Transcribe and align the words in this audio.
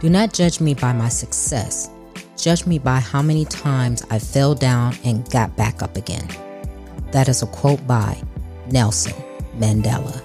Do 0.00 0.08
not 0.08 0.32
judge 0.32 0.62
me 0.62 0.72
by 0.72 0.94
my 0.94 1.10
success. 1.10 1.90
Judge 2.34 2.64
me 2.64 2.78
by 2.78 3.00
how 3.00 3.20
many 3.20 3.44
times 3.44 4.02
I 4.08 4.18
fell 4.18 4.54
down 4.54 4.96
and 5.04 5.30
got 5.30 5.54
back 5.58 5.82
up 5.82 5.94
again. 5.94 6.26
That 7.12 7.28
is 7.28 7.42
a 7.42 7.46
quote 7.46 7.86
by 7.86 8.18
Nelson 8.70 9.12
Mandela. 9.58 10.22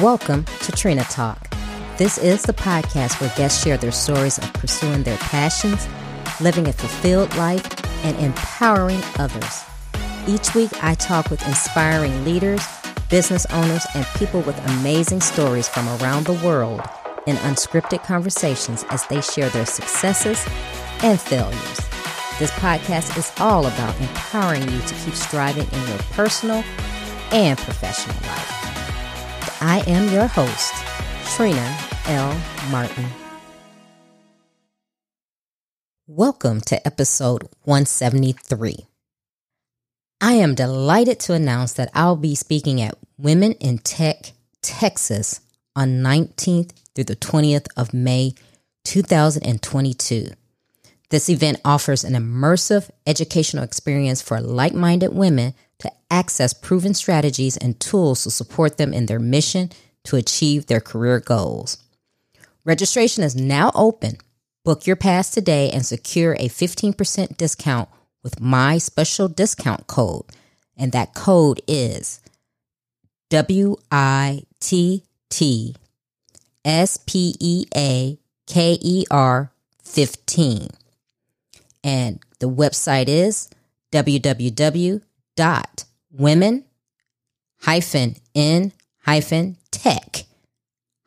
Welcome 0.00 0.46
to 0.62 0.72
Trina 0.72 1.04
Talk. 1.04 1.50
This 1.98 2.16
is 2.16 2.44
the 2.44 2.54
podcast 2.54 3.20
where 3.20 3.30
guests 3.36 3.62
share 3.62 3.76
their 3.76 3.92
stories 3.92 4.38
of 4.38 4.50
pursuing 4.54 5.02
their 5.02 5.18
passions, 5.18 5.86
living 6.40 6.66
a 6.66 6.72
fulfilled 6.72 7.36
life, 7.36 7.66
and 8.06 8.16
empowering 8.20 9.02
others. 9.18 9.63
Each 10.26 10.54
week, 10.54 10.82
I 10.82 10.94
talk 10.94 11.28
with 11.28 11.46
inspiring 11.46 12.24
leaders, 12.24 12.66
business 13.10 13.44
owners, 13.50 13.86
and 13.94 14.06
people 14.16 14.40
with 14.40 14.58
amazing 14.70 15.20
stories 15.20 15.68
from 15.68 15.86
around 16.00 16.24
the 16.24 16.40
world 16.42 16.80
in 17.26 17.36
unscripted 17.36 18.02
conversations 18.04 18.86
as 18.88 19.06
they 19.08 19.20
share 19.20 19.50
their 19.50 19.66
successes 19.66 20.42
and 21.02 21.20
failures. 21.20 21.76
This 22.38 22.50
podcast 22.52 23.18
is 23.18 23.30
all 23.38 23.66
about 23.66 24.00
empowering 24.00 24.62
you 24.62 24.80
to 24.80 24.94
keep 25.04 25.12
striving 25.12 25.68
in 25.70 25.88
your 25.88 25.98
personal 26.12 26.64
and 27.30 27.58
professional 27.58 28.16
life. 28.16 29.60
I 29.60 29.84
am 29.86 30.10
your 30.10 30.26
host, 30.26 30.72
Trina 31.36 31.78
L. 32.06 32.40
Martin. 32.70 33.04
Welcome 36.06 36.62
to 36.62 36.86
episode 36.86 37.42
173. 37.64 38.86
I 40.20 40.34
am 40.34 40.54
delighted 40.54 41.20
to 41.20 41.34
announce 41.34 41.72
that 41.74 41.90
I'll 41.94 42.16
be 42.16 42.34
speaking 42.34 42.80
at 42.80 42.96
Women 43.18 43.52
in 43.52 43.78
Tech 43.78 44.32
Texas 44.62 45.40
on 45.76 46.02
19th 46.02 46.72
through 46.94 47.04
the 47.04 47.16
20th 47.16 47.66
of 47.76 47.92
May 47.92 48.34
2022. 48.84 50.28
This 51.10 51.28
event 51.28 51.60
offers 51.64 52.04
an 52.04 52.14
immersive 52.14 52.90
educational 53.06 53.64
experience 53.64 54.22
for 54.22 54.40
like 54.40 54.74
minded 54.74 55.14
women 55.14 55.54
to 55.78 55.92
access 56.10 56.54
proven 56.54 56.94
strategies 56.94 57.56
and 57.56 57.78
tools 57.78 58.22
to 58.22 58.30
support 58.30 58.78
them 58.78 58.92
in 58.92 59.06
their 59.06 59.18
mission 59.18 59.70
to 60.04 60.16
achieve 60.16 60.66
their 60.66 60.80
career 60.80 61.20
goals. 61.20 61.78
Registration 62.64 63.22
is 63.22 63.36
now 63.36 63.70
open. 63.74 64.16
Book 64.64 64.86
your 64.86 64.96
pass 64.96 65.30
today 65.30 65.70
and 65.70 65.84
secure 65.84 66.34
a 66.34 66.48
15% 66.48 67.36
discount 67.36 67.88
with 68.24 68.40
my 68.40 68.78
special 68.78 69.28
discount 69.28 69.86
code. 69.86 70.24
And 70.76 70.90
that 70.90 71.14
code 71.14 71.60
is 71.68 72.20
W 73.30 73.76
I 73.92 74.42
T 74.58 75.04
T 75.30 75.76
S 76.64 76.96
P 76.96 77.36
E 77.38 77.66
A 77.76 78.18
K 78.48 78.76
E 78.80 79.04
R 79.10 79.52
15. 79.84 80.70
And 81.84 82.18
the 82.40 82.48
website 82.48 83.08
is 83.08 83.48
www.women 83.92 85.04
hyphen 87.60 88.16
in 88.34 88.72
hyphen 89.02 89.56
tech 89.70 90.24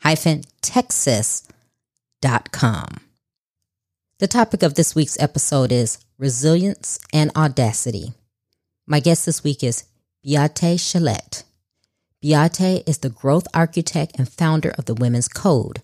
hyphen 0.01 0.43
texas.com. 0.61 1.47
The 4.19 4.27
topic 4.27 4.63
of 4.63 4.73
this 4.73 4.95
week's 4.95 5.19
episode 5.19 5.71
is 5.71 5.99
resilience 6.17 6.97
and 7.13 7.29
audacity. 7.35 8.13
My 8.87 8.99
guest 8.99 9.27
this 9.27 9.43
week 9.43 9.63
is 9.63 9.83
Beate 10.23 10.79
Chelette. 10.79 11.43
Beate 12.19 12.81
is 12.87 12.97
the 12.97 13.11
growth 13.11 13.47
architect 13.53 14.13
and 14.17 14.27
founder 14.27 14.71
of 14.71 14.85
the 14.85 14.95
Women's 14.95 15.27
Code. 15.27 15.83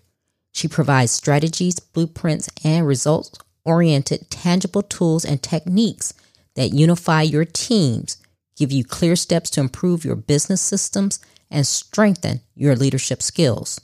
She 0.52 0.68
provides 0.68 1.12
strategies, 1.12 1.80
blueprints, 1.80 2.50
and 2.64 2.88
results 2.88 3.38
oriented 3.66 4.32
tangible 4.32 4.82
tools 4.82 5.24
and 5.24 5.44
techniques 5.44 6.16
that 6.56 6.74
unify 6.74 7.22
your 7.22 7.46
teams, 7.46 8.18
give 8.58 8.72
you 8.72 8.84
clear 8.84 9.16
steps 9.16 9.52
to 9.52 9.62
improve 9.62 10.04
your 10.04 10.16
business 10.16 10.60
systems, 10.60 11.20
and 11.52 11.68
strengthen 11.68 12.42
your 12.56 12.76
leadership 12.76 13.22
skills 13.22 13.80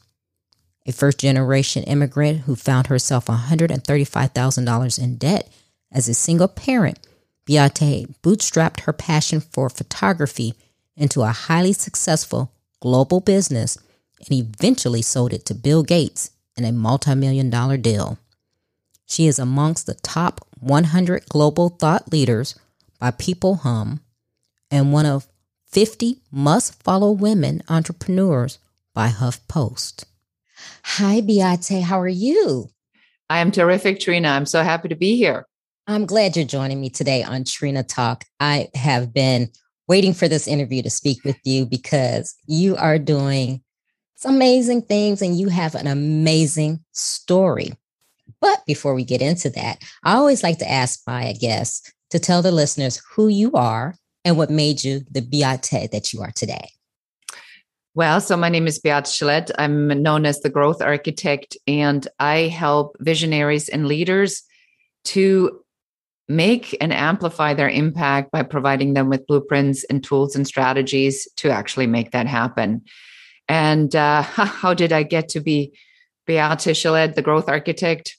a 0.90 0.92
first 0.92 1.20
generation 1.20 1.84
immigrant 1.84 2.40
who 2.42 2.56
found 2.56 2.88
herself 2.88 3.28
$135,000 3.28 5.00
in 5.00 5.16
debt 5.18 5.48
as 5.92 6.10
a 6.10 6.16
single 6.16 6.48
parent, 6.48 7.00
Beate 7.46 8.08
bootstrapped 8.24 8.82
her 8.82 8.94
passion 8.94 9.40
for 9.40 9.70
photography 9.70 10.56
into 10.98 11.22
a 11.22 11.28
highly 11.28 11.74
successful 11.74 12.52
global 12.80 13.20
business 13.20 13.78
and 14.20 14.32
eventually 14.32 15.04
sold 15.04 15.32
it 15.32 15.46
to 15.46 15.54
Bill 15.54 15.84
Gates 15.84 16.32
in 16.58 16.66
a 16.66 16.72
multi-million 16.72 17.50
dollar 17.50 17.78
deal. 17.78 18.18
She 19.06 19.28
is 19.28 19.40
amongst 19.40 19.86
the 19.86 19.94
top 19.96 20.46
100 20.60 21.30
global 21.30 21.70
thought 21.70 22.12
leaders 22.12 22.56
by 23.00 23.12
PeopleHum 23.12 24.00
and 24.72 24.92
one 24.92 25.06
of 25.06 25.28
50 25.68 26.18
must 26.32 26.82
follow 26.82 27.12
women 27.12 27.62
entrepreneurs 27.70 28.58
by 28.94 29.10
HuffPost. 29.10 30.06
Hi, 30.84 31.22
Beate. 31.22 31.82
How 31.82 32.00
are 32.00 32.08
you? 32.08 32.70
I 33.30 33.40
am 33.40 33.52
terrific, 33.52 34.00
Trina. 34.00 34.30
I'm 34.30 34.46
so 34.46 34.64
happy 34.64 34.88
to 34.90 34.96
be 34.96 35.16
here. 35.16 35.46
I'm 35.88 36.06
glad 36.06 36.36
you're 36.36 36.46
joining 36.46 36.82
me 36.82 36.90
today 36.90 37.24
on 37.24 37.44
Trina 37.44 37.84
Talk. 37.84 38.26
I 38.40 38.70
have 38.76 39.14
been 39.14 39.50
waiting 39.88 40.14
for 40.14 40.28
this 40.28 40.48
interview 40.48 40.82
to 40.84 40.90
speak 40.90 41.24
with 41.24 41.40
you 41.44 41.66
because 41.66 42.36
you 42.46 42.76
are 42.76 43.00
doing 43.00 43.62
some 44.16 44.36
amazing 44.36 44.84
things 44.84 45.22
and 45.22 45.40
you 45.40 45.50
have 45.50 45.76
an 45.76 45.88
amazing 45.88 46.84
story. 46.92 47.72
But 48.42 48.66
before 48.66 48.94
we 48.94 49.04
get 49.04 49.22
into 49.22 49.50
that, 49.52 49.80
I 50.04 50.14
always 50.14 50.44
like 50.44 50.60
to 50.60 50.70
ask 50.70 51.02
my 51.08 51.34
guests 51.34 51.92
to 52.12 52.20
tell 52.20 52.42
the 52.42 52.52
listeners 52.52 53.02
who 53.16 53.28
you 53.28 53.52
are 53.54 53.96
and 54.26 54.38
what 54.38 54.50
made 54.50 54.84
you 54.84 55.02
the 55.10 55.22
Beate 55.22 55.90
that 55.92 56.14
you 56.14 56.22
are 56.22 56.32
today. 56.32 56.70
Well, 57.96 58.22
so 58.22 58.38
my 58.38 58.50
name 58.50 58.68
is 58.68 58.78
Beate 58.78 59.06
Chelette. 59.06 59.52
I'm 59.58 59.88
known 60.04 60.28
as 60.28 60.42
the 60.42 60.50
growth 60.50 60.80
architect, 60.80 61.58
and 61.68 62.08
I 62.20 62.42
help 62.42 62.96
visionaries 63.00 63.68
and 63.68 63.88
leaders 63.88 64.44
to 65.06 65.62
make 66.28 66.78
and 66.80 66.94
amplify 66.94 67.56
their 67.56 67.68
impact 67.68 68.32
by 68.32 68.44
providing 68.44 68.94
them 68.94 69.10
with 69.10 69.26
blueprints 69.26 69.84
and 69.86 70.04
tools 70.04 70.36
and 70.36 70.46
strategies 70.46 71.28
to 71.38 71.50
actually 71.50 71.88
make 71.88 72.12
that 72.12 72.28
happen. 72.28 72.84
And 73.48 73.96
uh, 73.96 74.22
how 74.24 74.76
did 74.76 74.94
I 74.94 75.02
get 75.02 75.28
to 75.30 75.40
be 75.40 75.74
Beate 76.28 76.60
Chelette, 76.60 77.16
the 77.16 77.24
growth 77.24 77.50
architect? 77.50 78.16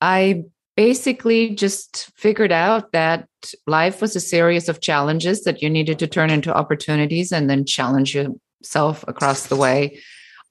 I 0.00 0.44
basically 0.76 1.56
just 1.56 2.12
figured 2.16 2.52
out 2.52 2.92
that 2.92 3.26
life 3.66 4.00
was 4.00 4.14
a 4.14 4.20
series 4.20 4.68
of 4.68 4.80
challenges 4.80 5.42
that 5.42 5.60
you 5.60 5.70
needed 5.70 5.98
to 5.98 6.06
turn 6.06 6.30
into 6.30 6.54
opportunities 6.54 7.32
and 7.32 7.50
then 7.50 7.64
challenge 7.64 8.14
you 8.14 8.40
self 8.62 9.04
across 9.08 9.46
the 9.46 9.56
way 9.56 10.00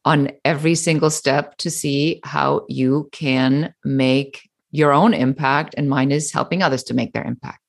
on 0.05 0.31
every 0.45 0.75
single 0.75 1.09
step 1.09 1.57
to 1.57 1.71
see 1.71 2.19
how 2.23 2.65
you 2.69 3.09
can 3.11 3.73
make 3.83 4.49
your 4.71 4.91
own 4.91 5.13
impact. 5.13 5.73
And 5.77 5.89
mine 5.89 6.11
is 6.11 6.31
helping 6.31 6.61
others 6.61 6.83
to 6.83 6.93
make 6.93 7.13
their 7.13 7.23
impact. 7.25 7.59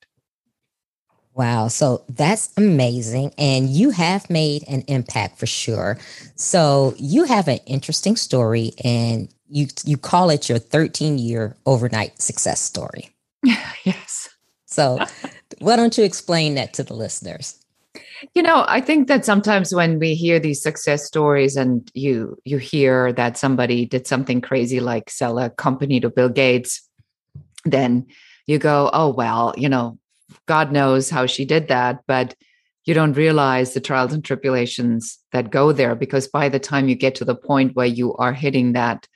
Wow. 1.35 1.69
So 1.69 2.03
that's 2.09 2.51
amazing. 2.57 3.33
And 3.37 3.69
you 3.69 3.91
have 3.91 4.31
made 4.31 4.65
an 4.69 4.83
impact 4.89 5.39
for 5.39 5.47
sure. 5.47 5.99
So 6.35 6.95
you 6.97 7.25
have 7.25 7.47
an 7.47 7.59
interesting 7.67 8.17
story 8.17 8.73
and 8.83 9.29
you 9.49 9.67
you 9.85 9.99
call 9.99 10.31
it 10.31 10.49
your 10.49 10.59
13 10.59 11.19
year 11.19 11.55
overnight 11.67 12.21
success 12.21 12.61
story. 12.61 13.11
yes. 13.85 14.31
So 14.65 14.99
why 15.59 15.77
don't 15.77 15.97
you 15.97 16.05
explain 16.05 16.55
that 16.55 16.73
to 16.75 16.82
the 16.82 16.94
listeners? 16.94 17.62
You 18.35 18.43
know, 18.43 18.65
I 18.67 18.81
think 18.81 19.09
that 19.09 19.25
sometimes 19.25 19.75
when 19.75 19.99
we 19.99 20.15
hear 20.15 20.39
these 20.39 20.63
success 20.63 21.05
stories 21.05 21.57
and 21.57 21.91
you 21.95 22.39
you 22.45 22.59
hear 22.59 23.13
that 23.13 23.37
somebody 23.37 23.85
did 23.87 24.07
something 24.07 24.41
crazy 24.41 24.81
like 24.81 25.11
sell 25.11 25.39
a 25.39 25.51
company 25.51 26.01
to 26.01 26.11
Bill 26.11 26.29
Gates, 26.29 26.89
then 27.65 28.07
you 28.47 28.59
go, 28.59 28.91
"Oh 28.93 29.11
well, 29.13 29.55
you 29.57 29.69
know, 29.69 29.99
God 30.47 30.73
knows 30.73 31.11
how 31.11 31.27
she 31.27 31.45
did 31.45 31.69
that," 31.69 32.01
but 32.07 32.35
you 32.87 32.95
don't 32.95 33.17
realize 33.17 33.75
the 33.75 33.81
trials 33.81 34.13
and 34.13 34.25
tribulations 34.25 35.19
that 35.33 35.51
go 35.51 35.73
there 35.73 35.95
because 35.95 36.29
by 36.29 36.49
the 36.49 36.61
time 36.61 36.89
you 36.89 36.95
get 36.95 37.17
to 37.17 37.25
the 37.25 37.35
point 37.35 37.75
where 37.75 37.87
you 37.87 38.15
are 38.15 38.33
hitting 38.33 38.73
that 38.73 39.07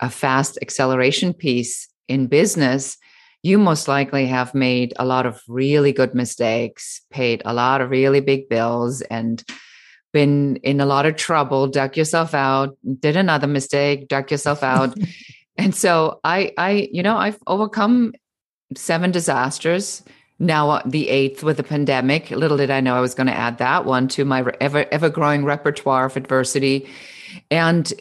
a 0.00 0.10
fast 0.10 0.58
acceleration 0.62 1.32
piece 1.32 1.88
in 2.06 2.26
business, 2.26 2.98
you 3.42 3.58
most 3.58 3.88
likely 3.88 4.26
have 4.26 4.54
made 4.54 4.92
a 4.98 5.04
lot 5.04 5.26
of 5.26 5.40
really 5.48 5.92
good 5.92 6.14
mistakes, 6.14 7.02
paid 7.10 7.42
a 7.44 7.54
lot 7.54 7.80
of 7.80 7.90
really 7.90 8.20
big 8.20 8.48
bills, 8.48 9.00
and 9.02 9.42
been 10.12 10.56
in 10.56 10.80
a 10.80 10.86
lot 10.86 11.06
of 11.06 11.16
trouble, 11.16 11.66
dug 11.66 11.96
yourself 11.96 12.34
out, 12.34 12.76
did 13.00 13.16
another 13.16 13.46
mistake, 13.46 14.08
dug 14.08 14.30
yourself 14.30 14.62
out. 14.62 14.96
and 15.56 15.74
so 15.74 16.20
I 16.24 16.52
I 16.56 16.88
you 16.92 17.02
know, 17.02 17.16
I've 17.16 17.38
overcome 17.46 18.14
seven 18.74 19.10
disasters. 19.10 20.02
Now 20.38 20.70
uh, 20.70 20.82
the 20.86 21.08
eighth 21.08 21.42
with 21.42 21.56
the 21.56 21.62
pandemic. 21.62 22.30
Little 22.30 22.56
did 22.56 22.70
I 22.70 22.80
know 22.80 22.94
I 22.94 23.00
was 23.00 23.14
going 23.14 23.26
to 23.26 23.36
add 23.36 23.58
that 23.58 23.84
one 23.84 24.08
to 24.08 24.24
my 24.24 24.44
ever 24.60 24.86
ever 24.92 25.08
growing 25.08 25.44
repertoire 25.44 26.06
of 26.06 26.16
adversity, 26.16 26.88
and 27.50 27.92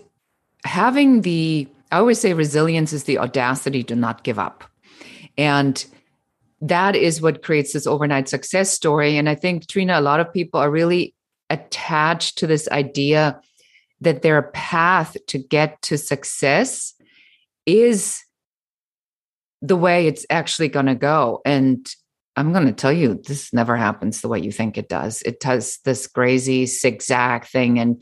having 0.64 1.22
the 1.22 1.68
I 1.92 2.00
always 2.00 2.20
say 2.20 2.34
resilience 2.34 2.94
is 2.94 3.06
the 3.06 3.18
audacity 3.18 3.84
to 3.84 3.96
not 3.96 4.24
give 4.24 4.38
up, 4.38 4.66
and 5.38 5.86
that 6.62 6.96
is 6.96 7.22
what 7.22 7.44
creates 7.44 7.74
this 7.74 7.86
overnight 7.86 8.28
success 8.28 8.72
story. 8.72 9.18
And 9.18 9.30
I 9.30 9.36
think 9.36 9.68
Trina, 9.68 10.00
a 10.00 10.02
lot 10.02 10.20
of 10.20 10.34
people 10.34 10.60
are 10.60 10.72
really 10.72 11.14
attached 11.50 12.40
to 12.40 12.48
this 12.48 12.68
idea 12.70 13.40
that 14.02 14.22
their 14.22 14.42
path 14.42 15.18
to 15.28 15.38
get 15.38 15.82
to 15.84 15.98
success 15.98 16.94
is 17.66 18.24
the 19.62 19.76
way 19.76 20.08
it's 20.08 20.26
actually 20.30 20.68
going 20.68 20.86
to 20.86 20.96
go. 20.96 21.42
And 21.46 21.88
I'm 22.36 22.54
going 22.54 22.68
to 22.68 22.74
tell 22.74 22.94
you, 22.94 23.22
this 23.26 23.52
never 23.54 23.76
happens 23.76 24.22
the 24.22 24.28
way 24.28 24.40
you 24.40 24.52
think 24.52 24.78
it 24.78 24.90
does. 24.90 25.22
It 25.24 25.40
does 25.40 25.80
this 25.84 26.06
crazy 26.08 26.68
zigzag 26.68 27.46
thing. 27.46 27.80
And 27.80 28.02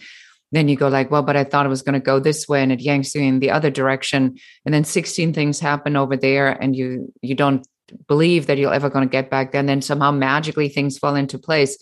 then 0.55 0.67
you 0.67 0.75
go 0.75 0.87
like, 0.87 1.11
well, 1.11 1.23
but 1.23 1.35
I 1.35 1.43
thought 1.43 1.65
it 1.65 1.69
was 1.69 1.81
going 1.81 1.93
to 1.93 1.99
go 1.99 2.19
this 2.19 2.47
way 2.47 2.61
and 2.61 2.71
it 2.71 2.79
yanks 2.79 3.15
you 3.15 3.21
in 3.21 3.39
the 3.39 3.51
other 3.51 3.69
direction. 3.69 4.37
And 4.65 4.73
then 4.73 4.83
16 4.83 5.33
things 5.33 5.59
happen 5.59 5.95
over 5.95 6.15
there 6.15 6.49
and 6.49 6.75
you, 6.75 7.11
you 7.21 7.35
don't 7.35 7.67
believe 8.07 8.47
that 8.47 8.57
you're 8.57 8.73
ever 8.73 8.89
going 8.89 9.07
to 9.07 9.11
get 9.11 9.29
back 9.29 9.51
there. 9.51 9.59
And 9.59 9.69
then 9.69 9.81
somehow 9.81 10.11
magically 10.11 10.69
things 10.69 10.97
fall 10.97 11.15
into 11.15 11.37
place. 11.37 11.77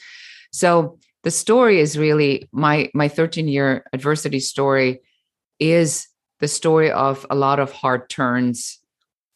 So 0.51 0.97
the 1.23 1.31
story 1.31 1.79
is 1.79 1.97
really 1.97 2.49
my, 2.51 2.89
my 2.93 3.07
13 3.07 3.47
year 3.47 3.85
adversity 3.93 4.39
story 4.39 5.01
is 5.59 6.07
the 6.39 6.47
story 6.47 6.91
of 6.91 7.25
a 7.29 7.35
lot 7.35 7.59
of 7.59 7.71
hard 7.71 8.09
turns 8.09 8.79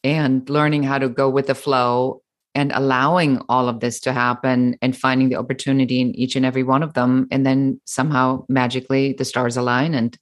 and 0.04 0.50
learning 0.50 0.84
how 0.84 0.98
to 0.98 1.10
go 1.10 1.30
with 1.30 1.48
the 1.48 1.56
flow 1.56 2.22
and 2.58 2.72
allowing 2.74 3.40
all 3.50 3.70
of 3.70 3.82
this 3.82 4.00
to 4.00 4.12
happen 4.12 4.76
and 4.82 4.98
finding 4.98 5.30
the 5.30 5.36
opportunity 5.36 6.02
in 6.02 6.16
each 6.16 6.36
and 6.36 6.44
every 6.44 6.64
one 6.64 6.82
of 6.82 6.96
them. 6.96 7.28
And 7.30 7.46
then 7.46 7.80
somehow 7.86 8.46
magically 8.50 9.14
the 9.14 9.26
stars 9.26 9.58
align. 9.58 9.94
And 9.94 10.18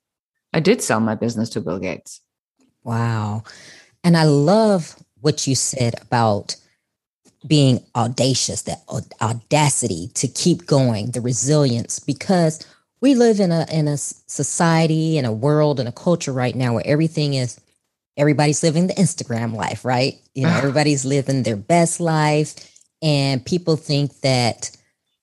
I 0.52 0.60
did 0.60 0.82
sell 0.82 1.00
my 1.00 1.16
business 1.16 1.50
to 1.52 1.62
Bill 1.62 1.80
Gates. 1.80 2.20
Wow. 2.84 3.44
And 4.04 4.18
I 4.18 4.26
love 4.26 4.98
what 5.22 5.48
you 5.48 5.56
said 5.56 5.96
about 6.02 6.58
being 7.48 7.82
audacious, 7.96 8.64
that 8.64 8.84
audacity 9.22 10.10
to 10.16 10.28
keep 10.28 10.66
going, 10.66 11.12
the 11.12 11.22
resilience, 11.22 12.00
because 12.00 12.68
we 13.00 13.16
live 13.16 13.40
in 13.40 13.54
a 13.54 13.66
in 13.72 13.88
a 13.88 13.98
society, 13.98 15.18
in 15.18 15.24
a 15.24 15.32
world, 15.32 15.80
in 15.80 15.88
a 15.88 15.92
culture 15.92 16.34
right 16.34 16.56
now 16.56 16.74
where 16.74 16.88
everything 16.88 17.36
is 17.36 17.62
everybody's 18.18 18.64
living 18.64 18.88
the 18.88 18.94
Instagram 18.94 19.54
life, 19.54 19.86
right? 19.86 20.16
You 20.34 20.44
know, 20.44 20.56
everybody's 20.56 21.06
living 21.06 21.44
their 21.44 21.56
best 21.56 22.00
life. 22.00 22.56
And 23.02 23.46
people 23.46 23.76
think 23.76 24.20
that, 24.22 24.72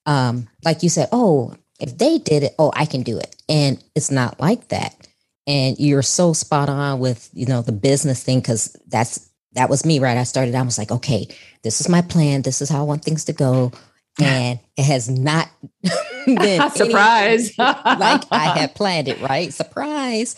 um, 0.07 0.49
like 0.65 0.83
you 0.83 0.89
said, 0.89 1.09
oh, 1.13 1.55
if 1.81 1.97
they 1.99 2.19
did 2.19 2.43
it, 2.43 2.55
oh, 2.59 2.73
I 2.75 2.87
can 2.87 3.03
do 3.03 3.19
it. 3.19 3.35
And 3.49 3.83
it's 3.95 4.11
not 4.11 4.41
like 4.41 4.69
that. 4.69 4.95
And 5.47 5.77
you're 5.79 6.03
so 6.03 6.33
spot 6.33 6.69
on 6.69 7.01
with, 7.01 7.29
you 7.33 7.47
know, 7.47 7.63
the 7.63 7.73
business 7.73 8.23
thing, 8.23 8.41
because 8.41 8.77
that's 8.87 9.29
that 9.55 9.69
was 9.69 9.85
me, 9.85 9.99
right? 9.99 10.17
I 10.17 10.23
started, 10.23 10.55
I 10.55 10.63
was 10.63 10.79
like, 10.79 10.91
okay, 10.91 11.29
this 11.63 11.81
is 11.81 11.89
my 11.89 12.03
plan. 12.03 12.43
This 12.43 12.63
is 12.63 12.69
how 12.69 12.81
I 12.81 12.85
want 12.85 13.05
things 13.05 13.25
to 13.27 13.33
go. 13.33 13.73
And 14.21 14.59
it 14.77 14.85
has 14.85 15.09
not 15.09 15.49
been 16.27 16.71
surprise 16.75 17.57
like 17.59 18.23
I 18.31 18.53
had 18.59 18.75
planned 18.75 19.09
it, 19.09 19.21
right? 19.21 19.53
Surprise. 19.53 20.37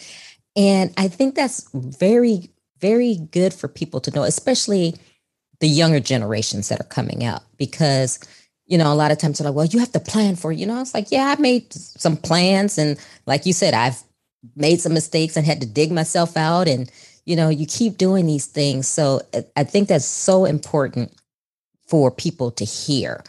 And 0.56 0.92
I 0.96 1.08
think 1.08 1.34
that's 1.34 1.68
very, 1.72 2.50
very 2.80 3.16
good 3.30 3.52
for 3.52 3.68
people 3.68 4.00
to 4.00 4.10
know, 4.10 4.22
especially 4.22 4.94
the 5.60 5.68
younger 5.68 6.00
generations 6.00 6.68
that 6.68 6.80
are 6.80 6.84
coming 6.84 7.24
out, 7.24 7.42
because, 7.56 8.18
you 8.66 8.78
know, 8.78 8.92
a 8.92 8.94
lot 8.94 9.10
of 9.10 9.18
times 9.18 9.38
they're 9.38 9.48
like, 9.48 9.56
well, 9.56 9.66
you 9.66 9.78
have 9.78 9.92
to 9.92 10.00
plan 10.00 10.36
for, 10.36 10.52
you 10.52 10.66
know, 10.66 10.80
it's 10.80 10.94
like, 10.94 11.10
yeah, 11.10 11.34
I 11.36 11.40
made 11.40 11.72
some 11.72 12.16
plans. 12.16 12.78
And 12.78 12.98
like 13.26 13.46
you 13.46 13.52
said, 13.52 13.74
I've 13.74 14.02
made 14.56 14.80
some 14.80 14.94
mistakes 14.94 15.36
and 15.36 15.46
had 15.46 15.60
to 15.60 15.66
dig 15.66 15.90
myself 15.90 16.36
out. 16.36 16.68
And, 16.68 16.90
you 17.24 17.36
know, 17.36 17.48
you 17.48 17.66
keep 17.66 17.96
doing 17.96 18.26
these 18.26 18.46
things. 18.46 18.86
So 18.86 19.22
I 19.56 19.64
think 19.64 19.88
that's 19.88 20.04
so 20.04 20.44
important 20.44 21.12
for 21.86 22.10
people 22.10 22.50
to 22.52 22.64
hear. 22.64 23.22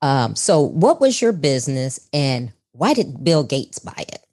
Um, 0.00 0.34
so, 0.34 0.60
what 0.60 1.00
was 1.00 1.22
your 1.22 1.32
business 1.32 2.08
and 2.12 2.52
why 2.72 2.92
did 2.94 3.22
Bill 3.22 3.44
Gates 3.44 3.78
buy 3.78 4.04
it? 4.08 4.24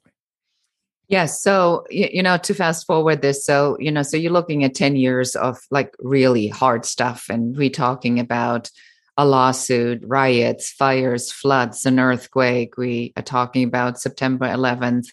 Yes. 1.10 1.42
So, 1.42 1.84
you 1.90 2.22
know, 2.22 2.36
to 2.38 2.54
fast 2.54 2.86
forward 2.86 3.20
this, 3.20 3.44
so, 3.44 3.76
you 3.80 3.90
know, 3.90 4.04
so 4.04 4.16
you're 4.16 4.30
looking 4.30 4.62
at 4.62 4.76
10 4.76 4.94
years 4.94 5.34
of 5.34 5.58
like 5.72 5.92
really 5.98 6.46
hard 6.46 6.84
stuff. 6.84 7.26
And 7.28 7.56
we're 7.56 7.68
talking 7.68 8.20
about 8.20 8.70
a 9.16 9.26
lawsuit, 9.26 10.04
riots, 10.06 10.70
fires, 10.70 11.32
floods, 11.32 11.84
an 11.84 11.98
earthquake. 11.98 12.76
We 12.76 13.12
are 13.16 13.24
talking 13.24 13.64
about 13.64 13.98
September 13.98 14.46
11th. 14.46 15.08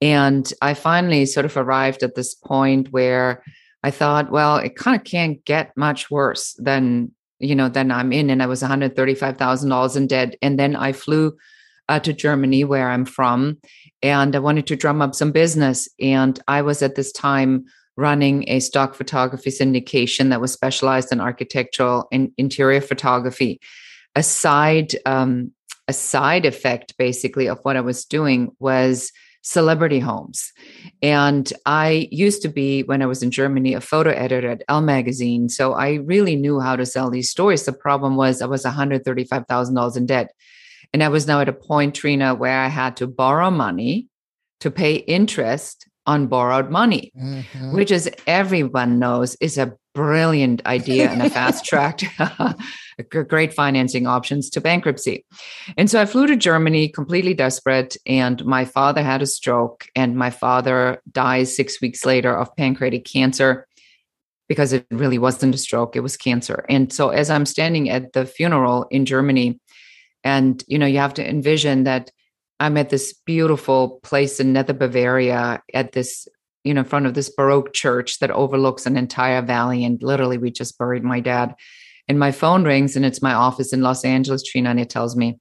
And 0.00 0.50
I 0.62 0.72
finally 0.72 1.26
sort 1.26 1.44
of 1.44 1.58
arrived 1.58 2.02
at 2.02 2.14
this 2.14 2.34
point 2.34 2.90
where 2.90 3.44
I 3.82 3.90
thought, 3.90 4.30
well, 4.30 4.56
it 4.56 4.76
kind 4.76 4.98
of 4.98 5.04
can't 5.04 5.44
get 5.44 5.76
much 5.76 6.10
worse 6.10 6.54
than, 6.54 7.12
you 7.38 7.54
know, 7.54 7.68
than 7.68 7.90
I'm 7.90 8.14
in. 8.14 8.30
And 8.30 8.42
I 8.42 8.46
was 8.46 8.62
$135,000 8.62 9.96
in 9.96 10.06
debt. 10.06 10.36
And 10.40 10.58
then 10.58 10.74
I 10.74 10.92
flew 10.92 11.36
uh, 11.88 12.00
to 12.00 12.12
Germany, 12.12 12.64
where 12.64 12.90
I'm 12.90 13.04
from, 13.04 13.58
and 14.02 14.34
I 14.34 14.38
wanted 14.38 14.66
to 14.68 14.76
drum 14.76 15.02
up 15.02 15.14
some 15.14 15.32
business. 15.32 15.88
And 16.00 16.38
I 16.48 16.62
was 16.62 16.82
at 16.82 16.94
this 16.94 17.12
time 17.12 17.64
running 17.96 18.48
a 18.48 18.60
stock 18.60 18.94
photography 18.94 19.50
syndication 19.50 20.30
that 20.30 20.40
was 20.40 20.52
specialized 20.52 21.10
in 21.10 21.20
architectural 21.20 22.06
and 22.12 22.30
interior 22.38 22.80
photography. 22.80 23.60
A 24.14 24.22
side, 24.22 24.94
um, 25.04 25.52
a 25.88 25.92
side 25.92 26.46
effect, 26.46 26.96
basically, 26.96 27.48
of 27.48 27.58
what 27.62 27.76
I 27.76 27.80
was 27.80 28.04
doing 28.04 28.50
was 28.60 29.10
celebrity 29.42 29.98
homes. 29.98 30.52
And 31.02 31.52
I 31.66 32.08
used 32.12 32.42
to 32.42 32.48
be, 32.48 32.82
when 32.82 33.02
I 33.02 33.06
was 33.06 33.22
in 33.22 33.30
Germany, 33.30 33.74
a 33.74 33.80
photo 33.80 34.10
editor 34.10 34.50
at 34.50 34.62
Elle 34.68 34.82
magazine. 34.82 35.48
So 35.48 35.72
I 35.72 35.94
really 35.94 36.36
knew 36.36 36.60
how 36.60 36.76
to 36.76 36.86
sell 36.86 37.10
these 37.10 37.30
stories. 37.30 37.64
The 37.64 37.72
problem 37.72 38.16
was 38.16 38.42
I 38.42 38.46
was 38.46 38.64
$135,000 38.64 39.96
in 39.96 40.06
debt. 40.06 40.32
And 40.92 41.02
I 41.02 41.08
was 41.08 41.26
now 41.26 41.40
at 41.40 41.48
a 41.48 41.52
point, 41.52 41.94
Trina, 41.94 42.34
where 42.34 42.58
I 42.58 42.68
had 42.68 42.96
to 42.98 43.06
borrow 43.06 43.50
money 43.50 44.08
to 44.60 44.70
pay 44.70 44.96
interest 44.96 45.86
on 46.06 46.26
borrowed 46.26 46.70
money, 46.70 47.12
mm-hmm. 47.16 47.74
which, 47.74 47.92
as 47.92 48.08
everyone 48.26 48.98
knows, 48.98 49.36
is 49.40 49.58
a 49.58 49.74
brilliant 49.94 50.64
idea 50.64 51.10
and 51.10 51.20
a 51.20 51.28
fast 51.38 51.66
track, 51.66 52.00
great 53.28 53.52
financing 53.52 54.06
options 54.06 54.48
to 54.48 54.60
bankruptcy. 54.60 55.26
And 55.76 55.90
so 55.90 56.00
I 56.00 56.06
flew 56.06 56.26
to 56.26 56.36
Germany 56.36 56.88
completely 56.88 57.34
desperate. 57.34 57.96
And 58.06 58.42
my 58.46 58.64
father 58.64 59.02
had 59.02 59.20
a 59.20 59.26
stroke, 59.26 59.86
and 59.94 60.16
my 60.16 60.30
father 60.30 61.02
dies 61.12 61.54
six 61.54 61.80
weeks 61.82 62.06
later 62.06 62.34
of 62.34 62.56
pancreatic 62.56 63.04
cancer 63.04 63.66
because 64.48 64.72
it 64.72 64.86
really 64.90 65.18
wasn't 65.18 65.54
a 65.54 65.58
stroke, 65.58 65.94
it 65.94 66.00
was 66.00 66.16
cancer. 66.16 66.64
And 66.70 66.90
so 66.90 67.10
as 67.10 67.28
I'm 67.28 67.44
standing 67.44 67.90
at 67.90 68.14
the 68.14 68.24
funeral 68.24 68.86
in 68.90 69.04
Germany, 69.04 69.60
and, 70.28 70.62
you 70.68 70.78
know, 70.78 70.86
you 70.86 70.98
have 70.98 71.14
to 71.14 71.26
envision 71.26 71.84
that 71.84 72.10
I'm 72.60 72.76
at 72.76 72.90
this 72.90 73.14
beautiful 73.24 74.00
place 74.02 74.40
in 74.40 74.52
Nether 74.52 74.74
Bavaria 74.74 75.62
at 75.72 75.92
this, 75.92 76.28
you 76.64 76.74
know, 76.74 76.80
in 76.80 76.86
front 76.86 77.06
of 77.06 77.14
this 77.14 77.30
Baroque 77.30 77.72
church 77.72 78.18
that 78.18 78.30
overlooks 78.30 78.84
an 78.84 78.96
entire 78.98 79.40
valley. 79.40 79.84
And 79.86 80.02
literally, 80.02 80.36
we 80.36 80.50
just 80.50 80.76
buried 80.76 81.02
my 81.02 81.20
dad. 81.20 81.54
And 82.08 82.18
my 82.18 82.32
phone 82.32 82.64
rings, 82.64 82.94
and 82.94 83.06
it's 83.06 83.22
my 83.22 83.32
office 83.32 83.72
in 83.72 83.80
Los 83.80 84.04
Angeles, 84.04 84.42
Trina, 84.42 84.70
and 84.70 84.80
it 84.80 84.90
tells 84.90 85.16
me, 85.16 85.38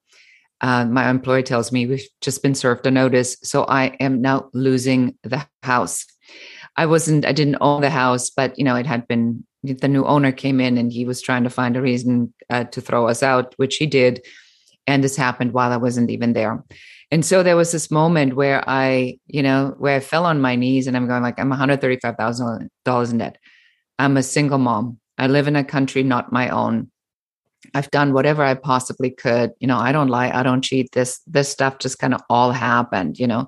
uh, 0.62 0.86
my 0.86 1.10
employer 1.10 1.42
tells 1.42 1.72
me 1.72 1.86
we've 1.86 2.08
just 2.22 2.42
been 2.42 2.56
served 2.56 2.88
a 2.88 2.92
notice. 2.92 3.36
So 3.44 3.66
I 3.66 3.96
am 4.00 4.22
now 4.22 4.50
losing 4.54 5.16
the 5.24 5.46
house. 5.64 6.06
I 6.78 6.86
wasn't, 6.86 7.26
I 7.26 7.34
didn't 7.34 7.58
own 7.62 7.82
the 7.82 7.90
house, 7.90 8.30
but, 8.30 8.58
you 8.58 8.64
know, 8.64 8.76
it 8.76 8.86
had 8.86 9.08
been, 9.08 9.46
the 9.64 9.88
new 9.88 10.06
owner 10.06 10.32
came 10.32 10.62
in 10.62 10.78
and 10.78 10.94
he 10.94 11.04
was 11.04 11.22
trying 11.22 11.44
to 11.44 11.50
find 11.50 11.76
a 11.76 11.82
reason 11.82 12.34
uh, 12.50 12.66
to 12.66 12.80
throw 12.80 13.08
us 13.08 13.22
out, 13.22 13.54
which 13.58 13.78
he 13.78 13.86
did 13.86 14.26
and 14.88 15.04
this 15.04 15.16
happened 15.16 15.52
while 15.54 15.72
I 15.72 15.78
wasn't 15.78 16.10
even 16.10 16.34
there. 16.34 16.64
And 17.12 17.26
so 17.26 17.44
there 17.44 17.56
was 17.56 17.72
this 17.72 17.92
moment 17.92 18.36
where 18.36 18.64
I, 18.68 19.20
you 19.28 19.44
know, 19.44 19.76
where 19.78 19.98
I 19.98 20.00
fell 20.00 20.26
on 20.26 20.42
my 20.42 20.56
knees 20.56 20.88
and 20.88 20.98
I'm 20.98 21.08
going 21.08 21.24
like, 21.24 21.40
I'm 21.40 21.52
$135,000 21.52 23.12
in 23.12 23.18
debt. 23.18 23.38
I'm 24.00 24.18
a 24.18 24.24
single 24.24 24.58
mom. 24.58 25.00
I 25.18 25.28
live 25.28 25.48
in 25.48 25.56
a 25.56 25.64
country 25.64 26.04
not 26.04 26.32
my 26.32 26.50
own. 26.50 26.92
I've 27.74 27.90
done 27.92 28.14
whatever 28.14 28.44
I 28.44 28.54
possibly 28.54 29.10
could. 29.10 29.52
You 29.60 29.68
know, 29.68 29.78
I 29.78 29.92
don't 29.92 30.10
lie, 30.10 30.32
I 30.32 30.44
don't 30.44 30.62
cheat. 30.62 30.92
This 30.92 31.20
this 31.26 31.50
stuff 31.50 31.80
just 31.80 32.00
kind 32.00 32.14
of 32.14 32.22
all 32.30 32.52
happened, 32.52 33.18
you 33.18 33.28
know, 33.28 33.48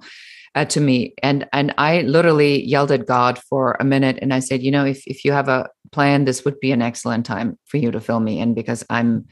uh, 0.56 0.66
to 0.66 0.82
me. 0.82 1.14
And 1.22 1.48
and 1.54 1.74
I 1.78 2.02
literally 2.02 2.66
yelled 2.66 2.92
at 2.92 3.06
God 3.06 3.40
for 3.50 3.78
a 3.80 3.86
minute 3.86 4.18
and 4.22 4.34
I 4.34 4.40
said, 4.40 4.64
you 4.64 4.72
know, 4.72 4.86
if 4.86 5.06
if 5.06 5.24
you 5.24 5.32
have 5.32 5.48
a 5.48 5.70
plan, 5.92 6.26
this 6.26 6.44
would 6.44 6.60
be 6.60 6.72
an 6.72 6.82
excellent 6.82 7.26
time 7.26 7.58
for 7.66 7.78
you 7.78 7.92
to 7.92 8.02
fill 8.02 8.20
me 8.20 8.40
in 8.40 8.54
because 8.54 8.84
I'm 8.90 9.28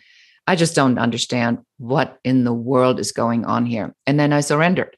I 0.47 0.55
just 0.55 0.75
don't 0.75 0.97
understand 0.97 1.59
what 1.77 2.19
in 2.23 2.45
the 2.45 2.53
world 2.53 2.99
is 2.99 3.11
going 3.11 3.45
on 3.45 3.65
here. 3.65 3.93
And 4.05 4.19
then 4.19 4.31
I 4.31 4.39
surrendered. 4.39 4.95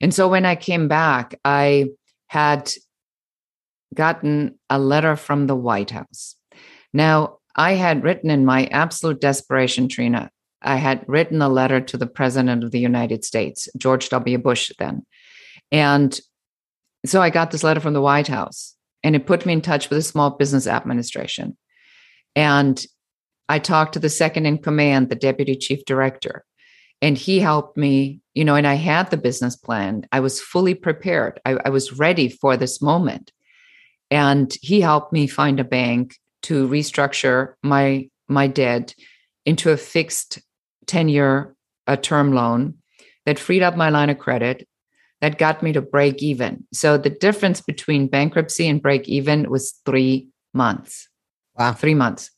And 0.00 0.14
so 0.14 0.28
when 0.28 0.46
I 0.46 0.54
came 0.54 0.88
back, 0.88 1.38
I 1.44 1.86
had 2.28 2.72
gotten 3.94 4.58
a 4.70 4.78
letter 4.78 5.16
from 5.16 5.46
the 5.46 5.56
White 5.56 5.90
House. 5.90 6.36
Now, 6.92 7.38
I 7.56 7.72
had 7.72 8.04
written 8.04 8.30
in 8.30 8.44
my 8.44 8.66
absolute 8.66 9.20
desperation, 9.20 9.88
Trina, 9.88 10.30
I 10.62 10.76
had 10.76 11.04
written 11.06 11.42
a 11.42 11.48
letter 11.48 11.80
to 11.80 11.96
the 11.96 12.06
President 12.06 12.64
of 12.64 12.70
the 12.70 12.80
United 12.80 13.24
States, 13.24 13.68
George 13.76 14.08
W. 14.10 14.38
Bush, 14.38 14.72
then. 14.78 15.06
And 15.72 16.18
so 17.04 17.22
I 17.22 17.30
got 17.30 17.50
this 17.50 17.64
letter 17.64 17.80
from 17.80 17.94
the 17.94 18.00
White 18.00 18.28
House, 18.28 18.74
and 19.02 19.16
it 19.16 19.26
put 19.26 19.46
me 19.46 19.52
in 19.52 19.62
touch 19.62 19.88
with 19.88 19.98
the 19.98 20.02
Small 20.02 20.30
Business 20.30 20.66
Administration. 20.66 21.56
And 22.34 22.84
I 23.48 23.58
talked 23.58 23.92
to 23.94 23.98
the 23.98 24.08
second 24.08 24.46
in 24.46 24.58
command, 24.58 25.08
the 25.08 25.14
deputy 25.14 25.56
chief 25.56 25.84
director, 25.84 26.44
and 27.02 27.16
he 27.16 27.40
helped 27.40 27.76
me, 27.76 28.20
you 28.34 28.44
know, 28.44 28.54
and 28.54 28.66
I 28.66 28.74
had 28.74 29.10
the 29.10 29.16
business 29.16 29.56
plan. 29.56 30.06
I 30.12 30.20
was 30.20 30.40
fully 30.40 30.74
prepared, 30.74 31.40
I, 31.44 31.58
I 31.64 31.68
was 31.68 31.92
ready 31.92 32.28
for 32.28 32.56
this 32.56 32.82
moment. 32.82 33.32
And 34.10 34.56
he 34.62 34.80
helped 34.80 35.12
me 35.12 35.26
find 35.26 35.58
a 35.58 35.64
bank 35.64 36.16
to 36.42 36.68
restructure 36.68 37.54
my 37.62 38.08
my 38.28 38.46
debt 38.46 38.94
into 39.44 39.70
a 39.70 39.76
fixed 39.76 40.40
10 40.86 41.08
year 41.08 41.54
term 42.02 42.32
loan 42.32 42.74
that 43.24 43.38
freed 43.38 43.62
up 43.62 43.76
my 43.76 43.90
line 43.90 44.10
of 44.10 44.18
credit 44.18 44.66
that 45.20 45.38
got 45.38 45.62
me 45.62 45.72
to 45.72 45.80
break 45.80 46.22
even. 46.22 46.66
So 46.72 46.98
the 46.98 47.10
difference 47.10 47.60
between 47.60 48.08
bankruptcy 48.08 48.68
and 48.68 48.82
break 48.82 49.08
even 49.08 49.48
was 49.50 49.80
three 49.84 50.28
months. 50.52 51.08
Wow. 51.58 51.72
Three 51.72 51.94
months. 51.94 52.30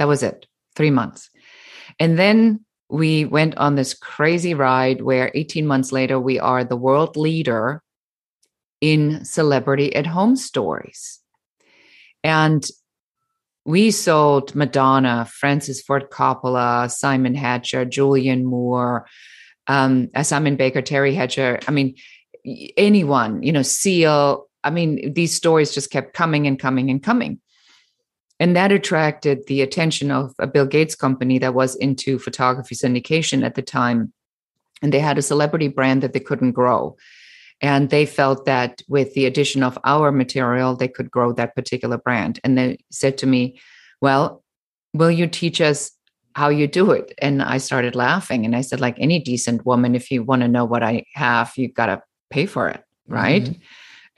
That 0.00 0.08
was 0.08 0.22
it. 0.22 0.46
Three 0.76 0.90
months. 0.90 1.28
And 1.98 2.18
then 2.18 2.64
we 2.88 3.26
went 3.26 3.58
on 3.58 3.74
this 3.74 3.92
crazy 3.92 4.54
ride 4.54 5.02
where 5.02 5.30
18 5.34 5.66
months 5.66 5.92
later, 5.92 6.18
we 6.18 6.40
are 6.40 6.64
the 6.64 6.74
world 6.74 7.18
leader 7.18 7.82
in 8.80 9.26
celebrity 9.26 9.94
at 9.94 10.06
home 10.06 10.36
stories. 10.36 11.20
And 12.24 12.66
we 13.66 13.90
sold 13.90 14.54
Madonna, 14.54 15.26
Francis 15.30 15.82
Ford 15.82 16.08
Coppola, 16.10 16.90
Simon 16.90 17.34
Hatcher, 17.34 17.84
Julianne 17.84 18.44
Moore, 18.44 19.06
um, 19.66 20.08
Simon 20.22 20.56
Baker, 20.56 20.80
Teri 20.80 21.14
Hatcher. 21.14 21.60
I 21.68 21.72
mean, 21.72 21.94
anyone, 22.78 23.42
you 23.42 23.52
know, 23.52 23.60
Seal. 23.60 24.46
I 24.64 24.70
mean, 24.70 25.12
these 25.12 25.36
stories 25.36 25.74
just 25.74 25.90
kept 25.90 26.14
coming 26.14 26.46
and 26.46 26.58
coming 26.58 26.88
and 26.88 27.02
coming. 27.02 27.38
And 28.40 28.56
that 28.56 28.72
attracted 28.72 29.46
the 29.46 29.60
attention 29.60 30.10
of 30.10 30.34
a 30.38 30.46
Bill 30.46 30.66
Gates 30.66 30.94
company 30.94 31.38
that 31.38 31.54
was 31.54 31.76
into 31.76 32.18
photography 32.18 32.74
syndication 32.74 33.44
at 33.44 33.54
the 33.54 33.62
time. 33.62 34.12
And 34.82 34.94
they 34.94 34.98
had 34.98 35.18
a 35.18 35.22
celebrity 35.22 35.68
brand 35.68 36.02
that 36.02 36.14
they 36.14 36.20
couldn't 36.20 36.52
grow. 36.52 36.96
And 37.60 37.90
they 37.90 38.06
felt 38.06 38.46
that 38.46 38.80
with 38.88 39.12
the 39.12 39.26
addition 39.26 39.62
of 39.62 39.78
our 39.84 40.10
material, 40.10 40.74
they 40.74 40.88
could 40.88 41.10
grow 41.10 41.34
that 41.34 41.54
particular 41.54 41.98
brand. 41.98 42.40
And 42.42 42.56
they 42.56 42.78
said 42.90 43.18
to 43.18 43.26
me, 43.26 43.60
Well, 44.00 44.42
will 44.94 45.10
you 45.10 45.26
teach 45.26 45.60
us 45.60 45.90
how 46.34 46.48
you 46.48 46.66
do 46.66 46.92
it? 46.92 47.12
And 47.18 47.42
I 47.42 47.58
started 47.58 47.94
laughing. 47.94 48.46
And 48.46 48.56
I 48.56 48.62
said, 48.62 48.80
Like 48.80 48.96
any 48.98 49.18
decent 49.18 49.66
woman, 49.66 49.94
if 49.94 50.10
you 50.10 50.22
want 50.22 50.40
to 50.40 50.48
know 50.48 50.64
what 50.64 50.82
I 50.82 51.04
have, 51.12 51.52
you've 51.56 51.74
got 51.74 51.86
to 51.86 52.02
pay 52.30 52.46
for 52.46 52.70
it. 52.70 52.82
Right. 53.06 53.42
Mm-hmm. 53.42 53.60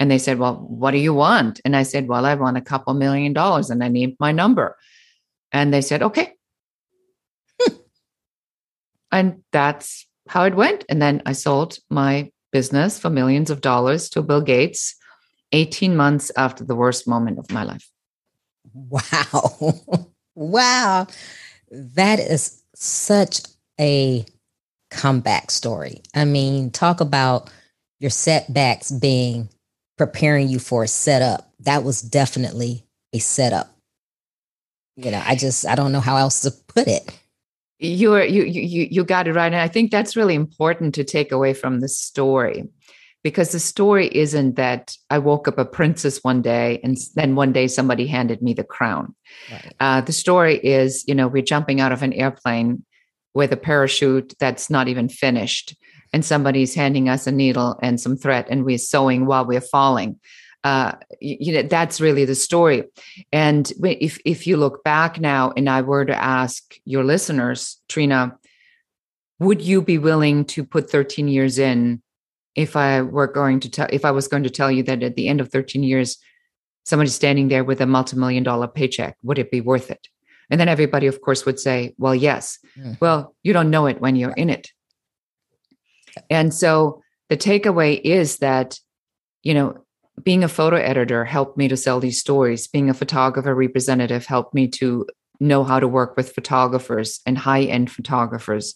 And 0.02 0.10
they 0.10 0.18
said, 0.18 0.40
Well, 0.40 0.56
what 0.56 0.90
do 0.90 0.98
you 0.98 1.14
want? 1.14 1.60
And 1.64 1.76
I 1.76 1.84
said, 1.84 2.08
Well, 2.08 2.26
I 2.26 2.34
want 2.34 2.56
a 2.56 2.60
couple 2.60 2.92
million 2.92 3.32
dollars 3.32 3.70
and 3.70 3.84
I 3.84 3.88
need 3.88 4.16
my 4.18 4.32
number. 4.32 4.76
And 5.52 5.72
they 5.72 5.80
said, 5.80 6.02
Okay. 6.02 6.32
and 9.12 9.44
that's 9.52 10.04
how 10.26 10.42
it 10.42 10.56
went. 10.56 10.84
And 10.88 11.00
then 11.00 11.22
I 11.24 11.34
sold 11.34 11.78
my 11.88 12.32
business 12.50 12.98
for 12.98 13.10
millions 13.10 13.48
of 13.48 13.60
dollars 13.60 14.08
to 14.10 14.22
Bill 14.22 14.40
Gates 14.40 14.96
18 15.52 15.94
months 15.94 16.32
after 16.36 16.64
the 16.64 16.74
worst 16.74 17.06
moment 17.06 17.38
of 17.38 17.48
my 17.52 17.62
life. 17.62 17.88
Wow. 18.74 19.74
wow. 20.34 21.06
That 21.70 22.18
is 22.18 22.60
such 22.74 23.42
a 23.78 24.24
comeback 24.90 25.52
story. 25.52 26.02
I 26.12 26.24
mean, 26.24 26.72
talk 26.72 27.00
about 27.00 27.52
your 28.00 28.10
setbacks 28.10 28.90
being 28.90 29.48
preparing 29.98 30.48
you 30.48 30.58
for 30.58 30.82
a 30.84 30.88
setup. 30.88 31.52
That 31.60 31.84
was 31.84 32.02
definitely 32.02 32.84
a 33.12 33.18
setup. 33.18 33.76
You 34.96 35.10
know, 35.10 35.22
I 35.24 35.36
just 35.36 35.66
I 35.66 35.74
don't 35.74 35.92
know 35.92 36.00
how 36.00 36.16
else 36.16 36.40
to 36.42 36.50
put 36.50 36.86
it 36.86 37.18
you're 37.82 38.24
you 38.24 38.44
you 38.44 38.86
you 38.90 39.04
got 39.04 39.26
it 39.26 39.32
right 39.32 39.52
and 39.52 39.60
i 39.60 39.68
think 39.68 39.90
that's 39.90 40.16
really 40.16 40.34
important 40.34 40.94
to 40.94 41.02
take 41.02 41.32
away 41.32 41.52
from 41.52 41.80
the 41.80 41.88
story 41.88 42.64
because 43.24 43.50
the 43.50 43.58
story 43.58 44.08
isn't 44.16 44.54
that 44.54 44.96
i 45.10 45.18
woke 45.18 45.48
up 45.48 45.58
a 45.58 45.64
princess 45.64 46.22
one 46.22 46.40
day 46.40 46.80
and 46.84 46.96
then 47.16 47.34
one 47.34 47.52
day 47.52 47.66
somebody 47.66 48.06
handed 48.06 48.40
me 48.40 48.54
the 48.54 48.62
crown 48.62 49.12
right. 49.50 49.74
uh, 49.80 50.00
the 50.00 50.12
story 50.12 50.58
is 50.58 51.04
you 51.08 51.14
know 51.14 51.26
we're 51.26 51.42
jumping 51.42 51.80
out 51.80 51.92
of 51.92 52.02
an 52.02 52.12
airplane 52.12 52.84
with 53.34 53.50
a 53.50 53.56
parachute 53.56 54.32
that's 54.38 54.70
not 54.70 54.86
even 54.86 55.08
finished 55.08 55.74
and 56.12 56.24
somebody's 56.24 56.74
handing 56.74 57.08
us 57.08 57.26
a 57.26 57.32
needle 57.32 57.78
and 57.82 58.00
some 58.00 58.16
thread 58.16 58.46
and 58.50 58.64
we're 58.64 58.78
sewing 58.78 59.26
while 59.26 59.46
we're 59.46 59.60
falling. 59.60 60.18
Uh, 60.64 60.92
you 61.20 61.52
know 61.52 61.62
that's 61.62 62.00
really 62.00 62.24
the 62.24 62.36
story. 62.36 62.84
And 63.32 63.70
if 63.82 64.20
if 64.24 64.46
you 64.46 64.56
look 64.56 64.84
back 64.84 65.18
now 65.18 65.52
and 65.56 65.68
i 65.68 65.80
were 65.80 66.04
to 66.04 66.14
ask 66.14 66.76
your 66.84 67.02
listeners 67.02 67.80
trina 67.88 68.36
would 69.40 69.60
you 69.60 69.82
be 69.82 69.98
willing 69.98 70.44
to 70.44 70.62
put 70.62 70.88
13 70.88 71.26
years 71.26 71.58
in 71.58 72.00
if 72.54 72.76
i 72.76 73.02
were 73.02 73.26
going 73.26 73.58
to 73.58 73.68
tell 73.68 73.88
if 73.90 74.04
i 74.04 74.12
was 74.12 74.28
going 74.28 74.44
to 74.44 74.50
tell 74.50 74.70
you 74.70 74.84
that 74.84 75.02
at 75.02 75.16
the 75.16 75.26
end 75.26 75.40
of 75.40 75.50
13 75.50 75.82
years 75.82 76.18
somebody's 76.84 77.14
standing 77.14 77.48
there 77.48 77.64
with 77.64 77.80
a 77.80 77.86
multi-million 77.86 78.44
dollar 78.44 78.68
paycheck 78.68 79.16
would 79.22 79.38
it 79.38 79.50
be 79.50 79.60
worth 79.60 79.90
it? 79.90 80.08
And 80.50 80.60
then 80.60 80.68
everybody 80.68 81.06
of 81.06 81.20
course 81.22 81.44
would 81.44 81.58
say 81.58 81.94
well 81.98 82.14
yes. 82.14 82.58
Mm. 82.78 83.00
well 83.00 83.34
you 83.42 83.52
don't 83.52 83.70
know 83.70 83.86
it 83.86 84.00
when 84.00 84.14
you're 84.16 84.32
in 84.32 84.50
it 84.50 84.70
and 86.30 86.52
so 86.52 87.02
the 87.28 87.36
takeaway 87.36 88.00
is 88.02 88.38
that 88.38 88.78
you 89.42 89.54
know 89.54 89.82
being 90.22 90.44
a 90.44 90.48
photo 90.48 90.76
editor 90.76 91.24
helped 91.24 91.56
me 91.56 91.68
to 91.68 91.76
sell 91.76 92.00
these 92.00 92.20
stories. 92.20 92.68
Being 92.68 92.90
a 92.90 92.94
photographer 92.94 93.54
representative 93.54 94.26
helped 94.26 94.54
me 94.54 94.68
to 94.68 95.06
know 95.40 95.64
how 95.64 95.80
to 95.80 95.88
work 95.88 96.16
with 96.16 96.34
photographers 96.34 97.20
and 97.26 97.36
high 97.36 97.62
end 97.62 97.90
photographers. 97.90 98.74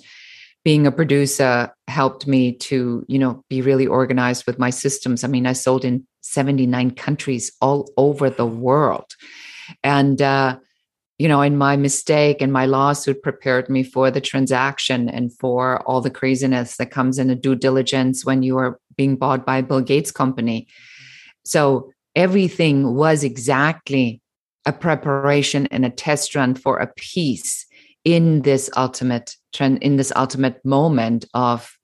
Being 0.64 0.87
a 0.87 0.93
producer 0.93 1.73
helped 1.87 2.26
me 2.26 2.52
to, 2.52 3.05
you 3.07 3.19
know, 3.19 3.45
be 3.49 3.62
really 3.62 3.87
organized 3.87 4.47
with 4.47 4.59
my 4.59 4.71
systems. 4.71 5.23
I 5.23 5.28
mean, 5.28 5.47
I 5.47 5.52
sold 5.52 5.85
in 5.85 6.07
79 6.23 6.93
countries 6.93 7.52
all 7.61 7.88
over 7.97 8.31
the 8.31 8.47
world. 8.47 9.14
And, 9.85 10.21
uh, 10.21 10.59
you 11.19 11.29
know, 11.29 11.41
and 11.41 11.59
my 11.59 11.77
mistake 11.77 12.43
and 12.43 12.53
my 12.53 12.67
lawsuit 12.67 13.23
prepared 13.23 13.71
me 13.71 13.83
for 13.83 14.11
the 14.11 14.21
transaction 14.21 15.09
and 15.09 15.33
for 15.33 15.81
all 15.89 16.01
the 16.01 16.11
craziness 16.11 16.77
that 16.77 16.91
comes 16.91 17.19
in 17.19 17.31
a 17.31 17.35
due 17.35 17.55
diligence 17.55 18.25
when 18.25 18.43
you 18.43 18.59
are 18.59 18.79
being 18.97 19.17
bought 19.17 19.47
by 19.47 19.63
Bill 19.63 19.81
Gates 19.81 20.11
company. 20.11 20.69
So 21.45 21.91
everything 22.15 22.95
was 22.95 23.25
exactly 23.25 24.21
a 24.67 24.73
preparation 24.73 25.67
and 25.69 25.87
a 25.87 25.91
test 25.91 26.35
run 26.35 26.55
for 26.55 26.79
a 26.79 26.93
piece 26.97 27.67
in 28.05 28.43
this 28.43 28.69
ultimate 28.77 29.37
trend 29.53 29.83
in 29.83 29.97
this 29.97 30.13
ultimate 30.15 30.65
moment 30.65 31.25
of 31.35 31.77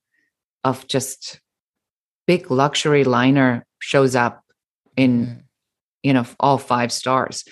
of 0.63 0.87
just 0.89 1.41
big 2.27 2.51
luxury 2.51 3.03
liner 3.03 3.67
shows 3.81 4.15
up 4.15 4.45
in 4.97 5.27
mm. 5.27 5.43
you 6.03 6.13
know 6.13 6.25
all 6.39 6.59
five 6.59 6.93
stars 6.93 7.45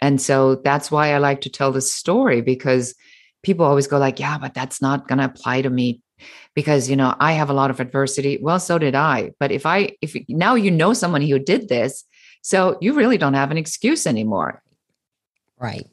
and 0.00 0.20
so 0.20 0.56
that's 0.56 0.90
why 0.90 1.12
i 1.12 1.18
like 1.18 1.40
to 1.40 1.50
tell 1.50 1.72
this 1.72 1.92
story 1.92 2.40
because 2.40 2.94
people 3.42 3.64
always 3.64 3.86
go 3.86 3.98
like 3.98 4.18
yeah 4.18 4.38
but 4.38 4.54
that's 4.54 4.82
not 4.82 5.08
going 5.08 5.18
to 5.18 5.24
apply 5.24 5.62
to 5.62 5.70
me 5.70 6.00
because 6.54 6.88
you 6.90 6.96
know 6.96 7.14
i 7.20 7.32
have 7.32 7.50
a 7.50 7.54
lot 7.54 7.70
of 7.70 7.80
adversity. 7.80 8.38
Well 8.40 8.58
so 8.58 8.78
did 8.78 8.94
i. 8.94 9.32
But 9.38 9.52
if 9.52 9.66
i 9.66 9.90
if 10.00 10.16
now 10.28 10.54
you 10.54 10.70
know 10.70 10.92
someone 10.92 11.22
who 11.22 11.38
did 11.38 11.68
this 11.68 12.04
so 12.42 12.78
you 12.80 12.94
really 12.94 13.18
don't 13.18 13.34
have 13.34 13.50
an 13.50 13.58
excuse 13.58 14.06
anymore. 14.06 14.62
Right. 15.58 15.88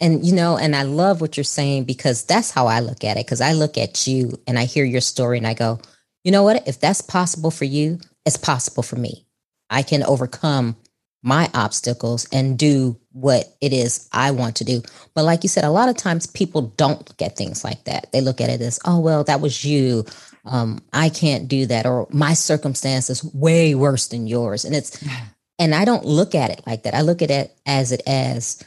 And 0.00 0.24
you 0.24 0.34
know 0.34 0.56
and 0.56 0.76
i 0.76 0.82
love 0.82 1.20
what 1.20 1.36
you're 1.36 1.44
saying 1.44 1.84
because 1.84 2.24
that's 2.24 2.50
how 2.50 2.66
i 2.66 2.80
look 2.80 3.02
at 3.04 3.16
it 3.16 3.26
because 3.26 3.40
i 3.40 3.52
look 3.52 3.76
at 3.78 4.06
you 4.06 4.32
and 4.46 4.58
i 4.58 4.64
hear 4.64 4.84
your 4.84 5.00
story 5.00 5.38
and 5.38 5.46
i 5.46 5.54
go 5.54 5.80
you 6.22 6.32
know 6.32 6.42
what? 6.42 6.66
If 6.66 6.80
that's 6.80 7.02
possible 7.02 7.50
for 7.50 7.64
you 7.64 7.98
it's 8.24 8.36
possible 8.38 8.82
for 8.82 8.96
me. 8.96 9.26
I 9.68 9.82
can 9.82 10.02
overcome 10.02 10.76
my 11.24 11.50
obstacles 11.54 12.28
and 12.32 12.58
do 12.58 12.96
what 13.12 13.56
it 13.62 13.72
is 13.72 14.08
I 14.12 14.30
want 14.30 14.56
to 14.56 14.64
do. 14.64 14.82
But 15.14 15.24
like 15.24 15.42
you 15.42 15.48
said, 15.48 15.64
a 15.64 15.70
lot 15.70 15.88
of 15.88 15.96
times 15.96 16.26
people 16.26 16.74
don't 16.76 17.08
look 17.08 17.22
at 17.22 17.34
things 17.34 17.64
like 17.64 17.84
that. 17.84 18.12
They 18.12 18.20
look 18.20 18.42
at 18.42 18.50
it 18.50 18.60
as, 18.60 18.78
oh, 18.84 19.00
well, 19.00 19.24
that 19.24 19.40
was 19.40 19.64
you. 19.64 20.04
Um, 20.44 20.82
I 20.92 21.08
can't 21.08 21.48
do 21.48 21.64
that. 21.66 21.86
Or 21.86 22.06
my 22.10 22.34
circumstance 22.34 23.08
is 23.08 23.24
way 23.24 23.74
worse 23.74 24.08
than 24.08 24.26
yours. 24.26 24.66
And 24.66 24.74
it's, 24.74 25.02
and 25.58 25.74
I 25.74 25.86
don't 25.86 26.04
look 26.04 26.34
at 26.34 26.50
it 26.50 26.60
like 26.66 26.82
that. 26.82 26.94
I 26.94 27.00
look 27.00 27.22
at 27.22 27.30
it 27.30 27.56
as 27.64 27.90
it 27.90 28.02
as 28.06 28.62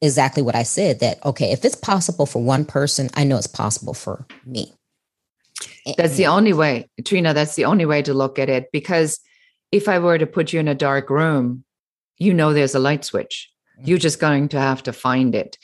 exactly 0.00 0.42
what 0.42 0.56
I 0.56 0.64
said 0.64 0.98
that, 1.00 1.24
okay, 1.24 1.52
if 1.52 1.64
it's 1.64 1.76
possible 1.76 2.26
for 2.26 2.42
one 2.42 2.64
person, 2.64 3.10
I 3.14 3.22
know 3.22 3.36
it's 3.36 3.46
possible 3.46 3.94
for 3.94 4.26
me. 4.44 4.72
That's 5.96 6.16
the 6.16 6.26
only 6.26 6.52
way, 6.52 6.90
Trina, 7.04 7.32
that's 7.32 7.54
the 7.54 7.66
only 7.66 7.86
way 7.86 8.02
to 8.02 8.12
look 8.12 8.40
at 8.40 8.48
it. 8.48 8.72
Because 8.72 9.20
if 9.70 9.88
I 9.88 10.00
were 10.00 10.18
to 10.18 10.26
put 10.26 10.52
you 10.52 10.58
in 10.58 10.66
a 10.66 10.74
dark 10.74 11.08
room 11.08 11.64
you 12.18 12.34
know 12.34 12.52
there's 12.52 12.74
a 12.74 12.78
light 12.78 13.04
switch. 13.04 13.50
You're 13.84 13.98
just 13.98 14.20
going 14.20 14.48
to 14.48 14.60
have 14.60 14.82
to 14.84 14.92
find 14.92 15.34
it. 15.34 15.58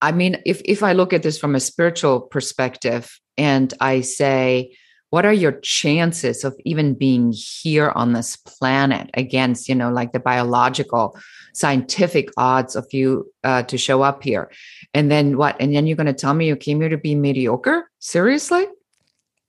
I 0.00 0.12
mean, 0.12 0.40
if 0.44 0.60
if 0.64 0.82
I 0.82 0.92
look 0.92 1.12
at 1.12 1.22
this 1.22 1.38
from 1.38 1.54
a 1.54 1.60
spiritual 1.60 2.20
perspective 2.20 3.18
and 3.36 3.72
I 3.80 4.02
say, 4.02 4.76
what 5.14 5.24
are 5.24 5.32
your 5.32 5.52
chances 5.62 6.42
of 6.42 6.56
even 6.64 6.94
being 6.94 7.32
here 7.32 7.90
on 7.94 8.14
this 8.14 8.36
planet 8.36 9.10
against, 9.14 9.68
you 9.68 9.74
know, 9.74 9.90
like 9.90 10.12
the 10.12 10.18
biological, 10.18 11.16
scientific 11.52 12.30
odds 12.36 12.74
of 12.74 12.86
you 12.92 13.30
uh, 13.44 13.62
to 13.62 13.78
show 13.78 14.02
up 14.02 14.24
here? 14.24 14.50
And 14.92 15.10
then 15.10 15.36
what? 15.36 15.56
And 15.60 15.72
then 15.72 15.86
you're 15.86 15.96
going 15.96 16.06
to 16.06 16.12
tell 16.12 16.34
me 16.34 16.48
you 16.48 16.56
came 16.56 16.80
here 16.80 16.88
to 16.88 16.98
be 16.98 17.14
mediocre? 17.14 17.88
Seriously? 18.00 18.66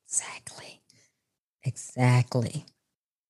Exactly. 0.05 0.83
Exactly. 1.63 2.65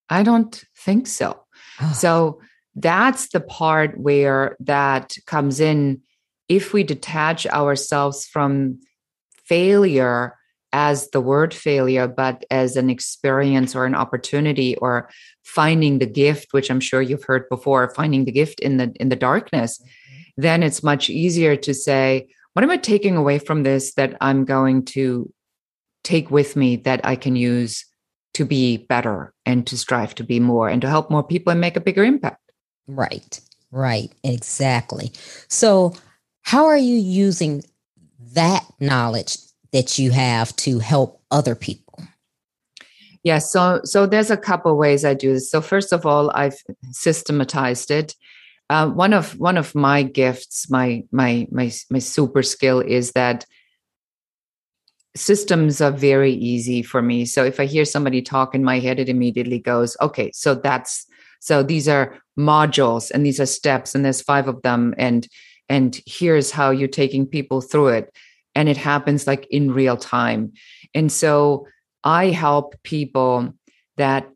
I 0.10 0.24
don't 0.24 0.64
think 0.78 1.08
so. 1.08 1.46
Oh. 1.82 1.94
So 1.94 2.42
that's 2.76 3.30
the 3.30 3.40
part 3.40 3.98
where 3.98 4.58
that 4.60 5.16
comes 5.26 5.60
in. 5.60 6.02
If 6.50 6.74
we 6.74 6.84
detach 6.84 7.48
ourselves 7.48 8.26
from 8.26 8.80
failure 9.46 10.36
as 10.74 11.10
the 11.12 11.22
word 11.22 11.54
failure, 11.54 12.08
but 12.08 12.44
as 12.52 12.76
an 12.76 12.90
experience 12.90 13.76
or 13.76 13.86
an 13.86 13.96
opportunity 13.96 14.76
or 14.78 15.10
finding 15.44 16.00
the 16.00 16.06
gift, 16.06 16.50
which 16.52 16.70
I'm 16.70 16.82
sure 16.82 17.02
you've 17.02 17.24
heard 17.24 17.48
before, 17.50 17.94
finding 17.96 18.26
the 18.26 18.32
gift 18.32 18.60
in 18.60 18.78
the 18.78 18.92
in 19.00 19.10
the 19.10 19.16
darkness, 19.16 19.80
mm-hmm. 19.80 20.42
then 20.42 20.64
it's 20.64 20.84
much 20.84 21.10
easier 21.10 21.56
to 21.56 21.74
say, 21.74 22.28
what 22.54 22.64
am 22.64 22.72
I 22.72 22.78
taking 22.78 23.16
away 23.16 23.40
from 23.40 23.64
this 23.64 23.94
that 23.94 24.18
I'm 24.20 24.44
going 24.44 24.84
to 24.86 25.32
take 26.04 26.30
with 26.30 26.56
me 26.56 26.76
that 26.78 27.06
I 27.06 27.16
can 27.16 27.36
use 27.36 27.86
to 28.34 28.46
be 28.46 28.78
better 28.78 29.34
and 29.46 29.66
to 29.68 29.78
strive 29.78 30.14
to 30.16 30.24
be 30.24 30.42
more 30.42 30.68
and 30.68 30.82
to 30.82 30.90
help 30.90 31.10
more 31.10 31.24
people 31.24 31.52
and 31.52 31.62
make 31.62 31.78
a 31.78 31.82
bigger 31.82 32.04
impact? 32.04 32.45
Right, 32.88 33.40
right, 33.72 34.12
exactly. 34.24 35.12
So, 35.48 35.94
how 36.44 36.66
are 36.66 36.78
you 36.78 36.96
using 36.96 37.64
that 38.34 38.64
knowledge 38.80 39.38
that 39.72 39.98
you 39.98 40.12
have 40.12 40.56
to 40.58 40.80
help 40.80 41.22
other 41.32 41.56
people? 41.56 42.04
Yeah, 43.24 43.40
so 43.40 43.82
so 43.84 44.06
there's 44.06 44.30
a 44.30 44.38
couple 44.38 44.78
ways 44.78 45.04
I 45.04 45.16
do 45.16 45.34
this. 45.34 45.50
So 45.50 45.60
first 45.62 45.92
of 45.92 46.06
all, 46.06 46.30
I've 46.36 46.58
systematized 46.92 47.90
it. 47.90 48.16
Uh, 48.70 48.88
one 48.90 49.14
of 49.14 49.32
one 49.40 49.58
of 49.58 49.74
my 49.74 50.04
gifts, 50.04 50.70
my 50.70 51.04
my 51.12 51.48
my 51.52 51.72
my 51.90 52.00
super 52.00 52.44
skill 52.44 52.80
is 52.82 53.14
that 53.14 53.46
systems 55.16 55.82
are 55.82 55.92
very 55.92 56.34
easy 56.34 56.84
for 56.84 57.02
me. 57.02 57.26
So 57.26 57.44
if 57.44 57.60
I 57.60 57.66
hear 57.66 57.86
somebody 57.86 58.22
talk 58.22 58.54
in 58.54 58.64
my 58.64 58.80
head, 58.80 59.00
it 59.00 59.10
immediately 59.10 59.60
goes, 59.60 59.96
okay, 60.02 60.32
so 60.34 60.56
that's 60.56 61.06
so 61.46 61.62
these 61.62 61.88
are 61.88 62.18
modules 62.40 63.12
and 63.12 63.24
these 63.24 63.40
are 63.40 63.46
steps 63.46 63.94
and 63.94 64.04
there's 64.04 64.22
five 64.22 64.48
of 64.48 64.62
them 64.64 64.96
and 64.98 65.28
and 65.70 66.02
here's 66.08 66.50
how 66.50 66.72
you're 66.72 66.88
taking 66.88 67.28
people 67.28 67.62
through 67.62 67.90
it 67.90 68.12
and 68.56 68.68
it 68.68 68.78
happens 68.78 69.28
like 69.28 69.46
in 69.52 69.72
real 69.72 69.98
time. 69.98 70.54
And 70.96 71.12
so 71.12 71.68
I 72.04 72.28
help 72.28 72.76
people 72.84 73.54
that 73.98 74.28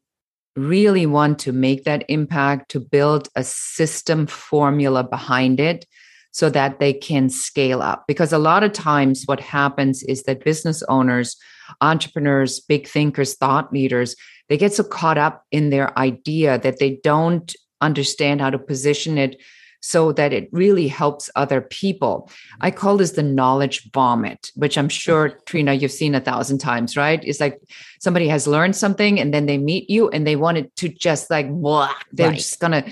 really 0.55 1.05
want 1.05 1.39
to 1.39 1.51
make 1.51 1.85
that 1.85 2.03
impact 2.09 2.69
to 2.71 2.79
build 2.79 3.29
a 3.35 3.43
system 3.43 4.27
formula 4.27 5.03
behind 5.03 5.59
it 5.59 5.85
so 6.31 6.49
that 6.49 6.79
they 6.79 6.93
can 6.93 7.29
scale 7.29 7.81
up 7.81 8.03
because 8.07 8.31
a 8.31 8.37
lot 8.37 8.63
of 8.63 8.71
times 8.71 9.23
what 9.25 9.39
happens 9.39 10.03
is 10.03 10.23
that 10.23 10.43
business 10.43 10.83
owners 10.83 11.37
entrepreneurs 11.81 12.59
big 12.59 12.87
thinkers 12.87 13.35
thought 13.35 13.71
leaders 13.73 14.15
they 14.49 14.57
get 14.57 14.73
so 14.73 14.83
caught 14.83 15.17
up 15.17 15.45
in 15.51 15.69
their 15.69 15.97
idea 15.97 16.59
that 16.59 16.79
they 16.79 16.99
don't 17.03 17.55
understand 17.81 18.41
how 18.41 18.49
to 18.49 18.59
position 18.59 19.17
it 19.17 19.39
so 19.81 20.11
that 20.11 20.33
it 20.33 20.49
really 20.51 20.87
helps 20.87 21.29
other 21.35 21.61
people. 21.61 22.27
Mm-hmm. 22.29 22.57
I 22.61 22.71
call 22.71 22.97
this 22.97 23.11
the 23.11 23.23
knowledge 23.23 23.89
vomit, 23.91 24.51
which 24.55 24.77
I'm 24.77 24.89
sure, 24.89 25.29
Trina, 25.45 25.73
you've 25.73 25.91
seen 25.91 26.15
a 26.15 26.19
thousand 26.19 26.57
times, 26.57 26.97
right? 26.97 27.23
It's 27.23 27.39
like 27.39 27.59
somebody 27.99 28.27
has 28.27 28.47
learned 28.47 28.75
something 28.75 29.19
and 29.19 29.33
then 29.33 29.45
they 29.45 29.57
meet 29.57 29.89
you 29.89 30.09
and 30.09 30.27
they 30.27 30.35
want 30.35 30.57
it 30.57 30.75
to 30.77 30.89
just 30.89 31.29
like, 31.29 31.49
blah, 31.49 31.93
they're 32.11 32.29
right. 32.29 32.37
just 32.37 32.59
gonna, 32.59 32.83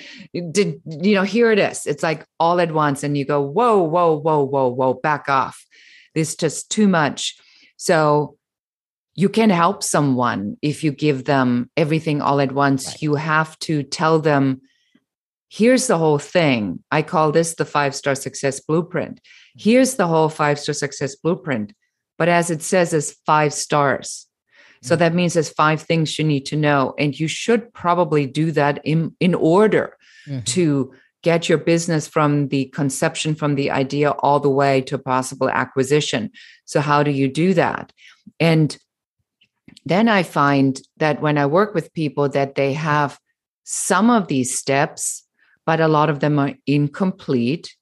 did, 0.52 0.82
you 0.86 1.16
know, 1.16 1.24
here 1.24 1.52
it 1.52 1.60
is. 1.60 1.86
It's 1.86 2.04
like 2.04 2.26
all 2.40 2.60
at 2.62 2.72
once. 2.72 3.04
And 3.04 3.18
you 3.18 3.26
go, 3.26 3.42
whoa, 3.42 3.82
whoa, 3.82 4.18
whoa, 4.18 4.44
whoa, 4.44 4.68
whoa, 4.70 4.94
back 4.94 5.28
off. 5.28 5.66
This 6.16 6.36
just 6.36 6.72
too 6.72 6.88
much. 6.88 7.38
So 7.76 8.37
you 9.18 9.30
can 9.30 9.50
help 9.50 9.82
someone 9.82 10.58
if 10.62 10.84
you 10.84 10.92
give 10.92 11.26
them 11.26 11.72
everything 11.76 12.22
all 12.22 12.40
at 12.40 12.52
once. 12.52 12.86
Right. 12.86 13.02
You 13.02 13.16
have 13.16 13.58
to 13.60 13.82
tell 13.82 14.20
them, 14.20 14.62
here's 15.50 15.88
the 15.88 15.98
whole 15.98 16.20
thing. 16.20 16.84
I 16.92 17.02
call 17.02 17.32
this 17.32 17.56
the 17.56 17.66
five 17.66 17.96
star 17.96 18.14
success 18.14 18.60
blueprint. 18.60 19.20
Here's 19.58 19.96
the 19.96 20.06
whole 20.06 20.30
five 20.30 20.60
star 20.60 20.74
success 20.74 21.16
blueprint. 21.16 21.74
But 22.20 22.30
as 22.30 22.52
it 22.52 22.62
says, 22.62 22.94
as 22.94 23.18
five 23.26 23.54
stars. 23.54 24.28
So 24.84 24.96
that 24.96 25.16
means 25.16 25.34
there's 25.34 25.50
five 25.50 25.82
things 25.82 26.20
you 26.20 26.24
need 26.24 26.46
to 26.48 26.56
know. 26.56 26.94
And 27.00 27.20
you 27.20 27.28
should 27.28 27.74
probably 27.74 28.28
do 28.28 28.52
that 28.52 28.80
in, 28.84 29.16
in 29.20 29.34
order 29.34 29.98
mm-hmm. 30.28 30.44
to 30.44 30.94
get 31.24 31.50
your 31.50 31.58
business 31.58 32.08
from 32.08 32.50
the 32.50 32.66
conception, 32.66 33.34
from 33.34 33.56
the 33.56 33.72
idea 33.72 34.12
all 34.12 34.40
the 34.40 34.50
way 34.50 34.82
to 34.82 35.00
possible 35.00 35.50
acquisition. 35.50 36.30
So, 36.66 36.80
how 36.80 37.02
do 37.02 37.10
you 37.10 37.28
do 37.28 37.56
that? 37.56 37.92
And 38.40 38.78
then 39.86 40.08
I 40.08 40.24
find 40.24 40.80
that 40.98 41.22
when 41.22 41.38
I 41.38 41.46
work 41.46 41.74
with 41.74 41.94
people 41.94 42.30
that 42.30 42.56
they 42.56 42.74
have 42.74 43.20
some 43.64 44.10
of 44.10 44.28
these 44.28 44.58
steps, 44.58 45.24
but 45.66 45.80
a 45.82 45.88
lot 45.88 46.10
of 46.10 46.20
them 46.20 46.40
are 46.40 46.54
incomplete. 46.66 47.76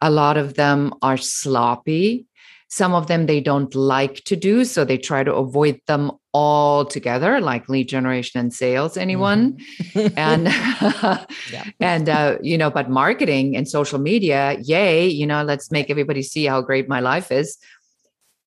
A 0.00 0.10
lot 0.10 0.36
of 0.36 0.54
them 0.54 0.92
are 1.02 1.16
sloppy. 1.16 2.26
Some 2.68 2.94
of 2.94 3.08
them 3.08 3.26
they 3.26 3.40
don't 3.40 3.74
like 3.74 4.22
to 4.24 4.36
do, 4.36 4.64
so 4.64 4.84
they 4.84 4.98
try 4.98 5.24
to 5.24 5.34
avoid 5.34 5.80
them 5.86 6.12
altogether, 6.32 7.40
like 7.40 7.68
lead 7.68 7.88
generation 7.88 8.40
and 8.40 8.54
sales. 8.54 8.96
Anyone? 8.96 9.58
Mm-hmm. 9.82 10.16
and 10.16 11.24
yeah. 11.52 11.64
and 11.80 12.08
uh, 12.08 12.38
you 12.42 12.56
know, 12.56 12.70
but 12.70 12.88
marketing 12.88 13.56
and 13.56 13.68
social 13.68 13.98
media, 13.98 14.56
yay! 14.62 15.08
You 15.08 15.26
know, 15.26 15.42
let's 15.42 15.70
make 15.72 15.90
everybody 15.90 16.22
see 16.22 16.44
how 16.44 16.60
great 16.62 16.88
my 16.88 17.00
life 17.00 17.32
is. 17.32 17.58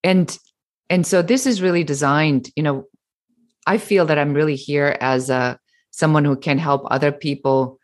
And 0.03 0.37
and 0.93 1.07
so 1.07 1.23
this 1.23 1.47
is 1.47 1.59
really 1.61 1.83
designed 1.83 2.49
you 2.55 2.61
know 2.61 2.85
i 3.65 3.77
feel 3.77 4.05
that 4.05 4.19
i'm 4.19 4.33
really 4.33 4.55
here 4.55 4.95
as 5.01 5.29
a 5.29 5.59
someone 5.89 6.23
who 6.23 6.35
can 6.35 6.59
help 6.59 6.83
other 6.85 7.11
people 7.11 7.79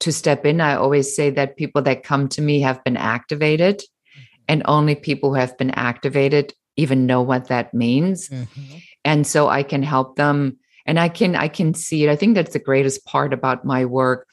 to 0.00 0.12
step 0.12 0.44
in 0.44 0.60
i 0.60 0.74
always 0.74 1.14
say 1.14 1.30
that 1.30 1.56
people 1.56 1.82
that 1.82 2.02
come 2.02 2.28
to 2.28 2.42
me 2.42 2.60
have 2.60 2.82
been 2.82 2.96
activated 2.96 3.78
mm-hmm. 3.78 4.22
and 4.48 4.62
only 4.64 4.94
people 4.94 5.30
who 5.30 5.40
have 5.40 5.56
been 5.56 5.70
activated 5.70 6.52
even 6.76 7.06
know 7.06 7.22
what 7.22 7.46
that 7.48 7.72
means 7.72 8.28
mm-hmm. 8.28 8.78
and 9.04 9.26
so 9.26 9.48
i 9.48 9.62
can 9.62 9.82
help 9.82 10.16
them 10.16 10.58
and 10.86 10.98
i 10.98 11.08
can 11.08 11.36
i 11.36 11.46
can 11.46 11.72
see 11.74 12.02
it 12.04 12.10
i 12.10 12.16
think 12.16 12.34
that's 12.34 12.52
the 12.54 12.68
greatest 12.70 13.04
part 13.06 13.32
about 13.32 13.64
my 13.64 13.84
work 13.84 14.26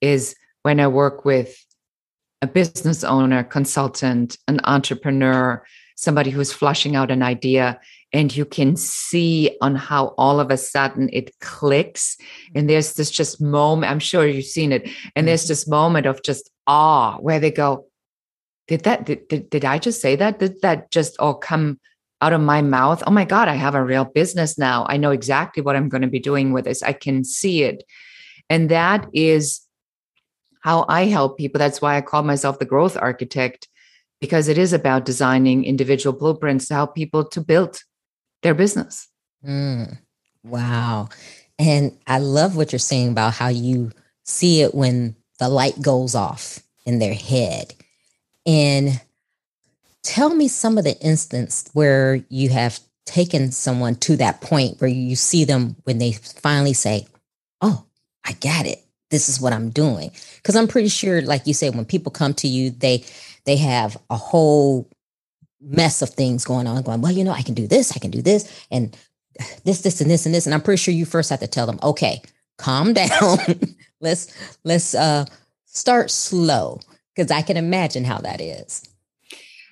is 0.00 0.34
when 0.62 0.80
i 0.80 0.86
work 0.86 1.24
with 1.26 1.54
a 2.40 2.46
business 2.46 3.04
owner 3.04 3.44
consultant 3.44 4.38
an 4.48 4.58
entrepreneur 4.64 5.62
somebody 5.94 6.30
who's 6.30 6.52
flushing 6.52 6.96
out 6.96 7.10
an 7.10 7.22
idea 7.22 7.80
and 8.14 8.34
you 8.34 8.44
can 8.44 8.76
see 8.76 9.56
on 9.60 9.74
how 9.74 10.14
all 10.16 10.38
of 10.38 10.50
a 10.50 10.56
sudden 10.56 11.10
it 11.12 11.36
clicks. 11.40 12.16
And 12.54 12.70
there's 12.70 12.94
this 12.94 13.10
just 13.10 13.40
moment 13.40 13.90
i'm 13.90 13.98
sure 13.98 14.26
you've 14.26 14.44
seen 14.44 14.72
it. 14.72 14.88
And 15.16 15.26
there's 15.26 15.42
mm-hmm. 15.42 15.48
this 15.48 15.68
moment 15.68 16.06
of 16.06 16.22
just 16.22 16.50
awe 16.66 17.18
where 17.18 17.40
they 17.40 17.50
go 17.50 17.86
did 18.66 18.84
that 18.84 19.04
did, 19.04 19.28
did, 19.28 19.50
did 19.50 19.64
i 19.64 19.78
just 19.78 20.00
say 20.00 20.16
that? 20.16 20.38
Did 20.38 20.62
that 20.62 20.90
just 20.90 21.18
all 21.18 21.34
come 21.34 21.78
out 22.22 22.32
of 22.32 22.40
my 22.40 22.62
mouth? 22.62 23.02
Oh 23.06 23.10
my 23.10 23.24
god 23.24 23.48
i 23.48 23.54
have 23.54 23.74
a 23.74 23.84
real 23.84 24.04
business 24.04 24.56
now. 24.56 24.86
I 24.88 24.96
know 24.96 25.10
exactly 25.10 25.62
what 25.62 25.76
i'm 25.76 25.88
going 25.88 26.02
to 26.02 26.08
be 26.08 26.20
doing 26.20 26.52
with 26.52 26.64
this. 26.64 26.82
I 26.82 26.92
can 26.92 27.24
see 27.24 27.64
it. 27.64 27.82
And 28.48 28.70
that 28.70 29.08
is 29.12 29.60
how 30.62 30.86
i 30.88 31.06
help 31.06 31.36
people. 31.36 31.58
That's 31.58 31.82
why 31.82 31.96
i 31.96 32.00
call 32.00 32.22
myself 32.22 32.58
the 32.58 32.64
growth 32.64 32.96
architect 32.96 33.68
because 34.24 34.48
it 34.48 34.56
is 34.56 34.72
about 34.72 35.04
designing 35.04 35.66
individual 35.66 36.18
blueprints 36.18 36.66
to 36.66 36.72
help 36.72 36.94
people 36.94 37.26
to 37.26 37.42
build 37.42 37.82
their 38.42 38.54
business. 38.54 39.06
Mm, 39.46 39.98
wow. 40.42 41.10
And 41.58 41.94
I 42.06 42.20
love 42.20 42.56
what 42.56 42.72
you're 42.72 42.78
saying 42.78 43.10
about 43.10 43.34
how 43.34 43.48
you 43.48 43.90
see 44.22 44.62
it 44.62 44.74
when 44.74 45.14
the 45.38 45.50
light 45.50 45.82
goes 45.82 46.14
off 46.14 46.60
in 46.86 47.00
their 47.00 47.12
head. 47.12 47.74
And 48.46 48.98
tell 50.02 50.34
me 50.34 50.48
some 50.48 50.78
of 50.78 50.84
the 50.84 50.98
instance 51.02 51.68
where 51.74 52.24
you 52.30 52.48
have 52.48 52.80
taken 53.04 53.52
someone 53.52 53.96
to 53.96 54.16
that 54.16 54.40
point 54.40 54.80
where 54.80 54.88
you 54.88 55.16
see 55.16 55.44
them 55.44 55.76
when 55.84 55.98
they 55.98 56.12
finally 56.12 56.72
say, 56.72 57.06
Oh, 57.60 57.84
I 58.24 58.32
got 58.32 58.64
it. 58.64 58.82
This 59.10 59.28
is 59.28 59.38
what 59.38 59.52
I'm 59.52 59.68
doing. 59.68 60.12
Because 60.36 60.56
I'm 60.56 60.66
pretty 60.66 60.88
sure, 60.88 61.20
like 61.20 61.46
you 61.46 61.52
said, 61.52 61.74
when 61.74 61.84
people 61.84 62.10
come 62.10 62.32
to 62.34 62.48
you, 62.48 62.70
they 62.70 63.04
they 63.46 63.56
have 63.56 63.96
a 64.10 64.16
whole 64.16 64.88
mess 65.60 66.02
of 66.02 66.10
things 66.10 66.44
going 66.44 66.66
on, 66.66 66.82
going, 66.82 67.00
well, 67.00 67.12
you 67.12 67.24
know, 67.24 67.32
I 67.32 67.42
can 67.42 67.54
do 67.54 67.66
this, 67.66 67.96
I 67.96 67.98
can 67.98 68.10
do 68.10 68.22
this, 68.22 68.66
and 68.70 68.96
this, 69.64 69.80
this, 69.82 70.00
and 70.00 70.10
this, 70.10 70.26
and 70.26 70.34
this. 70.34 70.46
And 70.46 70.54
I'm 70.54 70.62
pretty 70.62 70.80
sure 70.80 70.94
you 70.94 71.06
first 71.06 71.30
have 71.30 71.40
to 71.40 71.46
tell 71.46 71.66
them, 71.66 71.78
okay, 71.82 72.22
calm 72.58 72.92
down. 72.92 73.38
let's 74.00 74.32
let's 74.64 74.94
uh 74.94 75.24
start 75.66 76.10
slow 76.10 76.80
because 77.14 77.30
I 77.30 77.42
can 77.42 77.56
imagine 77.56 78.04
how 78.04 78.18
that 78.18 78.40
is. 78.40 78.82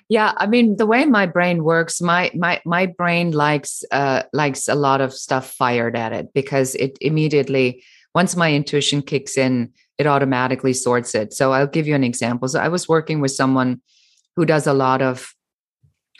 Yeah, 0.09 0.33
I 0.37 0.47
mean 0.47 0.77
the 0.77 0.85
way 0.85 1.05
my 1.05 1.25
brain 1.25 1.63
works, 1.63 2.01
my 2.01 2.31
my 2.35 2.61
my 2.65 2.87
brain 2.87 3.31
likes 3.31 3.83
uh 3.91 4.23
likes 4.33 4.67
a 4.67 4.75
lot 4.75 5.01
of 5.01 5.13
stuff 5.13 5.51
fired 5.51 5.95
at 5.95 6.13
it 6.13 6.33
because 6.33 6.75
it 6.75 6.97
immediately 6.99 7.83
once 8.13 8.35
my 8.35 8.53
intuition 8.53 9.01
kicks 9.01 9.37
in, 9.37 9.71
it 9.97 10.07
automatically 10.07 10.73
sorts 10.73 11.15
it. 11.15 11.33
So 11.33 11.51
I'll 11.51 11.67
give 11.67 11.87
you 11.87 11.95
an 11.95 12.03
example. 12.03 12.47
So 12.47 12.59
I 12.59 12.67
was 12.67 12.89
working 12.89 13.21
with 13.21 13.31
someone 13.31 13.81
who 14.35 14.45
does 14.45 14.67
a 14.67 14.73
lot 14.73 15.01
of 15.01 15.33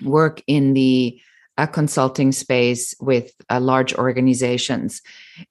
work 0.03 0.41
in 0.47 0.73
the 0.73 1.19
uh, 1.57 1.67
consulting 1.67 2.31
space 2.31 2.95
with 2.99 3.31
uh, 3.49 3.59
large 3.59 3.93
organizations. 3.95 5.01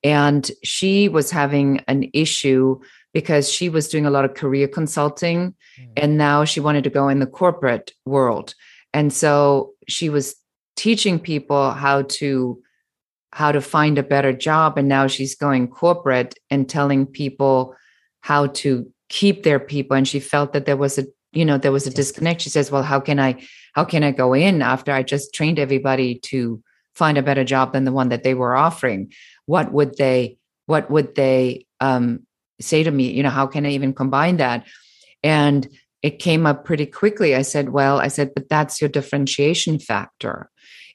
And 0.02 0.50
she 0.64 1.08
was 1.08 1.30
having 1.30 1.80
an 1.88 2.10
issue 2.12 2.80
because 3.14 3.50
she 3.50 3.68
was 3.68 3.88
doing 3.88 4.06
a 4.06 4.10
lot 4.10 4.24
of 4.24 4.34
career 4.34 4.66
consulting 4.66 5.54
mm. 5.78 5.92
and 5.96 6.16
now 6.16 6.44
she 6.44 6.60
wanted 6.60 6.84
to 6.84 6.90
go 6.90 7.08
in 7.08 7.20
the 7.20 7.26
corporate 7.26 7.92
world. 8.04 8.54
And 8.92 9.12
so 9.12 9.72
she 9.88 10.08
was 10.08 10.34
teaching 10.76 11.18
people 11.18 11.70
how 11.72 12.02
to 12.02 12.60
how 13.34 13.50
to 13.50 13.62
find 13.62 13.96
a 13.96 14.02
better 14.02 14.32
job 14.32 14.76
and 14.76 14.88
now 14.88 15.06
she's 15.06 15.34
going 15.34 15.66
corporate 15.66 16.34
and 16.50 16.68
telling 16.68 17.06
people 17.06 17.74
how 18.22 18.46
to 18.46 18.90
keep 19.08 19.42
their 19.42 19.60
people. 19.60 19.96
And 19.96 20.08
she 20.08 20.18
felt 20.18 20.54
that 20.54 20.64
there 20.64 20.76
was 20.76 20.98
a 20.98 21.04
you 21.32 21.44
know 21.44 21.58
there 21.58 21.72
was 21.72 21.86
a 21.86 21.90
disconnect. 21.90 22.40
She 22.40 22.50
says 22.50 22.70
well 22.70 22.82
how 22.82 22.98
can 22.98 23.20
i 23.20 23.40
how 23.74 23.84
can 23.84 24.02
i 24.02 24.10
go 24.10 24.32
in 24.32 24.62
after 24.62 24.92
i 24.92 25.02
just 25.02 25.34
trained 25.34 25.58
everybody 25.58 26.18
to 26.30 26.62
find 26.94 27.16
a 27.16 27.22
better 27.22 27.44
job 27.44 27.72
than 27.72 27.84
the 27.84 27.92
one 27.92 28.08
that 28.08 28.22
they 28.22 28.34
were 28.34 28.56
offering? 28.56 29.12
What 29.46 29.72
would 29.72 29.96
they 29.98 30.38
what 30.66 30.90
would 30.90 31.14
they 31.14 31.66
um, 31.80 32.26
say 32.60 32.82
to 32.82 32.90
me? 32.90 33.10
You 33.12 33.22
know 33.22 33.30
how 33.30 33.46
can 33.46 33.66
i 33.66 33.70
even 33.70 33.92
combine 33.92 34.38
that? 34.38 34.66
And 35.22 35.68
it 36.02 36.18
came 36.18 36.46
up 36.46 36.64
pretty 36.64 36.86
quickly. 36.86 37.34
I 37.34 37.42
said 37.42 37.70
well 37.70 37.98
i 37.98 38.08
said 38.08 38.32
but 38.34 38.48
that's 38.48 38.80
your 38.80 38.88
differentiation 38.88 39.78
factor 39.78 40.50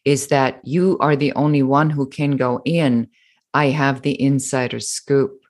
is 0.06 0.28
that 0.28 0.62
you 0.64 0.98
are 1.02 1.18
the 1.18 1.34
only 1.34 1.62
one 1.62 1.90
who 1.90 2.08
can 2.08 2.38
go 2.38 2.62
in. 2.64 3.10
I 3.54 3.68
have 3.68 4.02
the 4.02 4.20
insider 4.22 4.80
scoop 4.80 5.42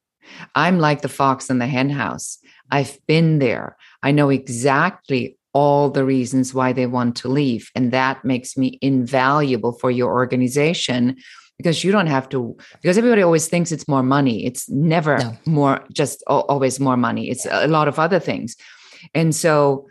i'm 0.56 0.80
like 0.80 1.02
the 1.02 1.10
fox 1.10 1.50
in 1.50 1.60
the 1.60 1.68
henhouse. 1.68 2.40
I've 2.72 3.00
been 3.08 3.40
there. 3.40 3.78
I 4.04 4.12
know 4.12 4.30
exactly 4.30 5.38
all 5.54 5.90
the 5.90 6.04
reasons 6.04 6.54
why 6.54 6.74
they 6.74 6.86
want 6.86 7.16
to 7.16 7.28
leave 7.28 7.72
and 7.74 7.92
that 7.92 8.24
makes 8.24 8.58
me 8.58 8.78
invaluable 8.82 9.72
for 9.74 9.90
your 9.90 10.14
organization 10.14 11.18
because 11.58 11.84
you 11.84 11.92
don't 11.92 12.08
have 12.08 12.30
to 12.30 12.56
because 12.80 12.98
everybody 12.98 13.24
always 13.24 13.48
thinks 13.48 13.72
it's 13.72 13.88
more 13.88 14.04
money. 14.04 14.46
It's 14.46 14.70
never 14.70 15.18
no. 15.18 15.38
more 15.46 15.84
just 15.92 16.24
always 16.28 16.80
more 16.80 16.98
money. 16.98 17.30
It's 17.30 17.48
a 17.50 17.68
lot 17.68 17.88
of 17.88 17.98
other 17.98 18.20
things. 18.20 18.56
And 19.16 19.34
so 19.34 19.88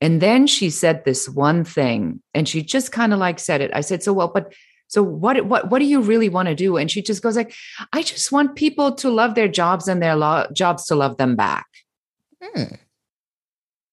and 0.00 0.22
then 0.22 0.46
she 0.46 0.70
said 0.70 1.04
this 1.04 1.28
one 1.28 1.64
thing 1.64 2.22
and 2.32 2.48
she 2.48 2.62
just 2.62 2.90
kind 2.90 3.12
of 3.12 3.18
like 3.18 3.38
said 3.38 3.60
it. 3.60 3.70
I 3.74 3.82
said 3.82 4.02
so 4.02 4.14
well 4.14 4.30
but 4.32 4.54
so 4.94 5.02
what 5.02 5.44
what 5.46 5.70
what 5.70 5.80
do 5.80 5.84
you 5.84 6.00
really 6.00 6.28
want 6.28 6.48
to 6.48 6.54
do 6.54 6.76
and 6.76 6.90
she 6.90 7.02
just 7.02 7.22
goes 7.22 7.36
like 7.36 7.54
i 7.92 8.02
just 8.02 8.32
want 8.32 8.54
people 8.54 8.92
to 8.92 9.10
love 9.10 9.34
their 9.34 9.48
jobs 9.48 9.88
and 9.88 10.02
their 10.02 10.16
lo- 10.16 10.46
jobs 10.52 10.86
to 10.86 10.94
love 10.94 11.16
them 11.16 11.36
back 11.36 11.66
hmm. 12.42 12.74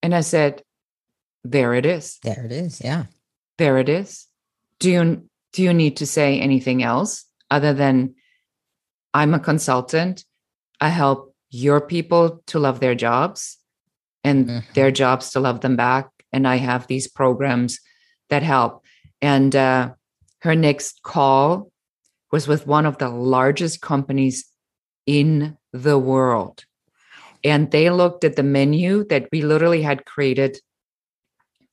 and 0.01 0.13
i 0.13 0.21
said 0.21 0.63
there 1.43 1.73
it 1.73 1.85
is 1.85 2.19
there 2.23 2.45
it 2.45 2.51
is 2.51 2.81
yeah 2.83 3.05
there 3.57 3.77
it 3.77 3.89
is 3.89 4.27
do 4.79 4.91
you 4.91 5.29
do 5.53 5.63
you 5.63 5.73
need 5.73 5.97
to 5.97 6.05
say 6.05 6.39
anything 6.39 6.83
else 6.83 7.25
other 7.49 7.73
than 7.73 8.15
I'm 9.13 9.33
a 9.33 9.39
consultant? 9.39 10.25
I 10.79 10.89
help 10.89 11.35
your 11.49 11.81
people 11.81 12.41
to 12.47 12.59
love 12.59 12.79
their 12.79 12.95
jobs 12.95 13.57
and 14.23 14.47
mm-hmm. 14.47 14.73
their 14.73 14.91
jobs 14.91 15.31
to 15.31 15.39
love 15.39 15.61
them 15.61 15.75
back. 15.75 16.09
And 16.33 16.47
I 16.47 16.55
have 16.55 16.87
these 16.87 17.07
programs 17.07 17.79
that 18.29 18.43
help. 18.43 18.83
And 19.21 19.55
uh, 19.55 19.91
her 20.41 20.55
next 20.55 21.03
call 21.03 21.71
was 22.31 22.47
with 22.47 22.67
one 22.67 22.85
of 22.85 22.97
the 22.97 23.09
largest 23.09 23.81
companies 23.81 24.45
in 25.05 25.57
the 25.73 25.99
world. 25.99 26.65
And 27.43 27.71
they 27.71 27.89
looked 27.89 28.23
at 28.23 28.35
the 28.35 28.43
menu 28.43 29.05
that 29.05 29.27
we 29.31 29.41
literally 29.41 29.81
had 29.81 30.05
created 30.05 30.59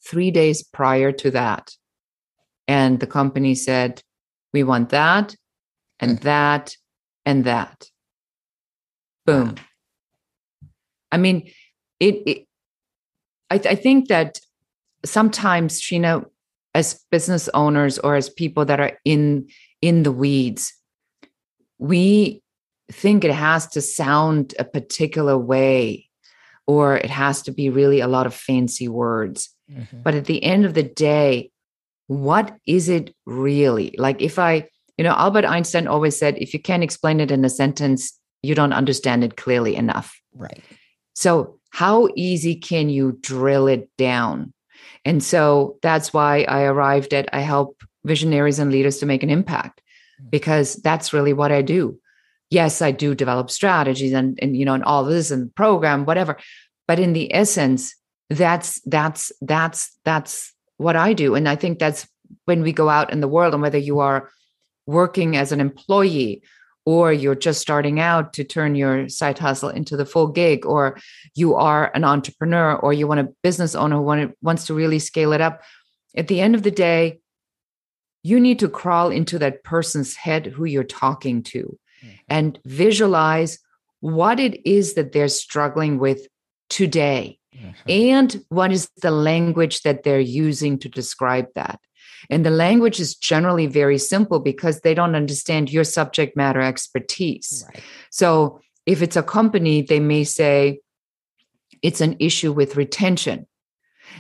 three 0.05 0.31
days 0.31 0.63
prior 0.63 1.13
to 1.13 1.31
that. 1.33 1.73
And 2.67 3.01
the 3.01 3.07
company 3.07 3.55
said, 3.55 4.03
we 4.53 4.63
want 4.63 4.91
that 4.91 5.37
and 6.01 6.19
mm. 6.19 6.23
that 6.23 6.77
and 7.25 7.45
that. 7.45 7.87
Boom. 9.27 9.57
I 11.13 11.19
mean, 11.19 11.51
it, 12.01 12.23
it 12.27 12.47
I, 13.51 13.57
I 13.57 13.75
think 13.75 14.09
that 14.09 14.41
sometimes, 15.05 15.91
you 15.91 16.01
know, 16.01 16.31
as 16.75 17.05
business 17.11 17.49
owners 17.55 17.99
or 17.99 18.17
as 18.17 18.31
people 18.31 18.65
that 18.67 18.81
are 18.81 18.99
in 19.05 19.49
in 19.81 20.03
the 20.03 20.13
weeds, 20.13 20.75
we 21.79 22.43
think 22.91 23.25
it 23.25 23.33
has 23.33 23.67
to 23.69 23.81
sound 23.81 24.55
a 24.59 24.65
particular 24.65 25.37
way 25.37 26.09
or 26.67 26.97
it 26.97 27.11
has 27.11 27.43
to 27.43 27.53
be 27.53 27.71
really 27.71 28.01
a 28.01 28.09
lot 28.09 28.27
of 28.27 28.35
fancy 28.35 28.89
words. 28.89 29.51
Mm-hmm. 29.71 30.03
But 30.03 30.15
at 30.15 30.27
the 30.27 30.43
end 30.43 30.65
of 30.65 30.75
the 30.75 30.83
day, 30.83 31.51
what 32.07 32.57
is 32.67 32.89
it 32.89 33.15
really? 33.27 33.95
Like 33.99 34.21
if 34.21 34.39
I, 34.39 34.69
you 34.97 35.05
know, 35.05 35.15
Albert 35.15 35.45
Einstein 35.45 35.87
always 35.87 36.19
said, 36.19 36.37
if 36.39 36.53
you 36.53 36.61
can't 36.61 36.83
explain 36.83 37.21
it 37.21 37.31
in 37.31 37.45
a 37.45 37.51
sentence, 37.51 38.19
you 38.43 38.55
don't 38.55 38.73
understand 38.73 39.25
it 39.25 39.37
clearly 39.37 39.77
enough. 39.77 40.21
Right. 40.35 40.63
So, 41.15 41.59
how 41.71 42.09
easy 42.17 42.55
can 42.55 42.89
you 42.89 43.19
drill 43.21 43.67
it 43.67 43.91
down? 43.99 44.55
And 45.09 45.25
so 45.25 45.79
that's 45.81 46.13
why 46.13 46.43
I 46.43 46.65
arrived 46.65 47.15
at 47.15 47.31
I 47.33 47.41
help 47.41 47.83
visionaries 48.05 48.59
and 48.59 48.71
leaders 48.71 48.99
to 48.99 49.07
make 49.07 49.23
an 49.23 49.31
impact 49.31 49.81
mm. 50.23 50.31
because 50.31 50.75
that's 50.75 51.15
really 51.15 51.33
what 51.33 51.51
I 51.51 51.63
do. 51.63 51.99
Yes, 52.51 52.83
I 52.83 52.91
do 52.91 53.15
develop 53.15 53.51
strategies 53.51 54.13
and 54.13 54.39
and 54.43 54.55
you 54.55 54.67
know 54.67 54.75
and 54.75 54.85
all 54.85 55.05
this 55.05 55.31
and 55.31 55.55
program 55.55 56.05
whatever, 56.05 56.37
but 56.87 57.01
in 57.01 57.15
the 57.15 57.35
essence 57.35 57.95
that's 58.29 58.83
that's 58.85 59.33
that's 59.41 59.99
that's 60.05 60.53
what 60.77 60.95
I 60.95 61.15
do. 61.15 61.35
And 61.35 61.49
I 61.49 61.57
think 61.57 61.79
that's 61.79 62.07
when 62.45 62.63
we 62.63 62.73
go 62.73 62.91
out 62.91 63.11
in 63.11 63.23
the 63.23 63.29
world 63.29 63.55
and 63.55 63.63
whether 63.63 63.79
you 63.79 64.01
are 64.01 64.31
working 64.87 65.39
as 65.39 65.53
an 65.53 65.61
employee 65.61 66.43
or 66.89 67.13
you're 67.13 67.35
just 67.35 67.61
starting 67.61 68.01
out 68.01 68.33
to 68.33 68.43
turn 68.43 68.75
your 68.75 69.11
side 69.11 69.39
hustle 69.39 69.69
into 69.69 69.95
the 69.95 70.07
full 70.07 70.29
gig 70.29 70.65
or 70.65 70.99
you 71.35 71.55
are 71.55 71.91
an 71.95 72.03
entrepreneur 72.03 72.77
or 72.77 72.95
you 72.95 73.07
want 73.07 73.21
a 73.21 73.29
business 73.43 73.75
owner 73.75 73.97
who 73.97 74.03
want 74.03 74.35
wants 74.41 74.65
to 74.67 74.73
really 74.73 74.99
scale 74.99 75.35
it 75.35 75.43
up 75.43 75.61
at 76.17 76.29
the 76.29 76.41
end 76.41 76.55
of 76.55 76.63
the 76.63 76.71
day 76.71 77.21
you 78.23 78.41
need 78.41 78.59
to 78.59 78.69
crawl 78.71 79.11
into 79.11 79.39
that 79.39 79.63
person's 79.65 80.17
head 80.17 80.47
who 80.47 80.65
you're 80.65 80.95
talking 81.05 81.43
to 81.43 81.79
mm-hmm. 82.03 82.15
and 82.29 82.59
visualize 82.65 83.59
what 84.01 84.41
it 84.41 84.67
is 84.67 84.95
that 84.95 85.13
they're 85.13 85.29
struggling 85.29 85.99
with 85.99 86.27
today 86.71 87.39
Mm-hmm. 87.59 87.91
And 87.91 88.45
what 88.51 88.73
is 88.73 88.89
the 89.03 89.11
language 89.11 89.83
that 89.83 90.05
they're 90.05 90.21
using 90.21 90.79
to 90.81 90.89
describe 90.89 91.47
that? 91.55 91.81
And 92.31 92.45
the 92.45 92.51
language 92.51 93.01
is 93.01 93.15
generally 93.15 93.67
very 93.67 93.99
simple 93.99 94.41
because 94.41 94.81
they 94.81 94.95
don't 94.95 95.15
understand 95.15 95.73
your 95.73 95.85
subject 95.85 96.37
matter 96.37 96.61
expertise. 96.61 97.65
Right. 97.67 97.83
So 98.11 98.61
if 98.87 99.03
it's 99.03 99.17
a 99.17 99.23
company, 99.23 99.83
they 99.83 100.01
may 100.01 100.25
say 100.25 100.81
it's 101.83 102.01
an 102.01 102.17
issue 102.19 102.53
with 102.53 102.77
retention. 102.77 103.47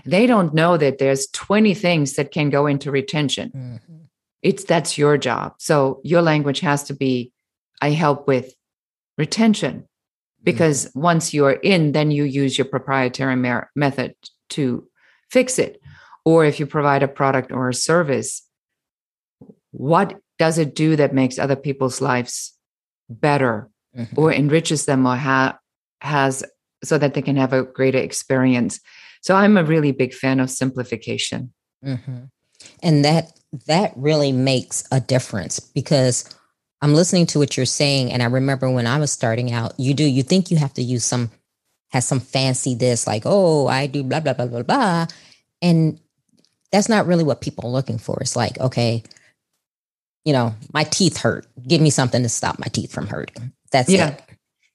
They 0.04 0.26
don't 0.26 0.54
know 0.54 0.76
that 0.76 0.98
there's 0.98 1.26
20 1.28 1.74
things 1.74 2.14
that 2.14 2.30
can 2.30 2.50
go 2.50 2.66
into 2.66 2.90
retention. 2.90 3.50
Mm-hmm. 3.54 3.96
It's 4.42 4.64
that's 4.64 4.96
your 4.96 5.18
job. 5.18 5.54
So 5.58 6.00
your 6.04 6.22
language 6.22 6.60
has 6.60 6.84
to 6.84 6.94
be 6.94 7.32
I 7.80 7.90
help 7.90 8.26
with 8.26 8.54
retention 9.16 9.88
because 10.42 10.86
mm-hmm. 10.86 11.00
once 11.00 11.34
you 11.34 11.44
are 11.46 11.52
in 11.52 11.92
then 11.92 12.10
you 12.10 12.24
use 12.24 12.56
your 12.56 12.64
proprietary 12.64 13.36
mer- 13.36 13.70
method 13.74 14.14
to 14.50 14.86
fix 15.30 15.58
it 15.58 15.80
or 16.28 16.44
if 16.44 16.60
you 16.60 16.66
provide 16.66 17.02
a 17.02 17.08
product 17.08 17.50
or 17.50 17.68
a 17.68 17.74
service 17.74 18.42
what 19.70 20.20
does 20.38 20.58
it 20.58 20.74
do 20.74 20.96
that 20.96 21.14
makes 21.14 21.38
other 21.38 21.56
people's 21.56 22.00
lives 22.00 22.54
better 23.08 23.70
mm-hmm. 23.96 24.20
or 24.20 24.32
enriches 24.32 24.84
them 24.84 25.06
or 25.06 25.16
ha- 25.16 25.58
has 26.00 26.44
so 26.84 26.98
that 26.98 27.14
they 27.14 27.22
can 27.22 27.36
have 27.36 27.52
a 27.52 27.62
greater 27.62 27.98
experience 27.98 28.80
so 29.22 29.34
i'm 29.34 29.56
a 29.56 29.64
really 29.64 29.92
big 29.92 30.12
fan 30.12 30.38
of 30.38 30.50
simplification 30.50 31.52
mm-hmm. 31.84 32.24
and 32.82 33.04
that 33.04 33.32
that 33.66 33.92
really 33.96 34.32
makes 34.32 34.84
a 34.92 35.00
difference 35.00 35.58
because 35.60 36.34
I'm 36.80 36.94
listening 36.94 37.26
to 37.28 37.38
what 37.38 37.56
you're 37.56 37.66
saying, 37.66 38.12
and 38.12 38.22
I 38.22 38.26
remember 38.26 38.70
when 38.70 38.86
I 38.86 38.98
was 38.98 39.10
starting 39.10 39.52
out, 39.52 39.72
you 39.78 39.94
do 39.94 40.04
you 40.04 40.22
think 40.22 40.50
you 40.50 40.58
have 40.58 40.74
to 40.74 40.82
use 40.82 41.04
some 41.04 41.30
has 41.90 42.06
some 42.06 42.20
fancy 42.20 42.74
this 42.74 43.06
like 43.06 43.22
oh 43.24 43.66
I 43.66 43.86
do 43.86 44.02
blah 44.02 44.20
blah 44.20 44.34
blah 44.34 44.46
blah 44.46 44.62
blah, 44.62 45.06
and 45.60 45.98
that's 46.72 46.88
not 46.88 47.06
really 47.06 47.24
what 47.24 47.40
people 47.40 47.66
are 47.66 47.72
looking 47.72 47.98
for. 47.98 48.18
It's 48.20 48.36
like 48.36 48.58
okay, 48.60 49.02
you 50.24 50.32
know 50.32 50.54
my 50.72 50.84
teeth 50.84 51.18
hurt, 51.18 51.46
give 51.66 51.80
me 51.80 51.90
something 51.90 52.22
to 52.22 52.28
stop 52.28 52.58
my 52.58 52.66
teeth 52.66 52.92
from 52.92 53.06
hurting. 53.06 53.52
That's 53.72 53.90
yeah. 53.90 54.10
it. 54.10 54.22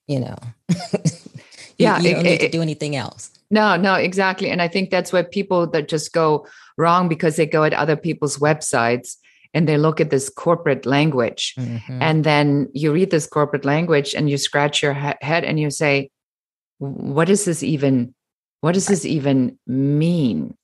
You 0.07 0.19
know, 0.19 0.35
yeah, 1.77 1.99
you, 1.99 2.09
you 2.09 2.15
don't 2.15 2.25
it, 2.25 2.29
need 2.29 2.39
to 2.41 2.49
do 2.49 2.61
anything 2.61 2.95
else. 2.95 3.31
No, 3.49 3.77
no, 3.77 3.95
exactly. 3.95 4.49
And 4.49 4.61
I 4.61 4.67
think 4.67 4.89
that's 4.89 5.13
where 5.13 5.23
people 5.23 5.67
that 5.67 5.87
just 5.87 6.11
go 6.11 6.47
wrong 6.77 7.07
because 7.07 7.35
they 7.35 7.45
go 7.45 7.63
at 7.63 7.73
other 7.73 7.95
people's 7.95 8.37
websites 8.37 9.15
and 9.53 9.67
they 9.67 9.77
look 9.77 10.01
at 10.01 10.09
this 10.09 10.27
corporate 10.29 10.85
language. 10.85 11.53
Mm-hmm. 11.57 12.01
And 12.01 12.23
then 12.23 12.69
you 12.73 12.91
read 12.91 13.11
this 13.11 13.27
corporate 13.27 13.63
language 13.63 14.15
and 14.15 14.29
you 14.29 14.37
scratch 14.37 14.81
your 14.81 14.93
head 14.93 15.43
and 15.43 15.59
you 15.59 15.69
say, 15.69 16.09
what 16.79 17.27
does 17.27 17.45
this 17.45 17.63
even 17.63 18.13
what 18.61 18.73
does 18.73 18.87
this 18.87 19.05
even 19.05 19.59
mean? 19.67 20.57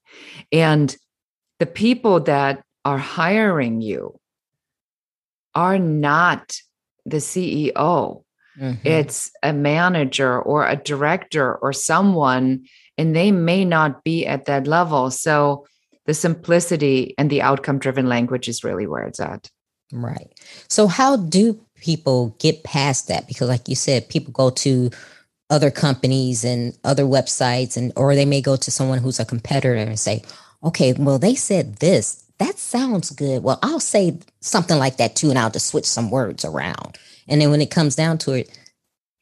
And 0.52 0.96
the 1.60 1.66
people 1.66 2.22
that 2.22 2.64
are 2.86 2.98
hiring 2.98 3.82
you 3.82 4.20
are 5.56 5.78
not 5.78 6.56
the 7.06 7.18
CEO. 7.18 8.24
Mm-hmm. 8.60 8.88
It's 8.88 9.32
a 9.44 9.54
manager 9.54 10.42
or 10.42 10.68
a 10.68 10.76
director 10.76 11.56
or 11.56 11.74
someone, 11.74 12.66
and 12.98 13.16
they 13.16 13.32
may 13.32 13.66
not 13.66 14.04
be 14.04 14.26
at 14.26 14.46
that 14.46 14.68
level. 14.68 15.12
So 15.12 15.66
the 16.06 16.14
simplicity 16.14 17.14
and 17.18 17.30
the 17.30 17.42
outcome 17.42 17.80
driven 17.80 18.08
language 18.08 18.48
is 18.48 18.64
really 18.64 18.88
where 18.88 19.04
it's 19.04 19.20
at. 19.20 19.50
Right. 19.92 20.30
So, 20.68 20.88
how 20.88 21.18
do 21.18 21.60
people 21.76 22.36
get 22.40 22.64
past 22.64 23.08
that? 23.08 23.28
Because, 23.28 23.50
like 23.50 23.68
you 23.68 23.76
said, 23.76 24.10
people 24.10 24.32
go 24.32 24.50
to 24.52 24.92
other 25.50 25.72
companies 25.72 26.44
and 26.44 26.78
other 26.84 27.04
websites 27.04 27.76
and 27.76 27.92
or 27.96 28.14
they 28.14 28.26
may 28.26 28.42
go 28.42 28.56
to 28.56 28.70
someone 28.70 29.00
who's 29.00 29.20
a 29.20 29.26
competitor 29.26 29.74
and 29.74 30.00
say 30.00 30.24
okay 30.64 30.94
well 30.94 31.20
they 31.20 31.36
said 31.36 31.78
this. 31.78 32.24
That 32.40 32.58
sounds 32.58 33.10
good. 33.12 33.44
Well 33.44 33.60
i'll 33.64 33.80
say 33.80 34.18
something 34.42 34.78
like 34.78 34.98
that 34.98 35.16
too 35.16 35.30
and 35.30 35.40
i'll 35.40 35.50
just 35.50 35.68
switch 35.68 35.86
some 35.86 36.12
words 36.12 36.46
around. 36.46 36.98
And 37.28 37.42
then 37.42 37.52
when 37.52 37.62
it 37.62 37.72
comes 37.72 37.96
down 37.96 38.18
to 38.20 38.34
it 38.34 38.58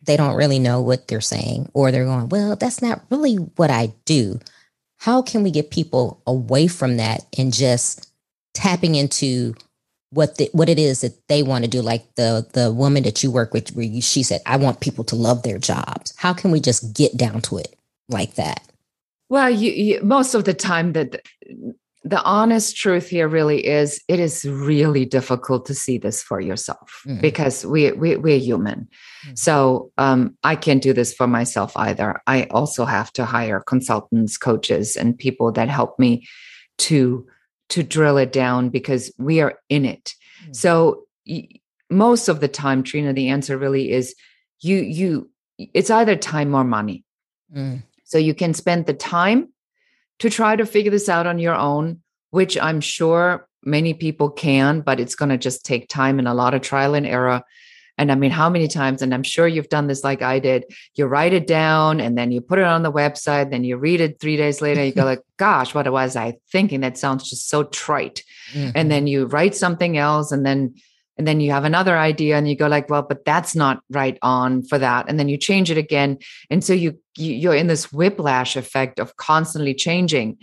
they 0.04 0.16
don't 0.16 0.36
really 0.36 0.60
know 0.60 0.82
what 0.82 1.08
they're 1.08 1.22
saying 1.22 1.70
or 1.74 1.92
they're 1.92 2.06
going 2.06 2.30
well 2.30 2.56
that's 2.56 2.82
not 2.82 3.02
really 3.10 3.36
what 3.36 3.72
i 3.72 3.94
do. 4.06 4.40
How 5.00 5.22
can 5.22 5.44
we 5.44 5.52
get 5.52 5.70
people 5.72 6.22
away 6.26 6.68
from 6.68 6.98
that 6.98 7.26
and 7.38 7.54
just 7.54 8.12
tapping 8.54 8.96
into 8.96 9.54
what 10.12 10.38
the, 10.38 10.50
what 10.54 10.70
it 10.70 10.80
is 10.80 11.02
that 11.02 11.28
they 11.28 11.44
want 11.44 11.64
to 11.66 11.70
do? 11.70 11.82
Like 11.82 12.16
the 12.16 12.48
the 12.54 12.72
woman 12.72 13.04
that 13.04 13.24
you 13.24 13.30
work 13.32 13.54
with 13.54 13.76
where 13.76 13.86
you, 13.86 14.02
she 14.02 14.24
said 14.24 14.42
i 14.46 14.58
want 14.58 14.80
people 14.80 15.04
to 15.06 15.16
love 15.16 15.44
their 15.44 15.60
jobs. 15.60 16.14
How 16.18 16.34
can 16.34 16.52
we 16.52 16.60
just 16.60 16.94
get 16.94 17.18
down 17.18 17.42
to 17.42 17.58
it 17.58 17.76
like 18.10 18.36
that 18.36 18.67
well 19.30 19.50
you, 19.50 19.72
you, 19.72 20.04
most 20.04 20.34
of 20.34 20.44
the 20.46 20.54
time 20.54 20.94
that 20.94 21.22
the 22.04 22.22
honest 22.24 22.78
truth 22.78 23.10
here 23.10 23.28
really 23.28 23.66
is 23.66 24.02
it 24.08 24.20
is 24.20 24.46
really 24.46 25.06
difficult 25.06 25.66
to 25.66 25.74
see 25.74 25.98
this 25.98 26.24
for 26.24 26.40
yourself 26.40 27.02
mm. 27.06 27.20
because 27.20 27.66
we, 27.66 27.92
we 27.92 28.16
we're 28.16 28.40
human 28.40 28.88
mm. 29.28 29.38
so 29.38 29.92
um, 29.98 30.38
i 30.44 30.56
can't 30.56 30.84
do 30.84 30.94
this 30.94 31.14
for 31.14 31.28
myself 31.28 31.76
either 31.76 32.22
i 32.28 32.44
also 32.52 32.86
have 32.86 33.12
to 33.12 33.26
hire 33.26 33.60
consultants 33.60 34.38
coaches 34.38 34.96
and 34.96 35.18
people 35.18 35.52
that 35.52 35.70
help 35.70 35.98
me 36.00 36.26
to 36.78 37.28
to 37.70 37.84
drill 37.84 38.18
it 38.18 38.32
down 38.32 38.70
because 38.70 39.12
we 39.18 39.42
are 39.42 39.60
in 39.70 39.86
it. 39.86 40.14
Mm-hmm. 40.44 40.54
So 40.54 41.04
most 41.90 42.28
of 42.28 42.40
the 42.40 42.48
time, 42.48 42.84
Trina, 42.84 43.14
the 43.14 43.30
answer 43.30 43.58
really 43.58 43.92
is 43.92 44.16
you 44.62 44.78
you 44.78 45.30
it's 45.58 45.90
either 45.90 46.16
time 46.16 46.54
or 46.56 46.64
money. 46.64 47.04
Mm. 47.56 47.84
So 48.08 48.18
you 48.18 48.34
can 48.34 48.54
spend 48.54 48.86
the 48.86 48.94
time 48.94 49.50
to 50.20 50.30
try 50.30 50.56
to 50.56 50.66
figure 50.66 50.92
this 50.92 51.10
out 51.10 51.28
on 51.28 51.40
your 51.40 51.56
own, 51.56 52.02
which 52.32 52.58
I'm 52.58 52.82
sure 52.82 53.48
many 53.64 53.94
people 53.94 54.30
can, 54.30 54.82
but 54.82 55.00
it's 55.00 55.16
going 55.16 55.30
to 55.30 55.38
just 55.38 55.66
take 55.66 55.90
time 55.90 56.18
and 56.18 56.28
a 56.28 56.34
lot 56.34 56.54
of 56.54 56.62
trial 56.62 56.96
and 56.96 57.06
error. 57.06 57.44
And 57.98 58.12
I 58.12 58.16
mean, 58.16 58.32
how 58.32 58.50
many 58.50 58.68
times, 58.68 59.02
and 59.02 59.14
I'm 59.14 59.24
sure 59.24 59.48
you've 59.48 59.70
done 59.70 59.88
this 59.88 60.04
like 60.04 60.22
I 60.22 60.40
did, 60.40 60.66
you 60.96 61.06
write 61.06 61.34
it 61.34 61.48
down 61.48 62.00
and 62.00 62.18
then 62.18 62.32
you 62.32 62.42
put 62.42 62.60
it 62.60 62.66
on 62.66 62.84
the 62.84 62.92
website, 62.92 63.50
then 63.50 63.64
you 63.64 63.76
read 63.76 64.02
it 64.02 64.20
three 64.20 64.38
days 64.38 64.62
later, 64.62 64.84
you 64.84 64.94
go 64.94 65.04
like, 65.04 65.22
gosh, 65.38 65.74
what 65.76 65.92
was 65.92 66.16
I 66.16 66.38
thinking? 66.52 66.82
That 66.82 66.98
sounds 66.98 67.30
just 67.30 67.50
so 67.50 67.64
trite. 67.64 68.24
Mm-hmm. 68.54 68.72
And 68.76 68.92
then 68.92 69.08
you 69.08 69.26
write 69.26 69.56
something 69.56 69.98
else 69.98 70.32
and 70.32 70.46
then 70.46 70.76
and 71.18 71.28
then 71.28 71.40
you 71.40 71.52
have 71.52 71.66
another 71.66 71.98
idea 71.98 72.38
and 72.38 72.48
you 72.48 72.56
go 72.56 72.68
like 72.68 72.90
well 72.90 73.02
but 73.02 73.26
that's 73.26 73.56
not 73.56 73.82
right 73.90 74.18
on 74.22 74.64
for 74.64 74.78
that 74.78 75.06
and 75.08 75.20
then 75.20 75.30
you 75.30 75.38
change 75.38 75.72
it 75.72 75.78
again 75.78 76.18
and 76.50 76.64
so 76.64 76.74
you, 76.74 76.98
you 77.18 77.34
you're 77.34 77.56
in 77.56 77.68
this 77.68 77.92
whiplash 77.92 78.56
effect 78.56 79.00
of 79.00 79.16
constantly 79.18 79.74
changing 79.74 80.38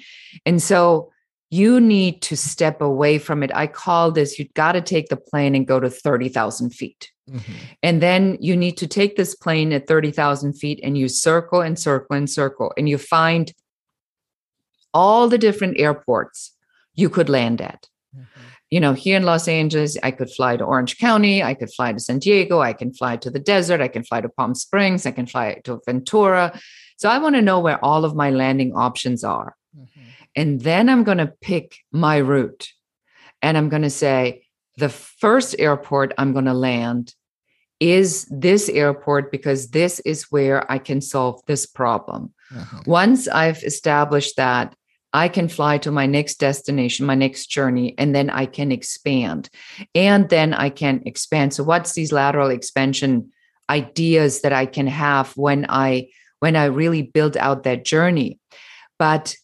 and 0.46 0.62
so 0.62 1.10
you 1.54 1.80
need 1.80 2.20
to 2.20 2.36
step 2.36 2.80
away 2.80 3.16
from 3.16 3.44
it. 3.44 3.54
I 3.54 3.68
call 3.68 4.10
this 4.10 4.40
you've 4.40 4.54
got 4.54 4.72
to 4.72 4.80
take 4.80 5.08
the 5.08 5.16
plane 5.16 5.54
and 5.54 5.64
go 5.64 5.78
to 5.78 5.88
30,000 5.88 6.70
feet. 6.70 7.12
Mm-hmm. 7.30 7.52
And 7.80 8.02
then 8.02 8.38
you 8.40 8.56
need 8.56 8.76
to 8.78 8.88
take 8.88 9.16
this 9.16 9.36
plane 9.36 9.72
at 9.72 9.86
30,000 9.86 10.54
feet 10.54 10.80
and 10.82 10.98
you 10.98 11.08
circle 11.08 11.60
and 11.60 11.78
circle 11.78 12.16
and 12.16 12.28
circle 12.28 12.72
and 12.76 12.88
you 12.88 12.98
find 12.98 13.52
all 14.92 15.28
the 15.28 15.38
different 15.38 15.78
airports 15.78 16.52
you 16.94 17.08
could 17.08 17.28
land 17.28 17.60
at. 17.60 17.88
Mm-hmm. 18.16 18.40
You 18.74 18.80
know, 18.80 18.92
here 18.92 19.16
in 19.16 19.22
Los 19.22 19.46
Angeles, 19.46 19.96
I 20.02 20.10
could 20.10 20.28
fly 20.28 20.56
to 20.56 20.64
Orange 20.64 20.98
County, 20.98 21.44
I 21.44 21.54
could 21.54 21.72
fly 21.72 21.92
to 21.92 22.00
San 22.00 22.18
Diego, 22.18 22.60
I 22.60 22.72
can 22.72 22.92
fly 22.92 23.16
to 23.18 23.30
the 23.30 23.38
desert, 23.38 23.80
I 23.80 23.86
can 23.86 24.02
fly 24.02 24.20
to 24.20 24.28
Palm 24.28 24.56
Springs, 24.56 25.06
I 25.06 25.12
can 25.12 25.26
fly 25.26 25.60
to 25.62 25.80
Ventura. 25.86 26.60
So 26.96 27.08
I 27.08 27.18
want 27.18 27.36
to 27.36 27.40
know 27.40 27.60
where 27.60 27.78
all 27.84 28.04
of 28.04 28.16
my 28.16 28.30
landing 28.30 28.74
options 28.74 29.22
are. 29.22 29.54
Mm-hmm. 29.78 30.00
And 30.34 30.60
then 30.60 30.88
I'm 30.88 31.04
going 31.04 31.18
to 31.18 31.32
pick 31.40 31.76
my 31.92 32.16
route. 32.16 32.72
And 33.42 33.56
I'm 33.56 33.68
going 33.68 33.82
to 33.82 33.90
say, 33.90 34.42
the 34.76 34.88
first 34.88 35.54
airport 35.60 36.12
I'm 36.18 36.32
going 36.32 36.46
to 36.46 36.52
land 36.52 37.14
is 37.78 38.26
this 38.28 38.68
airport 38.68 39.30
because 39.30 39.70
this 39.70 40.00
is 40.00 40.32
where 40.32 40.68
I 40.68 40.78
can 40.78 41.00
solve 41.00 41.40
this 41.46 41.64
problem. 41.64 42.34
Uh-huh. 42.52 42.82
Once 42.86 43.28
I've 43.28 43.62
established 43.62 44.36
that, 44.36 44.74
I 45.14 45.28
can 45.28 45.46
fly 45.48 45.78
to 45.78 45.92
my 45.92 46.06
next 46.06 46.40
destination, 46.40 47.06
my 47.06 47.14
next 47.14 47.46
journey, 47.46 47.94
and 47.96 48.12
then 48.12 48.30
I 48.30 48.46
can 48.46 48.72
expand. 48.72 49.48
And 49.94 50.28
then 50.28 50.52
I 50.52 50.70
can 50.70 51.02
expand. 51.06 51.54
So 51.54 51.62
what's 51.62 51.92
these 51.92 52.10
lateral 52.10 52.50
expansion 52.50 53.30
ideas 53.70 54.40
that 54.40 54.52
I 54.52 54.66
can 54.66 54.88
have 54.88 55.32
when 55.36 55.66
I 55.68 56.08
when 56.40 56.56
I 56.56 56.64
really 56.64 57.02
build 57.02 57.36
out 57.36 57.62
that 57.62 57.84
journey? 57.84 58.40
But 58.98 59.36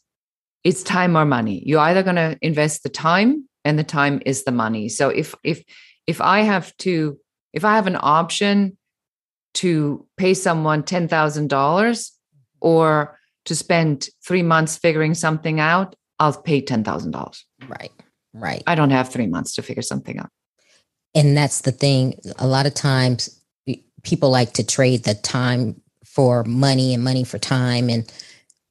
it's 0.65 0.83
time 0.83 1.17
or 1.17 1.25
money. 1.25 1.63
You're 1.65 1.81
either 1.81 2.03
going 2.03 2.17
to 2.17 2.37
invest 2.43 2.83
the 2.83 2.89
time 2.89 3.49
and 3.65 3.79
the 3.79 3.85
time 3.85 4.21
is 4.27 4.43
the 4.43 4.53
money. 4.53 4.89
So 4.89 5.09
if 5.09 5.37
if 5.45 5.63
if 6.09 6.21
I 6.21 6.41
have 6.41 6.77
to 6.79 7.17
if 7.53 7.65
I 7.65 7.77
have 7.77 7.87
an 7.87 7.99
option 8.01 8.77
to 9.53 10.07
pay 10.17 10.35
someone 10.35 10.83
$10,000 10.83 12.11
or 12.61 13.19
to 13.47 13.55
spend 13.55 14.09
3 14.25 14.43
months 14.43 14.77
figuring 14.77 15.15
something 15.15 15.61
out, 15.61 15.97
I'll 16.19 16.41
pay 16.41 16.63
$10,000. 16.63 17.45
Right. 17.69 17.91
Right. 18.33 18.63
I 18.67 18.75
don't 18.75 18.91
have 18.91 19.09
3 19.09 19.27
months 19.27 19.55
to 19.55 19.63
figure 19.63 19.83
something 19.83 20.19
out. 20.19 20.31
And 21.15 21.37
that's 21.37 21.63
the 21.63 21.73
thing. 21.73 22.21
A 22.39 22.47
lot 22.47 22.67
of 22.67 22.75
times 22.75 23.41
people 24.03 24.31
like 24.31 24.53
to 24.55 24.65
trade 24.65 25.05
the 25.05 25.15
time 25.15 25.81
for 26.05 26.45
money 26.45 26.95
and 26.95 27.05
money 27.05 27.25
for 27.25 27.39
time 27.39 27.89
and 27.89 28.11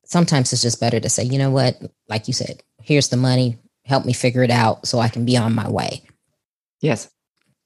sometimes 0.05 0.51
it's 0.51 0.61
just 0.61 0.79
better 0.79 0.99
to 0.99 1.09
say, 1.09 1.23
you 1.23 1.37
know 1.37 1.51
what, 1.51 1.79
like 2.07 2.27
you 2.27 2.33
said, 2.33 2.63
here's 2.81 3.09
the 3.09 3.17
money, 3.17 3.57
help 3.85 4.05
me 4.05 4.13
figure 4.13 4.43
it 4.43 4.49
out 4.49 4.87
so 4.87 4.99
I 4.99 5.07
can 5.07 5.23
be 5.23 5.37
on 5.37 5.53
my 5.53 5.69
way. 5.69 6.01
Yes. 6.81 7.09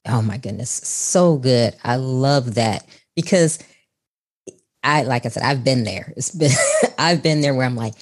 Oh 0.06 0.22
my 0.22 0.38
goodness, 0.38 0.70
so 0.70 1.38
good. 1.38 1.76
I 1.84 1.96
love 1.96 2.56
that 2.56 2.86
because 3.16 3.60
I, 4.84 5.04
like 5.04 5.26
I 5.26 5.30
said, 5.30 5.44
I've 5.44 5.64
been 5.64 5.84
there. 5.84 6.14
It's 6.18 6.32
been, 6.32 6.52
I've 6.98 7.24
been 7.24 7.42
there 7.42 7.54
where 7.54 7.66
I'm 7.66 7.76
like, 7.76 7.94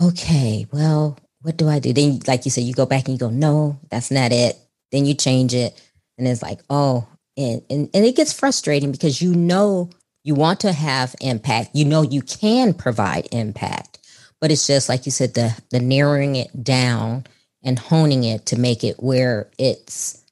okay, 0.00 0.66
well, 0.72 1.18
what 1.42 1.56
do 1.56 1.68
I 1.68 1.78
do? 1.78 1.92
Then, 1.92 2.20
like 2.26 2.44
you 2.44 2.50
said, 2.50 2.64
you 2.64 2.74
go 2.74 2.86
back 2.86 3.06
and 3.06 3.14
you 3.14 3.18
go, 3.18 3.30
no, 3.30 3.78
that's 3.90 4.10
not 4.10 4.32
it. 4.32 4.56
Then 4.92 5.06
you 5.06 5.14
change 5.14 5.54
it. 5.54 5.80
And 6.16 6.26
it's 6.26 6.42
like, 6.42 6.60
oh, 6.68 7.06
and, 7.36 7.62
and, 7.70 7.88
and 7.94 8.04
it 8.04 8.16
gets 8.16 8.32
frustrating 8.32 8.90
because 8.90 9.22
you 9.22 9.34
know 9.34 9.90
you 10.24 10.34
want 10.34 10.60
to 10.60 10.72
have 10.72 11.14
impact. 11.20 11.70
You 11.74 11.84
know 11.84 12.02
you 12.02 12.20
can 12.22 12.74
provide 12.74 13.28
impact, 13.32 13.98
but 14.40 14.50
it's 14.50 14.66
just 14.66 14.88
like 14.88 15.06
you 15.06 15.12
said, 15.12 15.34
the 15.34 15.56
the 15.70 15.80
narrowing 15.80 16.36
it 16.36 16.64
down 16.64 17.24
and 17.62 17.78
honing 17.78 18.24
it 18.24 18.46
to 18.46 18.58
make 18.58 18.82
it 18.82 18.96
where 19.02 19.48
it's 19.58 20.24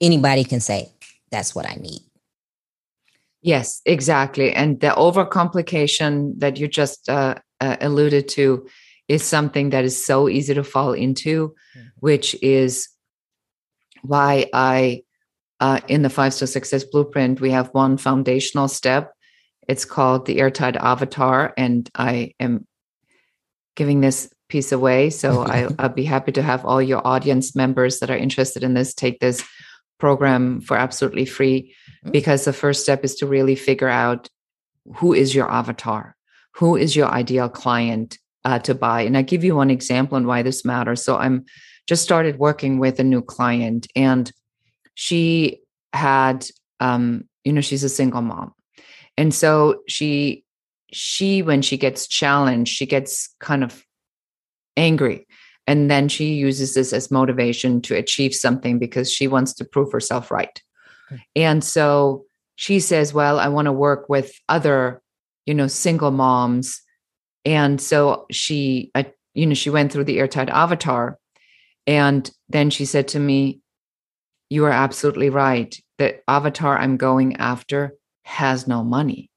anybody 0.00 0.44
can 0.44 0.60
say, 0.60 0.90
that's 1.30 1.54
what 1.54 1.68
I 1.68 1.74
need. 1.74 2.00
Yes, 3.46 3.80
exactly. 3.86 4.52
And 4.52 4.80
the 4.80 4.88
overcomplication 4.88 6.32
that 6.40 6.58
you 6.58 6.66
just 6.66 7.08
uh, 7.08 7.36
uh, 7.60 7.76
alluded 7.80 8.26
to 8.30 8.66
is 9.06 9.22
something 9.22 9.70
that 9.70 9.84
is 9.84 10.04
so 10.04 10.28
easy 10.28 10.52
to 10.52 10.64
fall 10.64 10.92
into, 10.92 11.50
mm-hmm. 11.50 11.86
which 12.00 12.34
is 12.42 12.88
why 14.02 14.46
I 14.52 15.04
uh, 15.60 15.78
in 15.86 16.02
the 16.02 16.10
five 16.10 16.34
star 16.34 16.48
success 16.48 16.82
blueprint, 16.82 17.40
we 17.40 17.52
have 17.52 17.68
one 17.68 17.98
foundational 17.98 18.66
step. 18.66 19.12
It's 19.68 19.84
called 19.84 20.26
the 20.26 20.40
airtight 20.40 20.74
avatar. 20.74 21.54
And 21.56 21.88
I 21.94 22.34
am 22.40 22.66
giving 23.76 24.00
this 24.00 24.28
piece 24.48 24.72
away. 24.72 25.10
So 25.10 25.42
I, 25.46 25.68
will 25.68 25.90
be 25.90 26.04
happy 26.04 26.32
to 26.32 26.42
have 26.42 26.64
all 26.64 26.82
your 26.82 27.06
audience 27.06 27.54
members 27.54 28.00
that 28.00 28.10
are 28.10 28.16
interested 28.16 28.64
in 28.64 28.74
this 28.74 28.92
take 28.92 29.20
this 29.20 29.44
program 29.98 30.60
for 30.60 30.76
absolutely 30.76 31.24
free 31.24 31.74
mm-hmm. 32.04 32.10
because 32.10 32.44
the 32.44 32.52
first 32.52 32.82
step 32.82 33.04
is 33.04 33.14
to 33.16 33.26
really 33.26 33.56
figure 33.56 33.88
out 33.88 34.28
who 34.96 35.12
is 35.12 35.34
your 35.34 35.50
avatar? 35.50 36.16
Who 36.56 36.76
is 36.76 36.96
your 36.96 37.08
ideal 37.08 37.48
client 37.48 38.18
uh, 38.44 38.58
to 38.60 38.74
buy? 38.74 39.02
And 39.02 39.16
I 39.16 39.22
give 39.22 39.44
you 39.44 39.56
one 39.56 39.70
example 39.70 40.16
on 40.16 40.26
why 40.26 40.42
this 40.42 40.64
matters. 40.64 41.04
So 41.04 41.16
I'm 41.16 41.44
just 41.86 42.02
started 42.02 42.38
working 42.38 42.78
with 42.78 42.98
a 42.98 43.04
new 43.04 43.22
client, 43.22 43.86
and 43.94 44.30
she 44.94 45.60
had, 45.92 46.46
um, 46.80 47.24
you 47.44 47.52
know, 47.52 47.60
she's 47.60 47.84
a 47.84 47.88
single 47.88 48.22
mom, 48.22 48.52
and 49.16 49.32
so 49.32 49.82
she 49.86 50.44
she 50.92 51.42
when 51.42 51.62
she 51.62 51.76
gets 51.76 52.08
challenged, 52.08 52.74
she 52.74 52.86
gets 52.86 53.34
kind 53.38 53.62
of 53.62 53.84
angry 54.76 55.25
and 55.66 55.90
then 55.90 56.08
she 56.08 56.34
uses 56.34 56.74
this 56.74 56.92
as 56.92 57.10
motivation 57.10 57.80
to 57.82 57.96
achieve 57.96 58.34
something 58.34 58.78
because 58.78 59.12
she 59.12 59.26
wants 59.26 59.52
to 59.54 59.64
prove 59.64 59.92
herself 59.92 60.30
right. 60.30 60.62
Okay. 61.12 61.22
And 61.34 61.62
so 61.62 62.24
she 62.54 62.80
says, 62.80 63.12
Well, 63.12 63.38
I 63.38 63.48
want 63.48 63.66
to 63.66 63.72
work 63.72 64.08
with 64.08 64.32
other, 64.48 65.02
you 65.44 65.54
know, 65.54 65.66
single 65.66 66.10
moms. 66.10 66.80
And 67.44 67.80
so 67.80 68.26
she, 68.30 68.92
you 69.34 69.46
know, 69.46 69.54
she 69.54 69.70
went 69.70 69.92
through 69.92 70.04
the 70.04 70.18
airtight 70.18 70.50
avatar. 70.50 71.18
And 71.86 72.28
then 72.48 72.70
she 72.70 72.84
said 72.84 73.08
to 73.08 73.20
me, 73.20 73.60
You 74.50 74.64
are 74.66 74.72
absolutely 74.72 75.30
right. 75.30 75.76
The 75.98 76.20
avatar 76.28 76.78
I'm 76.78 76.96
going 76.96 77.36
after 77.36 77.94
has 78.24 78.66
no 78.68 78.84
money. 78.84 79.30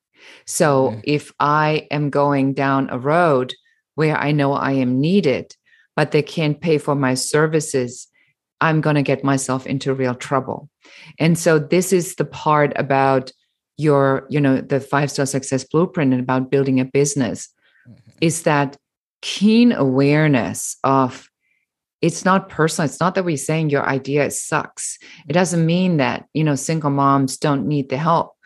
So 0.46 0.90
mm-hmm. 0.90 1.00
if 1.04 1.32
I 1.40 1.88
am 1.92 2.10
going 2.10 2.54
down 2.54 2.90
a 2.90 3.00
road 3.00 3.54
where 3.96 4.18
I 4.18 4.32
know 4.32 4.54
I 4.54 4.74
am 4.74 5.00
needed, 5.00 5.56
but 6.00 6.12
they 6.12 6.22
can't 6.22 6.62
pay 6.62 6.78
for 6.78 6.96
my 6.96 7.14
services, 7.14 8.08
I'm 8.62 8.80
going 8.80 8.96
to 8.96 9.02
get 9.02 9.22
myself 9.22 9.68
into 9.68 9.94
real 9.94 10.16
trouble. 10.16 10.70
And 11.20 11.38
so 11.38 11.60
this 11.60 11.92
is 11.92 12.16
the 12.16 12.24
part 12.24 12.72
about 12.78 13.34
your, 13.76 14.26
you 14.30 14.40
know, 14.40 14.62
the 14.62 14.80
five 14.80 15.12
star 15.12 15.26
success 15.26 15.66
blueprint 15.66 16.14
and 16.14 16.22
about 16.22 16.50
building 16.50 16.80
a 16.80 16.86
business 16.86 17.50
mm-hmm. 17.86 18.12
is 18.22 18.44
that 18.44 18.78
keen 19.22 19.74
awareness 19.74 20.78
of 20.86 21.30
it's 22.02 22.24
not 22.24 22.48
personal. 22.48 22.86
It's 22.86 23.02
not 23.02 23.16
that 23.16 23.26
we're 23.26 23.36
saying 23.36 23.70
your 23.70 23.86
idea 23.86 24.32
sucks. 24.32 25.00
It 25.28 25.34
doesn't 25.34 25.66
mean 25.66 25.98
that, 25.98 26.28
you 26.34 26.46
know, 26.46 26.56
single 26.56 26.92
moms 26.92 27.36
don't 27.36 27.68
need 27.68 27.90
the 27.90 27.98
help. 27.98 28.38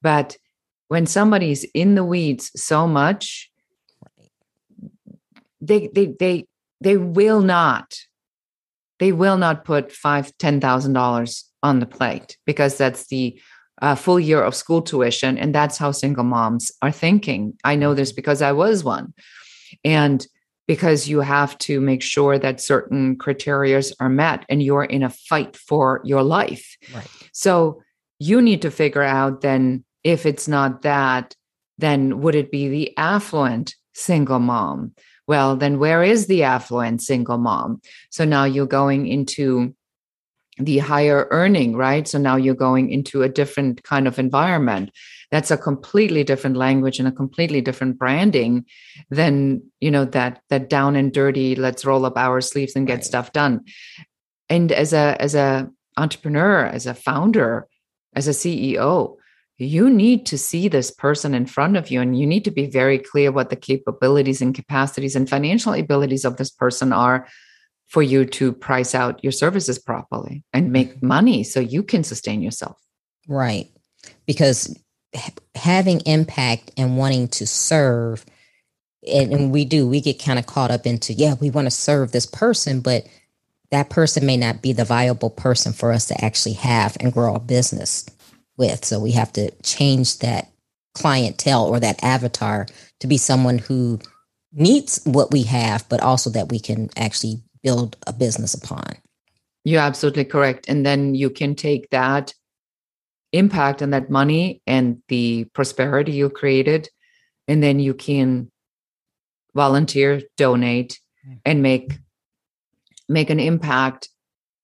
But 0.00 0.36
when 0.86 1.06
somebody's 1.06 1.64
in 1.74 1.96
the 1.96 2.04
weeds 2.04 2.52
so 2.54 2.86
much, 2.86 3.50
they 5.60 5.90
they 5.92 6.14
they 6.18 6.46
they 6.80 6.96
will 6.96 7.40
not 7.40 7.98
they 8.98 9.12
will 9.12 9.38
not 9.38 9.64
put 9.64 9.90
five 9.90 10.36
ten 10.38 10.60
thousand 10.60 10.92
dollars 10.92 11.44
on 11.62 11.80
the 11.80 11.86
plate 11.86 12.36
because 12.46 12.76
that's 12.76 13.06
the 13.08 13.40
uh, 13.82 13.94
full 13.94 14.20
year 14.20 14.42
of 14.42 14.54
school 14.54 14.82
tuition 14.82 15.38
and 15.38 15.54
that's 15.54 15.78
how 15.78 15.90
single 15.90 16.24
moms 16.24 16.70
are 16.82 16.92
thinking. 16.92 17.54
I 17.64 17.76
know 17.76 17.94
this 17.94 18.12
because 18.12 18.42
i 18.42 18.52
was 18.52 18.84
one. 18.84 19.14
And 19.84 20.26
because 20.68 21.08
you 21.08 21.20
have 21.20 21.58
to 21.58 21.80
make 21.80 22.02
sure 22.02 22.38
that 22.38 22.60
certain 22.60 23.16
criteria 23.16 23.82
are 23.98 24.08
met 24.08 24.44
and 24.48 24.62
you're 24.62 24.84
in 24.84 25.02
a 25.02 25.10
fight 25.10 25.56
for 25.56 26.00
your 26.04 26.22
life. 26.22 26.76
Right. 26.94 27.08
so 27.32 27.82
you 28.18 28.42
need 28.42 28.62
to 28.62 28.70
figure 28.70 29.02
out 29.02 29.40
then 29.40 29.84
if 30.04 30.26
it's 30.26 30.46
not 30.46 30.82
that 30.82 31.34
then 31.78 32.20
would 32.20 32.34
it 32.34 32.50
be 32.50 32.68
the 32.68 32.96
affluent 32.98 33.74
single 33.94 34.38
mom 34.38 34.92
well, 35.30 35.54
then 35.54 35.78
where 35.78 36.02
is 36.02 36.26
the 36.26 36.42
affluent 36.42 37.00
single 37.00 37.38
mom? 37.38 37.80
So 38.10 38.24
now 38.24 38.42
you're 38.42 38.66
going 38.66 39.06
into 39.06 39.72
the 40.58 40.78
higher 40.78 41.28
earning, 41.30 41.76
right? 41.76 42.08
So 42.08 42.18
now 42.18 42.34
you're 42.34 42.56
going 42.68 42.90
into 42.90 43.22
a 43.22 43.28
different 43.28 43.84
kind 43.84 44.08
of 44.08 44.18
environment. 44.18 44.90
That's 45.30 45.52
a 45.52 45.56
completely 45.56 46.24
different 46.24 46.56
language 46.56 46.98
and 46.98 47.06
a 47.06 47.12
completely 47.12 47.60
different 47.60 47.96
branding 47.96 48.64
than, 49.08 49.62
you 49.78 49.92
know, 49.92 50.04
that 50.06 50.42
that 50.48 50.68
down 50.68 50.96
and 50.96 51.12
dirty, 51.12 51.54
let's 51.54 51.84
roll 51.84 52.04
up 52.06 52.16
our 52.16 52.40
sleeves 52.40 52.74
and 52.74 52.88
get 52.88 52.94
right. 52.94 53.04
stuff 53.04 53.32
done. 53.32 53.60
And 54.48 54.72
as 54.72 54.92
a 54.92 55.16
as 55.20 55.36
a 55.36 55.70
entrepreneur, 55.96 56.66
as 56.66 56.86
a 56.86 56.94
founder, 56.94 57.68
as 58.16 58.26
a 58.26 58.32
CEO, 58.32 59.14
you 59.60 59.90
need 59.90 60.24
to 60.26 60.38
see 60.38 60.68
this 60.68 60.90
person 60.90 61.34
in 61.34 61.44
front 61.44 61.76
of 61.76 61.90
you 61.90 62.00
and 62.00 62.18
you 62.18 62.26
need 62.26 62.44
to 62.44 62.50
be 62.50 62.66
very 62.66 62.98
clear 62.98 63.30
what 63.30 63.50
the 63.50 63.56
capabilities 63.56 64.40
and 64.40 64.54
capacities 64.54 65.14
and 65.14 65.28
financial 65.28 65.74
abilities 65.74 66.24
of 66.24 66.38
this 66.38 66.50
person 66.50 66.92
are 66.92 67.28
for 67.88 68.02
you 68.02 68.24
to 68.24 68.52
price 68.52 68.94
out 68.94 69.22
your 69.22 69.32
services 69.32 69.78
properly 69.78 70.42
and 70.52 70.72
make 70.72 70.94
mm-hmm. 70.96 71.08
money 71.08 71.44
so 71.44 71.60
you 71.60 71.82
can 71.82 72.02
sustain 72.02 72.40
yourself. 72.40 72.80
Right. 73.28 73.68
Because 74.26 74.74
having 75.54 76.00
impact 76.06 76.70
and 76.76 76.96
wanting 76.96 77.28
to 77.28 77.46
serve 77.46 78.24
and, 79.06 79.32
and 79.32 79.52
we 79.52 79.64
do 79.64 79.88
we 79.88 80.00
get 80.00 80.22
kind 80.22 80.38
of 80.38 80.46
caught 80.46 80.70
up 80.70 80.86
into 80.86 81.12
yeah 81.12 81.34
we 81.40 81.50
want 81.50 81.66
to 81.66 81.70
serve 81.70 82.12
this 82.12 82.26
person 82.26 82.80
but 82.80 83.04
that 83.70 83.90
person 83.90 84.24
may 84.24 84.36
not 84.36 84.62
be 84.62 84.72
the 84.72 84.84
viable 84.84 85.30
person 85.30 85.72
for 85.72 85.90
us 85.90 86.06
to 86.06 86.24
actually 86.24 86.52
have 86.52 86.96
and 87.00 87.12
grow 87.12 87.34
a 87.34 87.40
business 87.40 88.06
with. 88.60 88.84
So 88.84 89.00
we 89.00 89.10
have 89.12 89.32
to 89.32 89.50
change 89.62 90.18
that 90.18 90.52
clientele 90.94 91.66
or 91.66 91.80
that 91.80 92.04
avatar 92.04 92.66
to 93.00 93.06
be 93.08 93.16
someone 93.16 93.58
who 93.58 93.98
needs 94.52 95.00
what 95.04 95.32
we 95.32 95.42
have, 95.44 95.88
but 95.88 96.00
also 96.00 96.30
that 96.30 96.50
we 96.50 96.60
can 96.60 96.90
actually 96.96 97.42
build 97.62 97.96
a 98.06 98.12
business 98.12 98.54
upon. 98.54 98.96
You're 99.64 99.80
absolutely 99.80 100.24
correct. 100.26 100.68
And 100.68 100.86
then 100.86 101.14
you 101.14 101.30
can 101.30 101.54
take 101.54 101.90
that 101.90 102.34
impact 103.32 103.82
and 103.82 103.92
that 103.92 104.10
money 104.10 104.62
and 104.66 105.02
the 105.08 105.44
prosperity 105.54 106.12
you 106.12 106.30
created, 106.30 106.88
and 107.48 107.62
then 107.62 107.80
you 107.80 107.94
can 107.94 108.50
volunteer, 109.54 110.22
donate, 110.36 111.00
hmm. 111.24 111.34
and 111.44 111.62
make 111.62 111.92
make 113.08 113.30
an 113.30 113.40
impact 113.40 114.08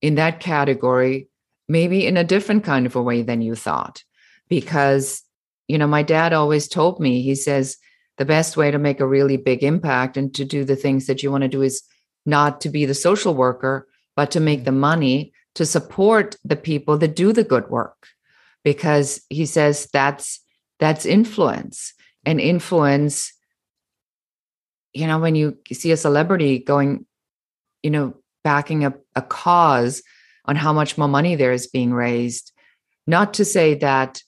in 0.00 0.14
that 0.14 0.38
category 0.38 1.28
maybe 1.68 2.06
in 2.06 2.16
a 2.16 2.24
different 2.24 2.64
kind 2.64 2.86
of 2.86 2.96
a 2.96 3.02
way 3.02 3.22
than 3.22 3.42
you 3.42 3.54
thought. 3.54 4.02
Because, 4.48 5.22
you 5.68 5.78
know, 5.78 5.86
my 5.86 6.02
dad 6.02 6.32
always 6.32 6.68
told 6.68 7.00
me, 7.00 7.22
he 7.22 7.34
says, 7.34 7.76
the 8.18 8.24
best 8.24 8.56
way 8.56 8.70
to 8.70 8.78
make 8.78 9.00
a 9.00 9.06
really 9.06 9.36
big 9.36 9.62
impact 9.62 10.16
and 10.16 10.34
to 10.34 10.44
do 10.44 10.64
the 10.64 10.76
things 10.76 11.06
that 11.06 11.22
you 11.22 11.30
want 11.30 11.42
to 11.42 11.48
do 11.48 11.62
is 11.62 11.82
not 12.24 12.60
to 12.62 12.68
be 12.68 12.86
the 12.86 12.94
social 12.94 13.34
worker, 13.34 13.86
but 14.14 14.30
to 14.30 14.40
make 14.40 14.64
the 14.64 14.70
mm. 14.70 14.78
money 14.78 15.32
to 15.54 15.66
support 15.66 16.36
the 16.44 16.56
people 16.56 16.98
that 16.98 17.16
do 17.16 17.32
the 17.32 17.44
good 17.44 17.68
work. 17.68 18.08
Because 18.64 19.20
he 19.28 19.46
says 19.46 19.88
that's 19.92 20.40
that's 20.78 21.06
influence. 21.06 21.94
And 22.24 22.40
influence, 22.40 23.32
you 24.92 25.06
know, 25.06 25.20
when 25.20 25.36
you 25.36 25.58
see 25.72 25.92
a 25.92 25.96
celebrity 25.96 26.58
going, 26.58 27.06
you 27.82 27.90
know, 27.90 28.14
backing 28.42 28.84
up 28.84 28.98
a 29.14 29.22
cause 29.22 30.02
on 30.46 30.56
how 30.56 30.72
much 30.72 30.96
more 30.96 31.08
money 31.08 31.34
there 31.34 31.52
is 31.52 31.66
being 31.66 31.92
raised. 31.92 32.52
Not 33.06 33.34
to 33.34 33.44
say 33.44 33.74
that, 33.74 34.22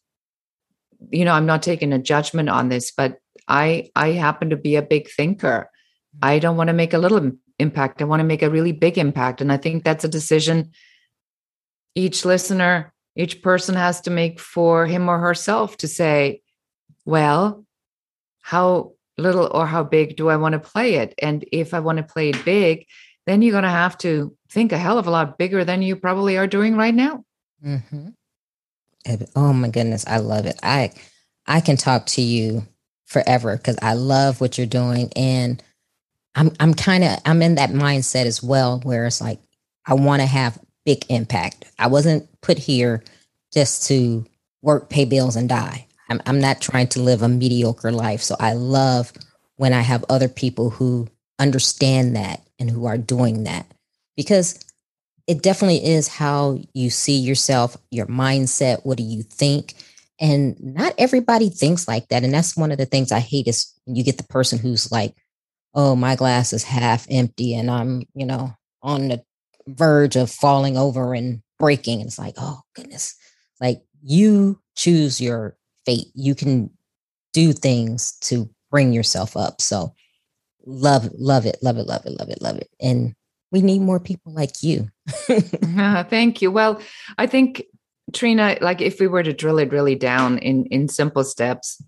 you 1.10 1.24
know, 1.24 1.32
I'm 1.32 1.46
not 1.46 1.62
taking 1.62 1.92
a 1.92 1.98
judgment 1.98 2.48
on 2.48 2.68
this, 2.68 2.90
but 2.90 3.18
I 3.46 3.90
I 3.94 4.12
happen 4.12 4.50
to 4.50 4.56
be 4.56 4.76
a 4.76 4.82
big 4.82 5.08
thinker. 5.10 5.70
I 6.22 6.38
don't 6.38 6.56
want 6.56 6.68
to 6.68 6.74
make 6.74 6.92
a 6.92 6.98
little 6.98 7.32
impact. 7.58 8.02
I 8.02 8.04
want 8.04 8.20
to 8.20 8.24
make 8.24 8.42
a 8.42 8.50
really 8.50 8.72
big 8.72 8.98
impact. 8.98 9.40
And 9.40 9.52
I 9.52 9.56
think 9.56 9.84
that's 9.84 10.04
a 10.04 10.08
decision 10.08 10.70
each 11.94 12.24
listener, 12.24 12.92
each 13.16 13.42
person 13.42 13.74
has 13.74 14.00
to 14.02 14.10
make 14.10 14.38
for 14.38 14.86
him 14.86 15.08
or 15.08 15.18
herself 15.18 15.76
to 15.78 15.88
say, 15.88 16.42
well, 17.04 17.64
how 18.40 18.92
little 19.16 19.50
or 19.52 19.66
how 19.66 19.82
big 19.82 20.16
do 20.16 20.28
I 20.28 20.36
want 20.36 20.52
to 20.52 20.60
play 20.60 20.94
it? 20.94 21.14
And 21.20 21.44
if 21.50 21.74
I 21.74 21.80
want 21.80 21.98
to 21.98 22.04
play 22.04 22.30
it 22.30 22.44
big, 22.44 22.86
then 23.28 23.42
you're 23.42 23.52
going 23.52 23.64
to 23.64 23.68
have 23.68 23.98
to 23.98 24.34
think 24.48 24.72
a 24.72 24.78
hell 24.78 24.98
of 24.98 25.06
a 25.06 25.10
lot 25.10 25.36
bigger 25.36 25.64
than 25.64 25.82
you 25.82 25.96
probably 25.96 26.38
are 26.38 26.46
doing 26.46 26.76
right 26.76 26.94
now. 26.94 27.24
Mm-hmm. 27.64 28.08
Oh 29.36 29.52
my 29.52 29.68
goodness, 29.68 30.06
I 30.06 30.18
love 30.18 30.46
it. 30.46 30.58
I 30.62 30.92
I 31.46 31.60
can 31.60 31.76
talk 31.76 32.06
to 32.06 32.22
you 32.22 32.66
forever 33.06 33.56
because 33.56 33.78
I 33.80 33.94
love 33.94 34.40
what 34.40 34.58
you're 34.58 34.66
doing, 34.66 35.10
and 35.16 35.62
I'm 36.34 36.52
I'm 36.60 36.74
kind 36.74 37.04
of 37.04 37.18
I'm 37.24 37.40
in 37.40 37.54
that 37.54 37.70
mindset 37.70 38.26
as 38.26 38.42
well, 38.42 38.80
where 38.80 39.06
it's 39.06 39.20
like 39.20 39.40
I 39.86 39.94
want 39.94 40.20
to 40.20 40.26
have 40.26 40.58
big 40.84 41.06
impact. 41.08 41.64
I 41.78 41.86
wasn't 41.86 42.28
put 42.42 42.58
here 42.58 43.02
just 43.52 43.86
to 43.88 44.26
work, 44.62 44.90
pay 44.90 45.06
bills, 45.06 45.36
and 45.36 45.48
die. 45.48 45.86
I'm 46.10 46.20
I'm 46.26 46.40
not 46.40 46.60
trying 46.60 46.88
to 46.88 47.00
live 47.00 47.22
a 47.22 47.28
mediocre 47.28 47.92
life. 47.92 48.22
So 48.22 48.36
I 48.38 48.52
love 48.52 49.12
when 49.56 49.72
I 49.72 49.80
have 49.80 50.04
other 50.10 50.28
people 50.28 50.68
who 50.70 51.08
understand 51.38 52.16
that 52.16 52.42
and 52.58 52.70
who 52.70 52.86
are 52.86 52.98
doing 52.98 53.44
that 53.44 53.66
because 54.16 54.64
it 55.26 55.42
definitely 55.42 55.84
is 55.84 56.08
how 56.08 56.58
you 56.72 56.90
see 56.90 57.18
yourself, 57.18 57.76
your 57.90 58.06
mindset. 58.06 58.84
What 58.84 58.96
do 58.96 59.04
you 59.04 59.22
think? 59.22 59.74
And 60.18 60.56
not 60.58 60.94
everybody 60.98 61.50
thinks 61.50 61.86
like 61.86 62.08
that. 62.08 62.24
And 62.24 62.32
that's 62.32 62.56
one 62.56 62.72
of 62.72 62.78
the 62.78 62.86
things 62.86 63.12
I 63.12 63.20
hate 63.20 63.46
is 63.46 63.72
you 63.86 64.02
get 64.02 64.16
the 64.16 64.24
person 64.24 64.58
who's 64.58 64.90
like, 64.90 65.14
oh, 65.74 65.94
my 65.94 66.16
glass 66.16 66.52
is 66.52 66.64
half 66.64 67.06
empty 67.10 67.54
and 67.54 67.70
I'm, 67.70 68.04
you 68.14 68.26
know, 68.26 68.54
on 68.82 69.08
the 69.08 69.22
verge 69.66 70.16
of 70.16 70.30
falling 70.30 70.76
over 70.76 71.14
and 71.14 71.42
breaking. 71.58 72.00
And 72.00 72.08
it's 72.08 72.18
like, 72.18 72.34
oh, 72.38 72.62
goodness. 72.74 73.14
Like 73.60 73.82
you 74.02 74.60
choose 74.76 75.20
your 75.20 75.56
fate. 75.84 76.06
You 76.14 76.34
can 76.34 76.70
do 77.32 77.52
things 77.52 78.16
to 78.22 78.48
bring 78.70 78.92
yourself 78.92 79.36
up. 79.36 79.60
So 79.60 79.94
love, 80.68 81.08
love 81.14 81.46
it, 81.46 81.58
love 81.62 81.78
it, 81.78 81.86
love 81.86 82.04
it, 82.04 82.12
love 82.18 82.28
it, 82.28 82.42
love 82.42 82.56
it. 82.58 82.68
And 82.80 83.14
we 83.50 83.62
need 83.62 83.80
more 83.80 83.98
people 83.98 84.32
like 84.32 84.62
you. 84.62 84.88
uh, 85.28 86.04
thank 86.04 86.42
you. 86.42 86.52
Well, 86.52 86.80
I 87.16 87.26
think 87.26 87.64
Trina, 88.12 88.58
like 88.60 88.80
if 88.80 89.00
we 89.00 89.06
were 89.06 89.22
to 89.22 89.32
drill 89.32 89.58
it 89.58 89.72
really 89.72 89.94
down 89.94 90.38
in 90.38 90.66
in 90.66 90.88
simple 90.88 91.24
steps, 91.24 91.82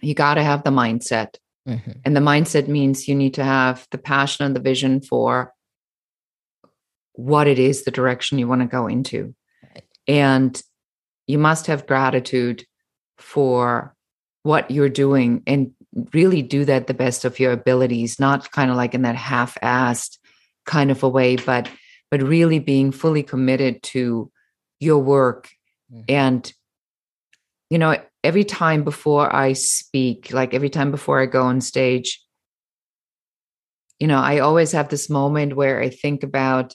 you 0.00 0.14
got 0.14 0.34
to 0.34 0.42
have 0.42 0.64
the 0.64 0.70
mindset. 0.70 1.36
Mm-hmm. 1.68 1.92
And 2.04 2.16
the 2.16 2.20
mindset 2.20 2.66
means 2.66 3.06
you 3.06 3.14
need 3.14 3.34
to 3.34 3.44
have 3.44 3.86
the 3.90 3.98
passion 3.98 4.44
and 4.44 4.56
the 4.56 4.60
vision 4.60 5.00
for 5.00 5.52
what 7.12 7.46
it 7.46 7.58
is, 7.58 7.84
the 7.84 7.90
direction 7.90 8.38
you 8.38 8.48
want 8.48 8.62
to 8.62 8.66
go 8.66 8.86
into. 8.86 9.34
Right. 9.62 9.84
And 10.08 10.62
you 11.26 11.38
must 11.38 11.66
have 11.66 11.86
gratitude 11.86 12.64
for 13.18 13.94
what 14.42 14.70
you're 14.70 14.88
doing 14.88 15.42
and 15.46 15.72
really 16.12 16.42
do 16.42 16.64
that 16.64 16.86
the 16.86 16.94
best 16.94 17.24
of 17.24 17.38
your 17.38 17.52
abilities, 17.52 18.18
not 18.18 18.50
kind 18.50 18.70
of 18.70 18.76
like 18.76 18.94
in 18.94 19.02
that 19.02 19.16
half-assed 19.16 20.18
kind 20.64 20.90
of 20.90 21.02
a 21.02 21.08
way, 21.08 21.36
but 21.36 21.68
but 22.12 22.22
really 22.22 22.58
being 22.58 22.92
fully 22.92 23.22
committed 23.22 23.82
to 23.82 24.30
your 24.82 24.98
work 24.98 25.48
mm-hmm. 25.90 26.02
and 26.08 26.52
you 27.70 27.78
know 27.78 27.96
every 28.22 28.44
time 28.44 28.84
before 28.84 29.34
i 29.34 29.52
speak 29.52 30.32
like 30.32 30.52
every 30.52 30.68
time 30.68 30.90
before 30.90 31.20
i 31.20 31.26
go 31.26 31.42
on 31.42 31.60
stage 31.60 32.22
you 33.98 34.06
know 34.06 34.18
i 34.18 34.40
always 34.40 34.72
have 34.72 34.88
this 34.88 35.08
moment 35.08 35.56
where 35.56 35.80
i 35.80 35.88
think 35.88 36.22
about 36.22 36.74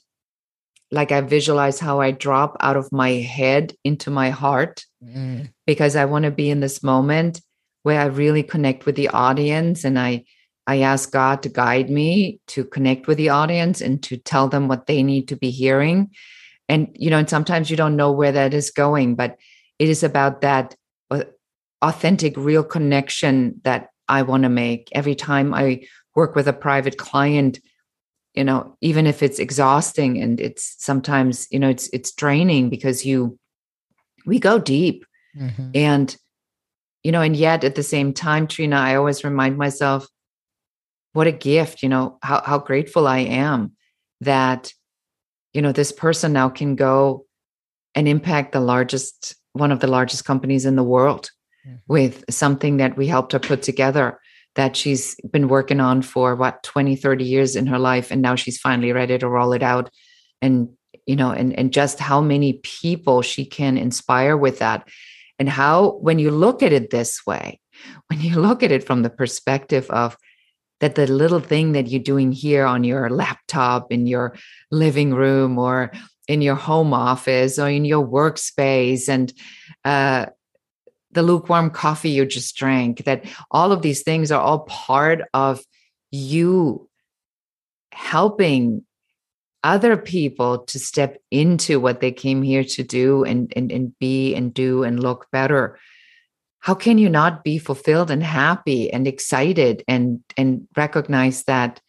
like 0.89 1.11
i 1.11 1.19
visualize 1.21 1.79
how 1.79 1.99
i 1.99 2.11
drop 2.11 2.55
out 2.61 2.77
of 2.77 2.89
my 2.91 3.11
head 3.11 3.73
into 3.83 4.09
my 4.09 4.29
heart 4.29 4.85
mm. 5.03 5.47
because 5.65 5.95
i 5.95 6.05
want 6.05 6.23
to 6.23 6.31
be 6.31 6.49
in 6.49 6.61
this 6.61 6.81
moment 6.81 7.41
where 7.87 8.01
i 8.01 8.05
really 8.05 8.43
connect 8.43 8.85
with 8.85 8.97
the 8.97 9.07
audience 9.07 9.85
and 9.85 9.97
i 9.97 10.21
i 10.67 10.79
ask 10.79 11.09
god 11.13 11.41
to 11.41 11.47
guide 11.47 11.89
me 11.89 12.37
to 12.45 12.65
connect 12.65 13.07
with 13.07 13.17
the 13.17 13.29
audience 13.29 13.79
and 13.79 14.03
to 14.03 14.17
tell 14.17 14.49
them 14.49 14.67
what 14.67 14.87
they 14.87 15.01
need 15.01 15.29
to 15.29 15.37
be 15.37 15.49
hearing. 15.49 16.11
And 16.67 16.89
you 16.93 17.09
know 17.09 17.19
and 17.19 17.29
sometimes 17.29 17.71
you 17.71 17.77
don't 17.77 17.95
know 17.95 18.11
where 18.11 18.33
that 18.33 18.53
is 18.53 18.71
going 18.71 19.15
but 19.15 19.37
it 19.79 19.87
is 19.87 20.03
about 20.03 20.41
that 20.41 20.75
uh, 21.09 21.23
authentic 21.81 22.35
real 22.35 22.65
connection 22.75 23.61
that 23.63 23.91
i 24.09 24.21
want 24.21 24.43
to 24.43 24.49
make. 24.49 24.89
Every 24.91 25.15
time 25.15 25.53
i 25.53 25.67
work 26.13 26.35
with 26.35 26.47
a 26.49 26.59
private 26.67 26.97
client 26.97 27.61
you 28.33 28.43
know 28.43 28.75
even 28.81 29.07
if 29.07 29.23
it's 29.23 29.39
exhausting 29.39 30.21
and 30.21 30.41
it's 30.41 30.75
sometimes 30.77 31.47
you 31.51 31.59
know 31.59 31.69
it's 31.69 31.87
it's 31.93 32.11
draining 32.11 32.69
because 32.69 33.05
you 33.05 33.39
we 34.25 34.39
go 34.39 34.59
deep. 34.59 35.05
Mm-hmm. 35.37 35.69
and 35.75 36.17
you 37.07 37.13
know 37.13 37.21
and 37.21 37.37
yet 37.37 37.63
at 37.63 37.75
the 37.75 37.83
same 37.83 38.11
time 38.11 38.47
trina 38.47 38.75
i 38.75 38.95
always 38.95 39.23
remind 39.23 39.57
myself 39.57 40.05
what 41.13 41.25
a 41.25 41.31
gift 41.31 41.81
you 41.81 41.87
know 41.87 42.17
how 42.21 42.41
how 42.45 42.57
grateful 42.59 43.07
i 43.07 43.19
am 43.19 43.71
that 44.19 44.73
you 45.53 45.61
know 45.61 45.71
this 45.71 45.93
person 45.93 46.33
now 46.33 46.49
can 46.49 46.75
go 46.75 47.25
and 47.95 48.09
impact 48.09 48.51
the 48.51 48.59
largest 48.59 49.35
one 49.53 49.71
of 49.71 49.79
the 49.79 49.87
largest 49.87 50.25
companies 50.25 50.65
in 50.65 50.75
the 50.75 50.83
world 50.83 51.31
mm-hmm. 51.65 51.77
with 51.87 52.25
something 52.29 52.75
that 52.75 52.97
we 52.97 53.07
helped 53.07 53.31
her 53.31 53.39
put 53.39 53.61
together 53.61 54.19
that 54.55 54.75
she's 54.75 55.15
been 55.31 55.47
working 55.47 55.79
on 55.79 56.01
for 56.01 56.35
what 56.35 56.61
20 56.63 56.97
30 56.97 57.23
years 57.23 57.55
in 57.55 57.67
her 57.67 57.79
life 57.79 58.11
and 58.11 58.21
now 58.21 58.35
she's 58.35 58.57
finally 58.57 58.91
ready 58.91 59.17
to 59.17 59.29
roll 59.29 59.53
it 59.53 59.63
out 59.63 59.89
and 60.41 60.67
you 61.05 61.15
know 61.15 61.31
and 61.31 61.57
and 61.57 61.71
just 61.71 61.99
how 61.99 62.19
many 62.19 62.59
people 62.63 63.21
she 63.21 63.45
can 63.45 63.77
inspire 63.77 64.35
with 64.35 64.59
that 64.59 64.85
and 65.39 65.49
how 65.49 65.91
when 66.01 66.19
you 66.19 66.31
look 66.31 66.63
at 66.63 66.73
it 66.73 66.89
this 66.89 67.25
way 67.25 67.59
when 68.07 68.21
you 68.21 68.39
look 68.39 68.63
at 68.63 68.71
it 68.71 68.83
from 68.83 69.03
the 69.03 69.09
perspective 69.09 69.89
of 69.89 70.17
that 70.79 70.95
the 70.95 71.07
little 71.07 71.39
thing 71.39 71.71
that 71.71 71.87
you're 71.87 72.01
doing 72.01 72.31
here 72.31 72.65
on 72.65 72.83
your 72.83 73.09
laptop 73.09 73.91
in 73.91 74.07
your 74.07 74.35
living 74.71 75.13
room 75.13 75.57
or 75.57 75.91
in 76.27 76.41
your 76.41 76.55
home 76.55 76.93
office 76.93 77.57
or 77.57 77.69
in 77.69 77.85
your 77.85 78.05
workspace 78.05 79.09
and 79.09 79.33
uh, 79.85 80.25
the 81.11 81.23
lukewarm 81.23 81.69
coffee 81.69 82.09
you 82.09 82.25
just 82.25 82.55
drank 82.55 83.03
that 83.05 83.25
all 83.49 83.71
of 83.71 83.81
these 83.81 84.03
things 84.03 84.31
are 84.31 84.41
all 84.41 84.59
part 84.59 85.21
of 85.33 85.61
you 86.11 86.87
helping 87.91 88.85
other 89.63 89.97
people 89.97 90.59
to 90.59 90.79
step 90.79 91.21
into 91.31 91.79
what 91.79 91.99
they 91.99 92.11
came 92.11 92.41
here 92.41 92.63
to 92.63 92.83
do 92.83 93.23
and, 93.23 93.51
and, 93.55 93.71
and 93.71 93.97
be 93.99 94.35
and 94.35 94.53
do 94.53 94.83
and 94.83 95.01
look 95.01 95.27
better. 95.31 95.79
How 96.59 96.73
can 96.73 96.97
you 96.97 97.09
not 97.09 97.43
be 97.43 97.57
fulfilled 97.57 98.11
and 98.11 98.23
happy 98.23 98.91
and 98.91 99.07
excited 99.07 99.83
and 99.87 100.21
and 100.35 100.67
recognize 100.75 101.43
that 101.43 101.81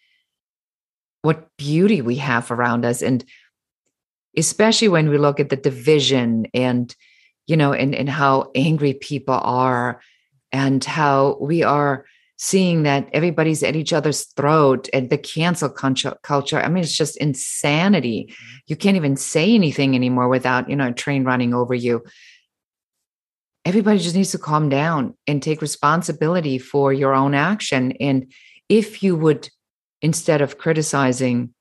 what 1.22 1.48
beauty 1.56 2.00
we 2.00 2.16
have 2.16 2.50
around 2.50 2.84
us? 2.84 3.02
And 3.02 3.24
especially 4.36 4.88
when 4.88 5.08
we 5.08 5.18
look 5.18 5.40
at 5.40 5.48
the 5.48 5.56
division 5.56 6.46
and 6.54 6.94
you 7.46 7.56
know 7.56 7.72
and 7.72 7.94
and 7.94 8.08
how 8.08 8.50
angry 8.54 8.94
people 8.94 9.34
are 9.42 10.00
and 10.52 10.84
how 10.84 11.38
we 11.40 11.62
are 11.62 12.04
seeing 12.40 12.84
that 12.84 13.08
everybody's 13.12 13.62
at 13.62 13.76
each 13.76 13.92
other's 13.92 14.24
throat 14.36 14.88
and 14.92 15.10
the 15.10 15.18
cancel 15.18 15.68
culture 15.68 16.60
i 16.60 16.68
mean 16.68 16.82
it's 16.82 16.96
just 16.96 17.16
insanity 17.16 18.28
mm-hmm. 18.30 18.56
you 18.66 18.76
can't 18.76 18.96
even 18.96 19.16
say 19.16 19.54
anything 19.54 19.94
anymore 19.94 20.28
without 20.28 20.70
you 20.70 20.76
know 20.76 20.88
a 20.88 20.92
train 20.92 21.24
running 21.24 21.52
over 21.52 21.74
you 21.74 22.02
everybody 23.68 23.98
just 23.98 24.16
needs 24.16 24.30
to 24.30 24.38
calm 24.38 24.70
down 24.70 25.14
and 25.26 25.42
take 25.42 25.60
responsibility 25.60 26.56
for 26.56 26.90
your 26.90 27.12
own 27.14 27.34
action. 27.34 27.92
And 28.00 28.32
if 28.70 29.02
you 29.02 29.14
would, 29.14 29.50
instead 30.00 30.40
of 30.40 30.56
criticizing, 30.56 31.52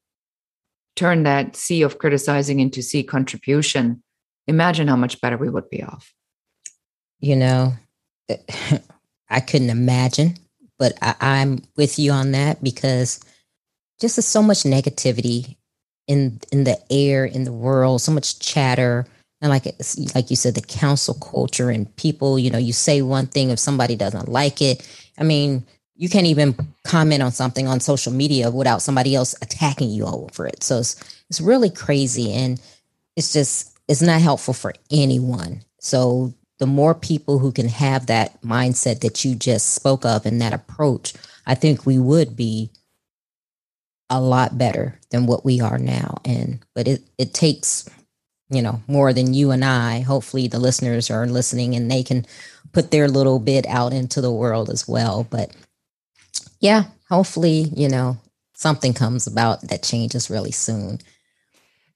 turn 0.96 1.24
that 1.24 1.58
sea 1.58 1.82
of 1.82 2.00
criticizing 2.00 2.62
into 2.62 2.82
sea 2.82 3.04
contribution, 3.04 4.02
imagine 4.48 4.88
how 4.88 4.96
much 4.96 5.20
better 5.20 5.36
we 5.36 5.50
would 5.50 5.70
be 5.70 5.84
off. 5.84 6.14
You 7.20 7.36
know, 7.36 7.74
I 9.30 9.42
couldn't 9.42 9.70
imagine, 9.70 10.38
but 10.80 10.94
I, 11.02 11.38
am 11.38 11.62
with 11.76 12.00
you 12.00 12.12
on 12.12 12.32
that 12.32 12.64
because 12.64 13.20
just 14.00 14.22
so 14.22 14.42
much 14.42 14.64
negativity 14.64 15.56
in 16.08 16.40
in 16.52 16.64
the 16.64 16.80
air 16.92 17.26
in 17.26 17.44
the 17.44 17.54
world, 17.54 18.02
so 18.02 18.12
much 18.12 18.40
chatter. 18.40 19.06
And 19.42 19.50
like 19.52 19.66
like 20.16 20.30
you 20.30 20.36
said 20.36 20.56
the 20.56 20.62
cancel 20.62 21.14
culture 21.14 21.70
and 21.70 21.96
people 21.96 22.40
you 22.40 22.50
know 22.50 22.58
you 22.58 22.74
say 22.74 23.04
one 23.04 23.28
thing 23.28 23.52
if 23.52 23.60
somebody 23.60 23.96
doesn't 23.96 24.28
like 24.28 24.64
it 24.64 24.82
i 25.20 25.24
mean 25.24 25.64
you 25.98 26.10
can't 26.10 26.28
even 26.28 26.56
comment 26.86 27.24
on 27.24 27.32
something 27.32 27.68
on 27.68 27.80
social 27.80 28.14
media 28.14 28.52
without 28.52 28.82
somebody 28.82 29.16
else 29.16 29.36
attacking 29.42 29.90
you 29.90 30.06
over 30.06 30.46
it. 30.46 30.64
So 30.64 30.78
it's 30.78 30.96
it's 31.30 31.42
really 31.42 31.70
crazy. 31.70 32.32
And 32.32 32.62
it's 33.16 33.34
just 33.34 33.78
it's 33.88 34.02
not 34.02 34.22
helpful 34.22 34.54
for 34.54 34.74
anyone. 34.92 35.64
So 35.80 36.34
the 36.60 36.68
more 36.68 36.96
people 36.96 37.40
who 37.40 37.52
can 37.52 37.68
have 37.68 38.08
that 38.08 38.42
mindset 38.42 39.02
that 39.02 39.24
you 39.24 39.36
just 39.36 39.74
spoke 39.74 40.06
of 40.06 40.26
and 40.26 40.42
that 40.42 40.54
approach 40.54 41.14
i 41.46 41.56
think 41.56 41.86
we 41.86 42.00
would 42.00 42.36
be 42.36 42.70
a 44.10 44.22
lot 44.22 44.58
better 44.58 45.00
than 45.12 45.26
what 45.26 45.44
we 45.44 45.60
are 45.60 45.78
now 45.78 46.18
and 46.24 46.60
but 46.74 46.88
it 46.88 47.02
it 47.18 47.34
takes 47.34 47.90
you 48.50 48.62
know, 48.62 48.82
more 48.88 49.14
than 49.14 49.34
you 49.34 49.52
and 49.52 49.64
I. 49.64 50.02
Hopefully, 50.02 50.48
the 50.48 50.60
listeners 50.60 51.10
are 51.10 51.28
listening 51.28 51.76
and 51.76 51.90
they 51.92 52.04
can 52.04 52.26
put 52.72 52.92
their 52.92 53.08
little 53.08 53.40
bit 53.40 53.66
out 53.68 53.94
into 53.94 54.22
the 54.22 54.32
world 54.32 54.70
as 54.70 54.88
well. 54.88 55.28
But 55.30 55.52
yeah, 56.60 56.86
hopefully, 57.10 57.72
you 57.76 57.90
know, 57.90 58.18
something 58.56 58.94
comes 58.94 59.28
about 59.28 59.62
that 59.68 59.84
changes 59.84 60.30
really 60.30 60.52
soon. 60.52 61.00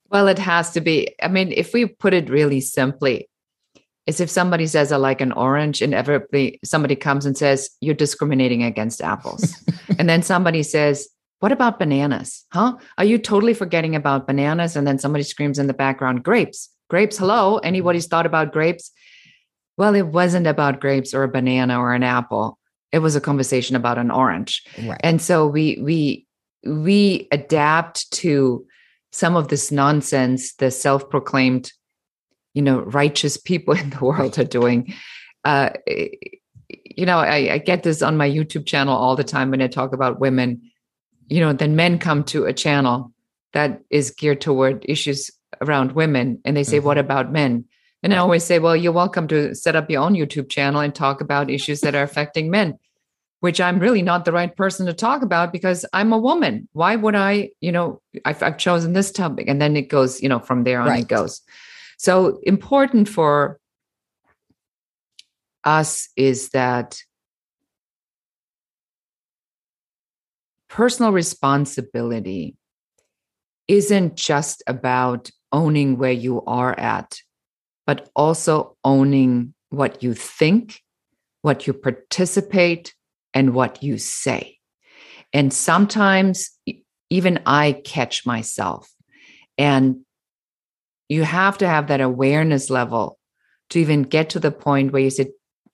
Well, 0.10 0.28
it 0.28 0.40
has 0.40 0.72
to 0.72 0.82
be. 0.82 1.16
I 1.22 1.30
mean, 1.30 1.54
if 1.56 1.74
we 1.74 1.86
put 1.86 2.14
it 2.14 2.30
really 2.30 2.60
simply, 2.60 3.30
it's 4.12 4.20
if 4.20 4.30
somebody 4.30 4.68
says 4.68 4.92
I 4.92 4.98
like 4.98 5.22
an 5.22 5.32
orange, 5.32 5.82
and 5.82 5.94
everybody 5.94 6.60
somebody 6.66 6.98
comes 6.98 7.26
and 7.26 7.38
says 7.38 7.70
you're 7.80 7.96
discriminating 7.96 8.62
against 8.62 9.02
apples, 9.02 9.56
and 9.98 10.10
then 10.10 10.22
somebody 10.22 10.64
says 10.64 11.08
what 11.40 11.54
about 11.54 11.80
bananas? 11.80 12.46
Huh? 12.52 12.78
Are 12.98 13.06
you 13.06 13.18
totally 13.18 13.54
forgetting 13.54 13.96
about 13.96 14.28
bananas? 14.28 14.76
And 14.76 14.86
then 14.86 15.00
somebody 15.00 15.24
screams 15.24 15.58
in 15.58 15.68
the 15.68 15.74
background, 15.74 16.24
grapes, 16.24 16.70
grapes. 16.90 17.18
Hello. 17.18 17.58
Anybody's 17.60 18.06
thought 18.06 18.26
about 18.26 18.52
grapes? 18.52 18.92
Well, 19.78 19.96
it 19.96 20.08
wasn't 20.08 20.46
about 20.46 20.82
grapes 20.82 21.14
or 21.14 21.24
a 21.24 21.30
banana 21.30 21.80
or 21.80 21.94
an 21.94 22.04
apple. 22.04 22.60
It 22.92 23.00
was 23.00 23.16
a 23.16 23.22
conversation 23.22 23.78
about 23.78 23.98
an 23.98 24.12
orange. 24.12 24.64
Right. 24.86 25.00
And 25.02 25.22
so 25.22 25.48
we 25.48 25.80
we 25.82 26.28
we 26.66 27.30
adapt 27.32 28.12
to 28.22 28.68
some 29.14 29.38
of 29.38 29.48
this 29.48 29.72
nonsense 29.72 30.54
the 30.56 30.70
self-proclaimed 30.70 31.72
you 32.54 32.62
know 32.62 32.80
righteous 32.82 33.38
people 33.38 33.74
in 33.78 33.90
the 33.92 34.04
world 34.04 34.38
are 34.40 34.44
doing 34.44 34.94
uh 35.46 35.70
you 35.88 37.06
know 37.06 37.18
I, 37.18 37.54
I 37.54 37.58
get 37.58 37.84
this 37.84 38.02
on 38.02 38.18
my 38.18 38.30
youtube 38.30 38.66
channel 38.66 38.96
all 38.96 39.16
the 39.16 39.24
time 39.24 39.52
when 39.52 39.62
i 39.62 39.68
talk 39.68 39.94
about 39.94 40.20
women 40.20 40.62
you 41.32 41.40
know, 41.40 41.54
then 41.54 41.78
men 41.78 41.98
come 41.98 42.26
to 42.26 42.44
a 42.44 42.52
channel 42.52 43.14
that 43.54 43.82
is 43.90 44.12
geared 44.12 44.42
toward 44.42 44.86
issues 44.88 45.32
around 45.62 45.94
women 45.94 46.42
and 46.44 46.58
they 46.58 46.64
say, 46.64 46.78
mm-hmm. 46.78 46.88
What 46.88 46.98
about 46.98 47.32
men? 47.32 47.64
And 48.04 48.14
I 48.14 48.18
always 48.18 48.44
say, 48.44 48.60
well, 48.60 48.76
you're 48.76 48.92
welcome 48.92 49.30
to 49.30 49.56
set 49.56 49.78
up 49.78 49.90
your 49.90 50.02
own 50.02 50.14
YouTube 50.14 50.50
channel 50.50 50.82
and 50.82 50.94
talk 50.94 51.22
about 51.22 51.50
issues 51.50 51.82
that 51.82 51.96
are 51.96 52.04
affecting 52.04 52.52
men, 52.52 52.78
which 53.40 53.62
I'm 53.62 53.80
really 53.80 54.02
not 54.02 54.26
the 54.26 54.34
right 54.34 54.54
person 54.54 54.88
to 54.88 54.94
talk 54.94 55.22
about 55.22 55.54
because 55.54 55.86
I'm 55.94 56.12
a 56.12 56.18
woman. 56.18 56.68
Why 56.74 56.98
would 56.98 57.16
I, 57.16 57.52
you 57.62 57.72
know, 57.72 58.02
I've, 58.26 58.44
I've 58.44 58.58
chosen 58.58 58.92
this 58.92 59.12
topic 59.12 59.48
and 59.48 59.62
then 59.62 59.78
it 59.78 59.88
goes, 59.88 60.22
you 60.22 60.28
know, 60.28 60.40
from 60.40 60.66
there 60.66 60.82
on 60.82 60.90
right. 60.90 61.04
it 61.04 61.08
goes. 61.08 61.42
So 62.02 62.40
important 62.42 63.08
for 63.08 63.60
us 65.64 66.10
is 66.18 66.50
that 66.50 66.98
personal 70.68 71.12
responsibility 71.12 72.56
isn't 73.68 74.16
just 74.16 74.64
about 74.66 75.30
owning 75.52 76.00
where 76.00 76.12
you 76.12 76.42
are 76.46 76.74
at, 76.80 77.20
but 77.86 78.10
also 78.16 78.76
owning 78.84 79.54
what 79.70 80.02
you 80.02 80.16
think, 80.16 80.82
what 81.44 81.68
you 81.68 81.74
participate, 81.74 82.96
and 83.36 83.54
what 83.54 83.84
you 83.84 84.00
say. 84.00 84.58
And 85.34 85.54
sometimes 85.54 86.50
even 87.12 87.42
I 87.46 87.74
catch 87.86 88.26
myself. 88.26 88.92
And 89.60 89.98
you 91.12 91.24
have 91.24 91.58
to 91.58 91.68
have 91.68 91.88
that 91.88 92.02
awareness 92.02 92.70
level 92.70 93.20
to 93.70 93.80
even 93.80 94.04
get 94.04 94.30
to 94.32 94.40
the 94.40 94.52
point 94.52 94.92
where 94.92 95.02
you 95.02 95.10
say, 95.10 95.32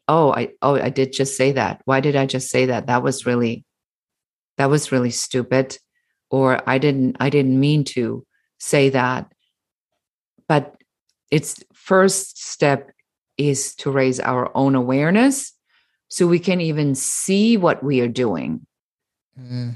Oh, 0.07 0.33
I 0.33 0.49
oh, 0.61 0.75
I 0.75 0.89
did 0.89 1.11
just 1.11 1.35
say 1.35 1.51
that. 1.51 1.81
Why 1.85 1.99
did 1.99 2.15
I 2.15 2.25
just 2.25 2.49
say 2.49 2.67
that? 2.67 2.87
That 2.87 3.03
was 3.03 3.25
really 3.25 3.65
that 4.57 4.69
was 4.69 4.91
really 4.91 5.11
stupid 5.11 5.77
or 6.29 6.61
i 6.67 6.77
didn't 6.77 7.15
i 7.19 7.29
didn't 7.29 7.59
mean 7.59 7.83
to 7.83 8.25
say 8.59 8.89
that 8.89 9.31
but 10.47 10.75
its 11.31 11.63
first 11.73 12.43
step 12.43 12.91
is 13.37 13.75
to 13.75 13.91
raise 13.91 14.19
our 14.19 14.51
own 14.55 14.75
awareness 14.75 15.53
so 16.09 16.25
we 16.27 16.39
can 16.39 16.61
even 16.61 16.95
see 16.95 17.57
what 17.57 17.83
we 17.83 18.01
are 18.01 18.07
doing 18.07 18.65
mm. 19.39 19.75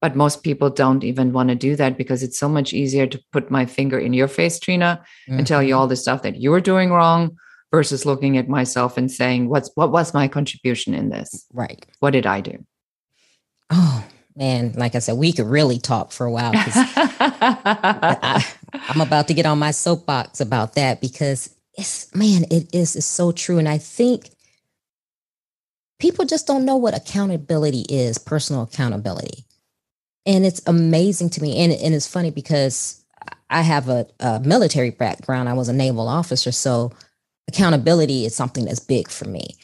But 0.00 0.16
most 0.16 0.42
people 0.42 0.70
don't 0.70 1.04
even 1.04 1.32
want 1.32 1.48
to 1.50 1.54
do 1.54 1.76
that 1.76 1.98
because 1.98 2.22
it's 2.22 2.38
so 2.38 2.48
much 2.48 2.72
easier 2.72 3.06
to 3.06 3.22
put 3.32 3.50
my 3.50 3.66
finger 3.66 3.98
in 3.98 4.12
your 4.12 4.28
face 4.28 4.58
trina 4.58 5.02
mm-hmm. 5.28 5.38
and 5.38 5.46
tell 5.46 5.62
you 5.62 5.74
mm-hmm. 5.74 5.80
all 5.80 5.86
the 5.86 5.96
stuff 5.96 6.22
that 6.22 6.40
you're 6.40 6.60
doing 6.60 6.90
wrong 6.90 7.36
versus 7.70 8.04
looking 8.04 8.36
at 8.36 8.48
myself 8.48 8.96
and 8.96 9.10
saying 9.10 9.48
what's 9.48 9.70
what 9.74 9.92
was 9.92 10.14
my 10.14 10.28
contribution 10.28 10.94
in 10.94 11.08
this 11.08 11.46
right 11.52 11.86
what 12.00 12.12
did 12.12 12.26
i 12.26 12.40
do 12.40 12.64
oh 13.70 14.04
man, 14.36 14.72
like 14.76 14.94
I 14.94 15.00
said, 15.00 15.16
we 15.16 15.32
could 15.32 15.46
really 15.46 15.78
talk 15.78 16.12
for 16.12 16.26
a 16.26 16.32
while. 16.32 16.52
I, 16.54 18.44
am 18.88 19.00
about 19.00 19.28
to 19.28 19.34
get 19.34 19.46
on 19.46 19.58
my 19.58 19.70
soapbox 19.70 20.40
about 20.40 20.74
that 20.74 21.00
because 21.00 21.54
it's 21.74 22.12
man, 22.14 22.44
it 22.50 22.74
is 22.74 22.96
it's 22.96 23.06
so 23.06 23.32
true. 23.32 23.58
And 23.58 23.68
I 23.68 23.78
think 23.78 24.30
people 25.98 26.24
just 26.24 26.46
don't 26.46 26.64
know 26.64 26.76
what 26.76 26.96
accountability 26.96 27.84
is, 27.88 28.18
personal 28.18 28.62
accountability. 28.62 29.44
And 30.26 30.44
it's 30.44 30.60
amazing 30.66 31.30
to 31.30 31.42
me. 31.42 31.58
And, 31.58 31.72
and 31.72 31.94
it's 31.94 32.06
funny 32.06 32.30
because 32.30 33.02
I 33.48 33.62
have 33.62 33.88
a, 33.88 34.06
a 34.20 34.40
military 34.40 34.90
background. 34.90 35.48
I 35.48 35.54
was 35.54 35.68
a 35.68 35.72
naval 35.72 36.08
officer. 36.08 36.52
So 36.52 36.92
accountability 37.48 38.24
is 38.24 38.34
something 38.34 38.64
that's 38.64 38.80
big 38.80 39.08
for 39.08 39.26
me. 39.26 39.56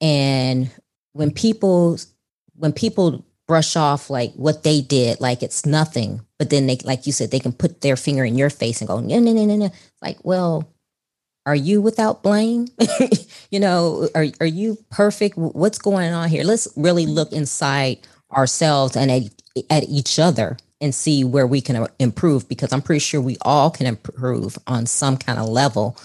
And 0.00 0.70
when 1.12 1.30
people 1.30 1.98
when 2.54 2.72
people 2.72 3.24
brush 3.48 3.74
off 3.74 4.10
like 4.10 4.32
what 4.34 4.62
they 4.62 4.80
did 4.80 5.20
like 5.20 5.42
it's 5.42 5.66
nothing 5.66 6.20
but 6.38 6.50
then 6.50 6.68
they 6.68 6.76
like 6.84 7.04
you 7.04 7.12
said 7.12 7.32
they 7.32 7.40
can 7.40 7.52
put 7.52 7.80
their 7.80 7.96
finger 7.96 8.24
in 8.24 8.38
your 8.38 8.48
face 8.48 8.80
and 8.80 8.86
go 8.86 9.00
no 9.00 9.18
no 9.18 9.32
no 9.32 9.44
no 9.44 9.56
no 9.56 9.70
like 10.00 10.16
well 10.22 10.72
are 11.46 11.56
you 11.56 11.82
without 11.82 12.22
blame 12.22 12.68
you 13.50 13.58
know 13.58 14.08
are, 14.14 14.26
are 14.38 14.46
you 14.46 14.78
perfect 14.90 15.36
what's 15.36 15.78
going 15.78 16.12
on 16.12 16.28
here 16.28 16.44
let's 16.44 16.68
really 16.76 17.06
look 17.06 17.32
inside 17.32 17.98
ourselves 18.30 18.94
and 18.96 19.10
at, 19.68 19.84
each 19.84 20.18
other 20.18 20.56
and 20.80 20.94
see 20.94 21.24
where 21.24 21.46
we 21.46 21.60
can 21.60 21.86
improve 21.98 22.48
because 22.48 22.72
i'm 22.72 22.82
pretty 22.82 23.00
sure 23.00 23.20
we 23.20 23.36
all 23.42 23.70
can 23.70 23.86
improve 23.86 24.58
on 24.66 24.86
some 24.86 25.16
kind 25.16 25.38
of 25.38 25.48
level 25.48 25.96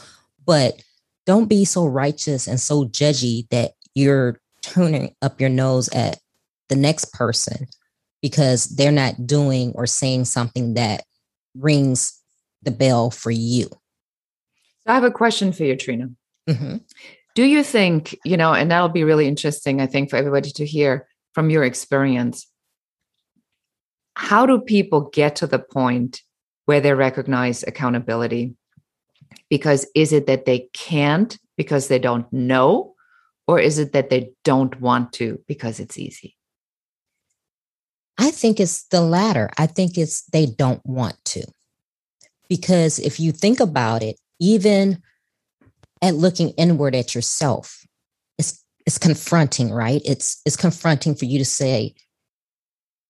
but 0.46 0.82
don't 1.26 1.48
be 1.48 1.66
so 1.66 1.86
righteous 1.86 2.48
and 2.48 2.60
so 2.60 2.86
judgy 2.86 3.48
that 3.50 3.72
you're 3.94 4.40
turning 4.62 5.14
up 5.22 5.40
your 5.40 5.50
nose 5.50 5.90
at 5.90 6.20
the 6.70 6.76
next 6.76 7.14
person 7.14 7.68
because 8.22 8.66
they're 8.76 8.92
not 8.92 9.28
doing 9.28 9.72
or 9.76 9.86
saying 9.86 10.26
something 10.26 10.74
that 10.74 11.04
rings 11.56 12.20
the 12.64 12.72
bell 12.72 13.12
for 13.12 13.32
you. 13.32 13.70
I 14.88 14.94
have 14.94 15.04
a 15.04 15.12
question 15.12 15.52
for 15.52 15.64
you, 15.64 15.76
Trina. 15.76 16.10
Mm-hmm. 16.50 16.78
Do 17.36 17.44
you 17.44 17.64
think, 17.64 18.18
you 18.24 18.38
know, 18.38 18.54
and 18.54 18.72
that'll 18.72 18.90
be 18.90 19.04
really 19.04 19.28
interesting, 19.28 19.82
I 19.82 19.88
think, 19.88 20.10
for 20.10 20.16
everybody 20.16 20.52
to 20.52 20.66
hear 20.66 21.08
from 21.34 21.50
your 21.50 21.64
experience. 21.64 22.48
How 24.16 24.46
do 24.46 24.60
people 24.60 25.10
get 25.10 25.36
to 25.38 25.48
the 25.48 25.60
point 25.60 26.22
where 26.66 26.82
they 26.82 26.94
recognize 26.94 27.64
accountability? 27.64 28.56
Because 29.50 29.88
is 29.96 30.14
it 30.14 30.28
that 30.28 30.46
they 30.46 30.70
can't 30.74 31.38
because 31.58 31.88
they 31.88 32.00
don't 32.00 32.32
know, 32.32 32.96
or 33.48 33.60
is 33.60 33.78
it 33.80 33.94
that 33.94 34.10
they 34.10 34.32
don't 34.44 34.80
want 34.82 35.14
to 35.14 35.40
because 35.48 35.80
it's 35.80 35.98
easy? 35.98 36.36
I 38.18 38.32
think 38.32 38.60
it's 38.60 38.84
the 38.86 39.02
latter. 39.02 39.50
I 39.58 39.68
think 39.68 39.98
it's 39.98 40.24
they 40.24 40.46
don't 40.46 40.86
want 40.86 41.24
to. 41.26 41.44
Because 42.48 43.00
if 43.00 43.20
you 43.20 43.32
think 43.32 43.60
about 43.60 44.02
it, 44.02 44.18
even 44.40 45.02
at 46.02 46.16
looking 46.16 46.50
inward 46.52 46.96
at 46.96 47.16
yourself, 47.16 47.86
it's 48.38 48.64
it's 48.86 48.98
confronting, 48.98 49.72
right? 49.72 50.02
It's 50.06 50.42
it's 50.46 50.56
confronting 50.56 51.16
for 51.16 51.26
you 51.26 51.40
to 51.40 51.46
say, 51.46 51.96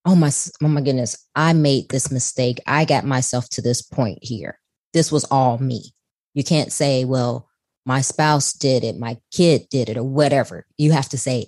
"Oh 0.06 0.16
my 0.16 0.32
oh 0.62 0.68
my 0.68 0.82
goodness, 0.82 1.18
I 1.36 1.54
made 1.54 1.90
this 1.90 2.12
mistake. 2.12 2.60
I 2.68 2.86
got 2.86 3.06
myself 3.06 3.50
to 3.50 3.62
this 3.62 3.82
point 3.82 4.20
here. 4.22 4.60
This 4.94 5.12
was 5.12 5.24
all 5.26 5.58
me." 5.58 5.94
You 6.34 6.44
can't 6.44 6.72
say, 6.72 7.06
"Well, 7.06 7.50
my 7.86 8.02
spouse 8.02 8.54
did 8.54 8.84
it, 8.84 8.98
my 8.98 9.18
kid 9.32 9.68
did 9.70 9.90
it 9.90 9.98
or 9.98 10.04
whatever." 10.04 10.66
You 10.78 10.92
have 10.92 11.10
to 11.10 11.18
say, 11.18 11.48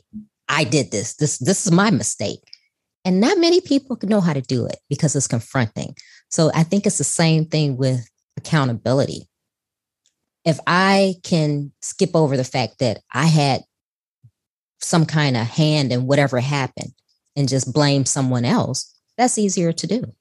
"I 0.50 0.64
did 0.64 0.92
this. 0.92 1.16
This 1.16 1.38
this 1.38 1.66
is 1.66 1.72
my 1.72 1.92
mistake." 1.92 2.42
And 3.06 3.22
not 3.22 3.38
many 3.38 3.62
people 3.62 3.98
know 4.04 4.22
how 4.22 4.34
to 4.34 4.42
do 4.42 4.66
it 4.66 4.80
because 4.90 5.16
it's 5.16 5.28
confronting. 5.28 5.96
So 6.30 6.52
I 6.54 6.64
think 6.64 6.86
it's 6.86 6.98
the 6.98 7.06
same 7.06 7.46
thing 7.46 7.78
with 7.78 8.06
accountability. 8.36 9.30
If 10.44 10.60
I 10.68 11.16
can 11.24 11.72
skip 11.82 12.16
over 12.16 12.36
the 12.36 12.44
fact 12.44 12.80
that 12.80 13.02
I 13.12 13.28
had 13.28 13.64
some 14.82 15.06
kind 15.06 15.38
of 15.38 15.48
hand 15.48 15.92
in 15.92 16.08
whatever 16.08 16.40
happened 16.40 16.94
and 17.38 17.48
just 17.48 17.72
blame 17.72 18.06
someone 18.06 18.44
else, 18.44 18.94
that's 19.18 19.38
easier 19.38 19.72
to 19.72 19.88
do. 19.88 20.12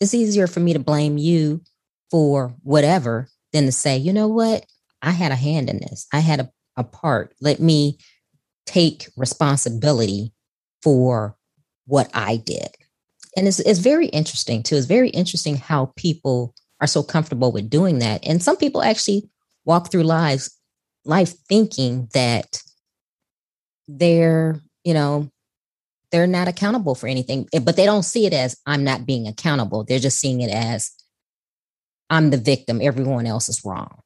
It's 0.00 0.14
easier 0.14 0.46
for 0.46 0.60
me 0.60 0.74
to 0.74 0.78
blame 0.78 1.18
you 1.18 1.62
for 2.10 2.54
whatever 2.62 3.28
than 3.52 3.64
to 3.64 3.72
say, 3.72 3.96
you 3.96 4.12
know 4.12 4.28
what? 4.28 4.66
I 5.02 5.10
had 5.10 5.32
a 5.32 5.36
hand 5.36 5.70
in 5.70 5.78
this. 5.78 6.06
I 6.12 6.20
had 6.20 6.40
a, 6.40 6.50
a 6.76 6.84
part. 6.84 7.34
Let 7.40 7.60
me 7.60 7.98
take 8.66 9.08
responsibility 9.16 10.32
for 10.82 11.36
what 11.86 12.10
I 12.14 12.36
did. 12.36 12.68
And 13.36 13.48
it's, 13.48 13.60
it's 13.60 13.80
very 13.80 14.06
interesting 14.06 14.62
too. 14.62 14.76
It's 14.76 14.86
very 14.86 15.08
interesting 15.08 15.56
how 15.56 15.92
people 15.96 16.54
are 16.80 16.86
so 16.86 17.02
comfortable 17.02 17.52
with 17.52 17.70
doing 17.70 18.00
that. 18.00 18.24
And 18.24 18.42
some 18.42 18.56
people 18.56 18.82
actually 18.82 19.28
walk 19.64 19.90
through 19.90 20.02
lives, 20.02 20.56
life 21.04 21.32
thinking 21.48 22.08
that 22.12 22.62
they're, 23.88 24.60
you 24.84 24.94
know, 24.94 25.30
they're 26.14 26.28
not 26.28 26.46
accountable 26.46 26.94
for 26.94 27.08
anything, 27.08 27.48
eh, 27.52 27.58
but 27.58 27.74
they 27.74 27.84
don't 27.84 28.04
see 28.04 28.24
it 28.24 28.32
as 28.32 28.56
I'm 28.66 28.84
not 28.84 29.04
being 29.04 29.26
accountable. 29.26 29.82
They're 29.82 29.98
just 29.98 30.20
seeing 30.20 30.40
it 30.42 30.50
as 30.50 30.92
I'm 32.08 32.30
the 32.30 32.36
victim. 32.36 32.80
Everyone 32.80 33.26
else 33.26 33.48
is 33.48 33.64
wrong. 33.64 33.98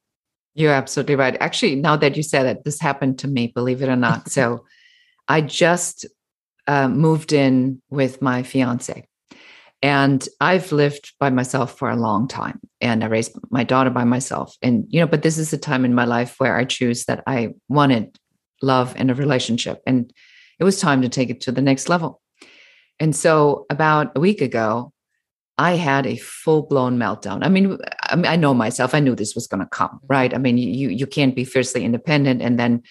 You're 0.54 0.72
absolutely 0.72 1.16
right. 1.16 1.36
Actually, 1.38 1.74
now 1.74 1.96
that 1.96 2.16
you 2.16 2.22
said 2.22 2.46
it, 2.46 2.64
this 2.64 2.80
happened 2.80 3.18
to 3.18 3.28
me, 3.28 3.48
believe 3.48 3.82
it 3.82 3.90
or 3.90 3.96
not. 3.96 4.30
so 4.36 4.64
I 5.28 5.42
just 5.42 6.06
uh, 6.66 6.88
moved 6.88 7.34
in 7.34 7.82
with 7.90 8.22
my 8.22 8.42
fiance. 8.42 9.06
And 9.82 10.26
I've 10.40 10.72
lived 10.72 11.12
by 11.20 11.28
myself 11.28 11.76
for 11.76 11.90
a 11.90 11.96
long 11.96 12.26
time 12.26 12.58
and 12.80 13.04
I 13.04 13.08
raised 13.08 13.38
my 13.50 13.64
daughter 13.64 13.90
by 13.90 14.04
myself. 14.04 14.56
And, 14.62 14.86
you 14.88 14.98
know, 14.98 15.06
but 15.06 15.20
this 15.20 15.36
is 15.36 15.52
a 15.52 15.58
time 15.58 15.84
in 15.84 15.94
my 15.94 16.06
life 16.06 16.36
where 16.38 16.56
I 16.56 16.64
choose 16.64 17.04
that 17.04 17.22
I 17.26 17.50
wanted 17.68 18.18
love 18.62 18.94
and 18.96 19.10
a 19.10 19.14
relationship. 19.14 19.82
And 19.86 20.10
it 20.58 20.64
was 20.64 20.80
time 20.80 21.02
to 21.02 21.08
take 21.08 21.30
it 21.30 21.40
to 21.42 21.52
the 21.52 21.62
next 21.62 21.88
level. 21.88 22.20
And 23.00 23.14
so 23.14 23.66
about 23.70 24.12
a 24.16 24.20
week 24.20 24.40
ago, 24.40 24.92
I 25.56 25.72
had 25.72 26.06
a 26.06 26.16
full 26.16 26.62
blown 26.62 26.98
meltdown. 26.98 27.44
I 27.44 27.48
mean, 27.48 27.78
I 28.02 28.16
mean, 28.16 28.26
I 28.26 28.36
know 28.36 28.54
myself. 28.54 28.94
I 28.94 29.00
knew 29.00 29.14
this 29.14 29.34
was 29.34 29.48
going 29.48 29.60
to 29.60 29.66
come, 29.66 29.88
mm-hmm. 29.88 30.06
right? 30.08 30.34
I 30.34 30.38
mean, 30.38 30.56
you 30.58 30.88
you 30.88 31.06
can't 31.06 31.34
be 31.34 31.44
fiercely 31.44 31.84
independent 31.84 32.42
and 32.42 32.58
then 32.58 32.82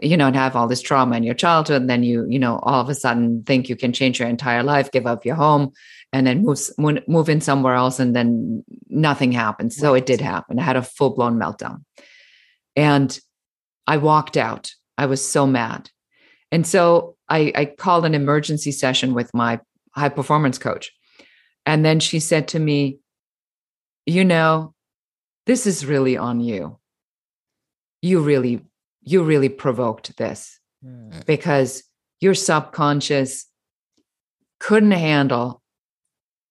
you 0.00 0.16
know, 0.16 0.26
and 0.26 0.36
have 0.36 0.56
all 0.56 0.66
this 0.66 0.80
trauma 0.80 1.16
in 1.16 1.22
your 1.22 1.34
childhood, 1.34 1.82
and 1.82 1.90
then 1.90 2.02
you, 2.02 2.26
you 2.28 2.38
know, 2.38 2.58
all 2.62 2.80
of 2.80 2.88
a 2.88 2.94
sudden 2.94 3.42
think 3.44 3.68
you 3.68 3.76
can 3.76 3.92
change 3.92 4.18
your 4.18 4.28
entire 4.28 4.62
life, 4.62 4.90
give 4.90 5.06
up 5.06 5.26
your 5.26 5.34
home, 5.34 5.72
and 6.12 6.26
then 6.26 6.42
move 6.44 6.58
move 7.06 7.28
in 7.28 7.40
somewhere 7.40 7.74
else, 7.74 8.00
and 8.00 8.16
then 8.16 8.64
nothing 8.88 9.32
happens. 9.32 9.76
So 9.76 9.94
it 9.94 10.06
did 10.06 10.20
happen. 10.20 10.58
I 10.58 10.62
had 10.62 10.76
a 10.76 10.82
full 10.82 11.10
blown 11.10 11.38
meltdown, 11.38 11.84
And 12.74 13.18
I 13.86 13.98
walked 13.98 14.36
out. 14.36 14.72
I 14.96 15.06
was 15.06 15.26
so 15.26 15.46
mad. 15.46 15.90
And 16.52 16.66
so 16.66 17.16
I, 17.28 17.50
I 17.56 17.64
called 17.64 18.04
an 18.04 18.14
emergency 18.14 18.70
session 18.70 19.14
with 19.14 19.32
my 19.34 19.58
high 19.96 20.10
performance 20.10 20.58
coach. 20.58 20.92
And 21.64 21.84
then 21.84 21.98
she 21.98 22.20
said 22.20 22.46
to 22.48 22.58
me, 22.58 22.98
You 24.06 24.24
know, 24.24 24.74
this 25.46 25.66
is 25.66 25.86
really 25.86 26.16
on 26.16 26.40
you. 26.40 26.78
You 28.02 28.20
really, 28.20 28.64
you 29.02 29.24
really 29.24 29.48
provoked 29.48 30.16
this 30.18 30.60
mm. 30.84 31.24
because 31.24 31.82
your 32.20 32.34
subconscious 32.34 33.46
couldn't 34.60 34.92
handle 34.92 35.62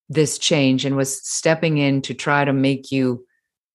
this 0.10 0.38
change 0.38 0.84
and 0.84 0.98
was 0.98 1.26
stepping 1.26 1.78
in 1.78 2.02
to 2.02 2.14
try 2.14 2.44
to 2.44 2.52
make 2.52 2.92
you 2.92 3.26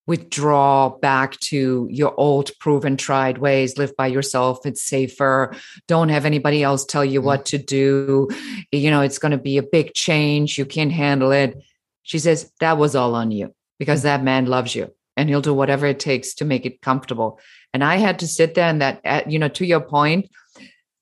withdraw 0.07 0.89
back 0.89 1.39
to 1.41 1.89
your 1.91 2.15
old 2.19 2.51
proven 2.61 2.97
tried 2.97 3.39
ways 3.39 3.77
live 3.77 3.97
by 3.97 4.07
yourself 4.07 4.65
it's 4.65 4.83
safer. 4.83 5.55
Don't 5.89 6.11
have 6.11 6.25
anybody 6.25 6.63
else 6.63 6.85
tell 6.85 7.05
you 7.05 7.21
what 7.21 7.45
mm-hmm. 7.45 7.57
to 7.57 7.59
do. 7.59 8.29
You 8.73 8.91
know 8.91 9.01
it's 9.01 9.19
going 9.19 9.33
to 9.33 9.39
be 9.39 9.59
a 9.59 9.63
big 9.63 9.95
change 9.95 10.59
you 10.59 10.65
can't 10.67 10.93
handle 10.93 11.33
it. 11.33 11.63
She 12.03 12.19
says 12.19 12.51
that 12.61 12.79
was 12.79 12.95
all 12.95 13.15
on 13.15 13.31
you 13.31 13.55
because 13.79 14.03
that 14.03 14.23
man 14.23 14.47
loves 14.47 14.75
you 14.75 14.93
and 15.17 15.29
he'll 15.29 15.41
do 15.41 15.55
whatever 15.55 15.87
it 15.87 15.99
takes 15.99 16.35
to 16.35 16.45
make 16.45 16.67
it 16.67 16.81
comfortable. 16.83 17.41
And 17.75 17.83
i 17.85 17.97
had 17.97 18.21
to 18.21 18.29
sit 18.29 18.55
there 18.55 18.69
and 18.69 18.81
that 18.81 19.01
uh, 19.05 19.23
you 19.27 19.39
know 19.39 19.49
to 19.49 19.67
your 19.67 19.81
point 19.81 20.31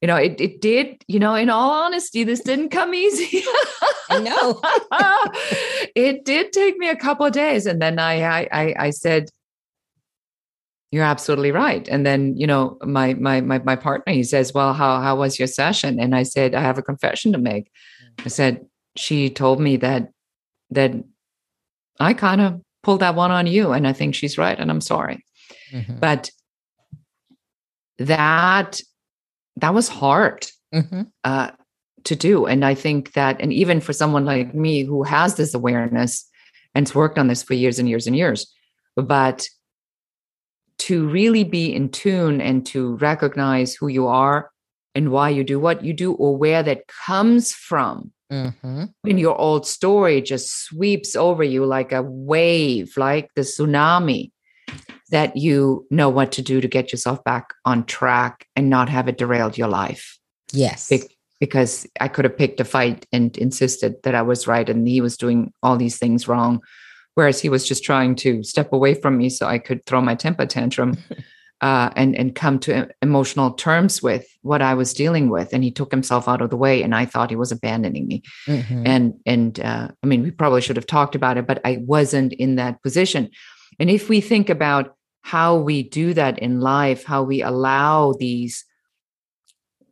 you 0.04 0.06
know, 0.06 0.16
it, 0.16 0.38
it 0.38 0.60
did, 0.60 1.02
you 1.08 1.18
know, 1.18 1.34
in 1.34 1.48
all 1.48 1.70
honesty, 1.70 2.24
this 2.24 2.40
didn't 2.40 2.68
come 2.68 2.92
easy. 2.92 3.42
I 4.10 4.18
know. 4.18 4.60
it 5.96 6.26
did 6.26 6.52
take 6.52 6.76
me 6.76 6.90
a 6.90 6.94
couple 6.94 7.24
of 7.24 7.32
days. 7.32 7.64
And 7.64 7.80
then 7.80 7.98
I, 7.98 8.44
I, 8.52 8.74
I 8.78 8.90
said, 8.90 9.30
you're 10.92 11.04
absolutely 11.04 11.52
right. 11.52 11.88
And 11.88 12.04
then, 12.04 12.36
you 12.36 12.46
know, 12.46 12.76
my, 12.82 13.14
my, 13.14 13.40
my, 13.40 13.60
my 13.60 13.76
partner, 13.76 14.12
he 14.12 14.24
says, 14.24 14.52
well, 14.52 14.74
how, 14.74 15.00
how 15.00 15.16
was 15.16 15.38
your 15.38 15.48
session? 15.48 15.98
And 15.98 16.14
I 16.14 16.24
said, 16.24 16.54
I 16.54 16.60
have 16.60 16.76
a 16.76 16.82
confession 16.82 17.32
to 17.32 17.38
make. 17.38 17.70
I 18.26 18.28
said, 18.28 18.66
she 18.96 19.30
told 19.30 19.58
me 19.58 19.78
that, 19.78 20.10
that 20.68 20.92
I 21.98 22.12
kind 22.12 22.42
of 22.42 22.60
pulled 22.82 23.00
that 23.00 23.14
one 23.14 23.30
on 23.30 23.46
you. 23.46 23.72
And 23.72 23.88
I 23.88 23.94
think 23.94 24.14
she's 24.14 24.36
right. 24.36 24.60
And 24.60 24.70
I'm 24.70 24.82
sorry. 24.82 25.24
Mm-hmm. 25.72 25.96
But 25.98 26.30
that 27.96 28.82
that 29.56 29.74
was 29.74 29.88
hard 29.88 30.46
mm-hmm. 30.74 31.02
uh, 31.22 31.50
to 32.04 32.16
do. 32.16 32.46
And 32.46 32.64
I 32.64 32.74
think 32.74 33.12
that, 33.12 33.40
and 33.40 33.52
even 33.52 33.80
for 33.80 33.92
someone 33.92 34.24
like 34.24 34.54
me 34.54 34.82
who 34.82 35.02
has 35.02 35.36
this 35.36 35.54
awareness 35.54 36.28
and's 36.74 36.94
worked 36.94 37.18
on 37.18 37.28
this 37.28 37.42
for 37.42 37.54
years 37.54 37.78
and 37.78 37.88
years 37.88 38.06
and 38.06 38.16
years, 38.16 38.52
but 38.96 39.48
to 40.78 41.08
really 41.08 41.44
be 41.44 41.72
in 41.72 41.88
tune 41.88 42.40
and 42.40 42.66
to 42.66 42.96
recognize 42.96 43.74
who 43.74 43.88
you 43.88 44.06
are 44.06 44.50
and 44.94 45.10
why 45.10 45.28
you 45.28 45.44
do 45.44 45.58
what 45.58 45.84
you 45.84 45.92
do 45.92 46.12
or 46.14 46.36
where 46.36 46.62
that 46.62 46.86
comes 46.88 47.52
from. 47.52 48.12
Mm-hmm. 48.32 48.84
When 49.02 49.18
your 49.18 49.36
old 49.38 49.66
story 49.66 50.20
just 50.20 50.64
sweeps 50.64 51.14
over 51.14 51.44
you 51.44 51.64
like 51.64 51.92
a 51.92 52.02
wave, 52.02 52.96
like 52.96 53.30
the 53.34 53.42
tsunami, 53.42 54.32
that 55.10 55.36
you 55.36 55.86
know 55.90 56.08
what 56.08 56.32
to 56.32 56.42
do 56.42 56.60
to 56.60 56.68
get 56.68 56.92
yourself 56.92 57.22
back 57.24 57.54
on 57.64 57.84
track 57.84 58.46
and 58.56 58.70
not 58.70 58.88
have 58.88 59.08
it 59.08 59.18
derailed 59.18 59.58
your 59.58 59.68
life. 59.68 60.18
Yes. 60.52 60.88
Be- 60.88 61.08
because 61.40 61.86
I 62.00 62.08
could 62.08 62.24
have 62.24 62.38
picked 62.38 62.60
a 62.60 62.64
fight 62.64 63.06
and 63.12 63.36
insisted 63.36 64.02
that 64.02 64.14
I 64.14 64.22
was 64.22 64.46
right 64.46 64.68
and 64.68 64.88
he 64.88 65.00
was 65.00 65.16
doing 65.16 65.52
all 65.62 65.76
these 65.76 65.98
things 65.98 66.26
wrong. 66.26 66.62
Whereas 67.14 67.40
he 67.40 67.48
was 67.48 67.68
just 67.68 67.84
trying 67.84 68.16
to 68.16 68.42
step 68.42 68.72
away 68.72 68.94
from 68.94 69.18
me 69.18 69.28
so 69.28 69.46
I 69.46 69.58
could 69.58 69.84
throw 69.84 70.00
my 70.00 70.14
temper 70.14 70.46
tantrum 70.46 70.96
uh, 71.60 71.90
and, 71.96 72.16
and 72.16 72.34
come 72.34 72.58
to 72.60 72.88
emotional 73.02 73.52
terms 73.52 74.02
with 74.02 74.26
what 74.42 74.62
I 74.62 74.74
was 74.74 74.94
dealing 74.94 75.28
with. 75.28 75.52
And 75.52 75.62
he 75.62 75.70
took 75.70 75.90
himself 75.90 76.28
out 76.28 76.40
of 76.40 76.50
the 76.50 76.56
way 76.56 76.82
and 76.82 76.94
I 76.94 77.04
thought 77.04 77.30
he 77.30 77.36
was 77.36 77.52
abandoning 77.52 78.06
me. 78.06 78.22
Mm-hmm. 78.46 78.82
And, 78.86 79.14
and 79.26 79.60
uh, 79.60 79.88
I 80.02 80.06
mean, 80.06 80.22
we 80.22 80.30
probably 80.30 80.60
should 80.60 80.76
have 80.76 80.86
talked 80.86 81.14
about 81.14 81.36
it, 81.36 81.46
but 81.46 81.60
I 81.64 81.78
wasn't 81.82 82.32
in 82.32 82.56
that 82.56 82.82
position. 82.82 83.30
And 83.78 83.90
if 83.90 84.08
we 84.08 84.20
think 84.20 84.50
about 84.50 84.96
how 85.22 85.56
we 85.56 85.82
do 85.82 86.12
that 86.14 86.38
in 86.38 86.60
life, 86.60 87.04
how 87.04 87.22
we 87.22 87.40
allow 87.40 88.12
these 88.12 88.64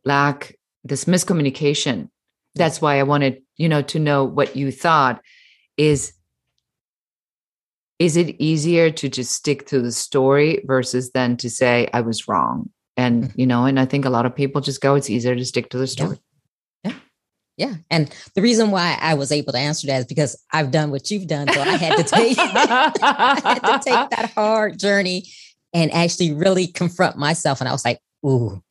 lack, 0.05 0.55
this 0.83 1.05
miscommunication. 1.05 2.09
That's 2.55 2.81
why 2.81 2.99
I 2.99 3.03
wanted, 3.03 3.41
you 3.57 3.67
know, 3.67 3.81
to 3.81 3.99
know 3.99 4.25
what 4.25 4.55
you 4.55 4.71
thought 4.71 5.21
is 5.75 6.13
is 7.99 8.17
it 8.17 8.35
easier 8.39 8.91
to 8.91 9.07
just 9.07 9.31
stick 9.31 9.65
to 9.67 9.79
the 9.79 9.91
story 9.91 10.61
versus 10.65 11.11
then 11.11 11.37
to 11.37 11.49
say 11.49 11.87
I 11.93 12.01
was 12.01 12.27
wrong? 12.27 12.69
And 12.97 13.23
mm-hmm. 13.23 13.39
you 13.39 13.47
know, 13.47 13.65
and 13.65 13.79
I 13.79 13.85
think 13.85 14.05
a 14.05 14.09
lot 14.09 14.25
of 14.25 14.35
people 14.35 14.61
just 14.61 14.81
go, 14.81 14.95
it's 14.95 15.09
easier 15.09 15.35
to 15.35 15.45
stick 15.45 15.69
to 15.71 15.77
the 15.77 15.87
story. 15.87 16.17
Yeah. 16.17 16.32
And 17.91 18.13
the 18.35 18.41
reason 18.41 18.71
why 18.71 18.97
I 18.99 19.13
was 19.13 19.31
able 19.31 19.53
to 19.53 19.59
answer 19.59 19.87
that 19.87 19.99
is 19.99 20.05
because 20.05 20.41
I've 20.51 20.71
done 20.71 20.91
what 20.91 21.11
you've 21.11 21.27
done. 21.27 21.47
So 21.51 21.61
I 21.61 21.77
had 21.77 21.97
to 21.97 22.03
take 22.03 22.37
had 22.37 23.59
to 23.59 23.79
take 23.83 24.09
that 24.09 24.31
hard 24.35 24.79
journey 24.79 25.25
and 25.73 25.91
actually 25.91 26.33
really 26.33 26.67
confront 26.67 27.17
myself. 27.17 27.59
And 27.59 27.67
I 27.67 27.71
was 27.71 27.85
like, 27.85 27.99
ooh, 28.25 28.61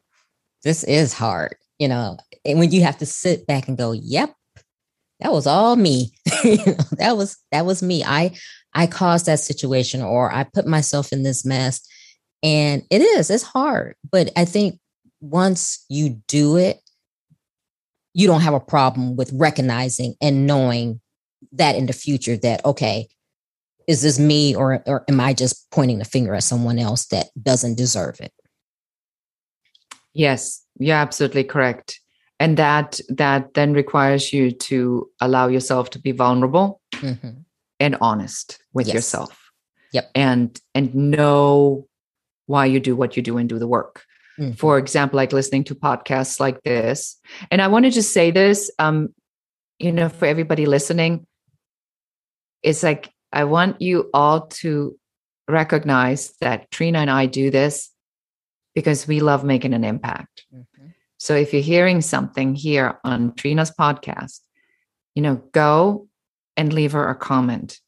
this 0.64 0.84
is 0.84 1.12
hard, 1.12 1.56
you 1.78 1.88
know. 1.88 2.16
And 2.44 2.58
when 2.58 2.72
you 2.72 2.82
have 2.82 2.98
to 2.98 3.06
sit 3.06 3.46
back 3.46 3.68
and 3.68 3.78
go, 3.78 3.92
yep, 3.92 4.34
that 5.20 5.32
was 5.32 5.46
all 5.46 5.76
me. 5.76 6.12
that 6.24 7.14
was 7.16 7.36
that 7.52 7.64
was 7.64 7.82
me. 7.82 8.02
I 8.04 8.36
I 8.74 8.86
caused 8.86 9.26
that 9.26 9.40
situation 9.40 10.02
or 10.02 10.32
I 10.32 10.44
put 10.44 10.66
myself 10.66 11.12
in 11.12 11.22
this 11.22 11.44
mess. 11.44 11.80
And 12.42 12.82
it 12.90 13.02
is, 13.02 13.30
it's 13.30 13.44
hard. 13.44 13.94
But 14.10 14.30
I 14.36 14.44
think 14.44 14.80
once 15.20 15.84
you 15.88 16.20
do 16.26 16.56
it 16.56 16.81
you 18.14 18.26
don't 18.26 18.42
have 18.42 18.54
a 18.54 18.60
problem 18.60 19.16
with 19.16 19.32
recognizing 19.34 20.14
and 20.20 20.46
knowing 20.46 21.00
that 21.52 21.76
in 21.76 21.86
the 21.86 21.92
future 21.92 22.36
that 22.36 22.64
okay 22.64 23.08
is 23.88 24.02
this 24.02 24.18
me 24.18 24.54
or 24.54 24.82
or 24.86 25.04
am 25.08 25.20
i 25.20 25.32
just 25.32 25.70
pointing 25.70 25.98
the 25.98 26.04
finger 26.04 26.34
at 26.34 26.44
someone 26.44 26.78
else 26.78 27.06
that 27.06 27.26
doesn't 27.42 27.76
deserve 27.76 28.20
it? 28.20 28.32
Yes 30.14 30.62
you're 30.78 30.96
absolutely 30.96 31.44
correct. 31.44 32.00
And 32.40 32.56
that 32.56 33.00
that 33.08 33.54
then 33.54 33.72
requires 33.72 34.32
you 34.32 34.50
to 34.50 35.08
allow 35.20 35.46
yourself 35.46 35.90
to 35.90 35.98
be 35.98 36.12
vulnerable 36.12 36.80
mm-hmm. 36.94 37.30
and 37.78 37.96
honest 38.00 38.58
with 38.72 38.88
yes. 38.88 38.94
yourself. 38.94 39.38
Yep. 39.92 40.10
And 40.14 40.60
and 40.74 40.94
know 40.94 41.86
why 42.46 42.66
you 42.66 42.80
do 42.80 42.96
what 42.96 43.16
you 43.16 43.22
do 43.22 43.38
and 43.38 43.48
do 43.48 43.58
the 43.58 43.68
work 43.68 44.04
mm. 44.38 44.56
for 44.58 44.78
example 44.78 45.16
like 45.16 45.32
listening 45.32 45.64
to 45.64 45.74
podcasts 45.74 46.40
like 46.40 46.62
this 46.62 47.18
and 47.50 47.60
i 47.60 47.68
want 47.68 47.84
to 47.84 47.90
just 47.90 48.12
say 48.12 48.30
this 48.30 48.70
um 48.78 49.08
you 49.78 49.92
know 49.92 50.08
for 50.08 50.26
everybody 50.26 50.66
listening 50.66 51.26
it's 52.62 52.82
like 52.82 53.10
i 53.32 53.44
want 53.44 53.80
you 53.80 54.10
all 54.14 54.46
to 54.46 54.98
recognize 55.48 56.34
that 56.40 56.70
trina 56.70 56.98
and 56.98 57.10
i 57.10 57.26
do 57.26 57.50
this 57.50 57.90
because 58.74 59.06
we 59.06 59.20
love 59.20 59.44
making 59.44 59.74
an 59.74 59.84
impact 59.84 60.44
mm-hmm. 60.54 60.86
so 61.18 61.34
if 61.34 61.52
you're 61.52 61.62
hearing 61.62 62.00
something 62.00 62.54
here 62.54 62.98
on 63.04 63.34
trina's 63.34 63.70
podcast 63.70 64.40
you 65.14 65.22
know 65.22 65.36
go 65.52 66.08
and 66.56 66.72
leave 66.72 66.92
her 66.92 67.08
a 67.08 67.14
comment 67.14 67.80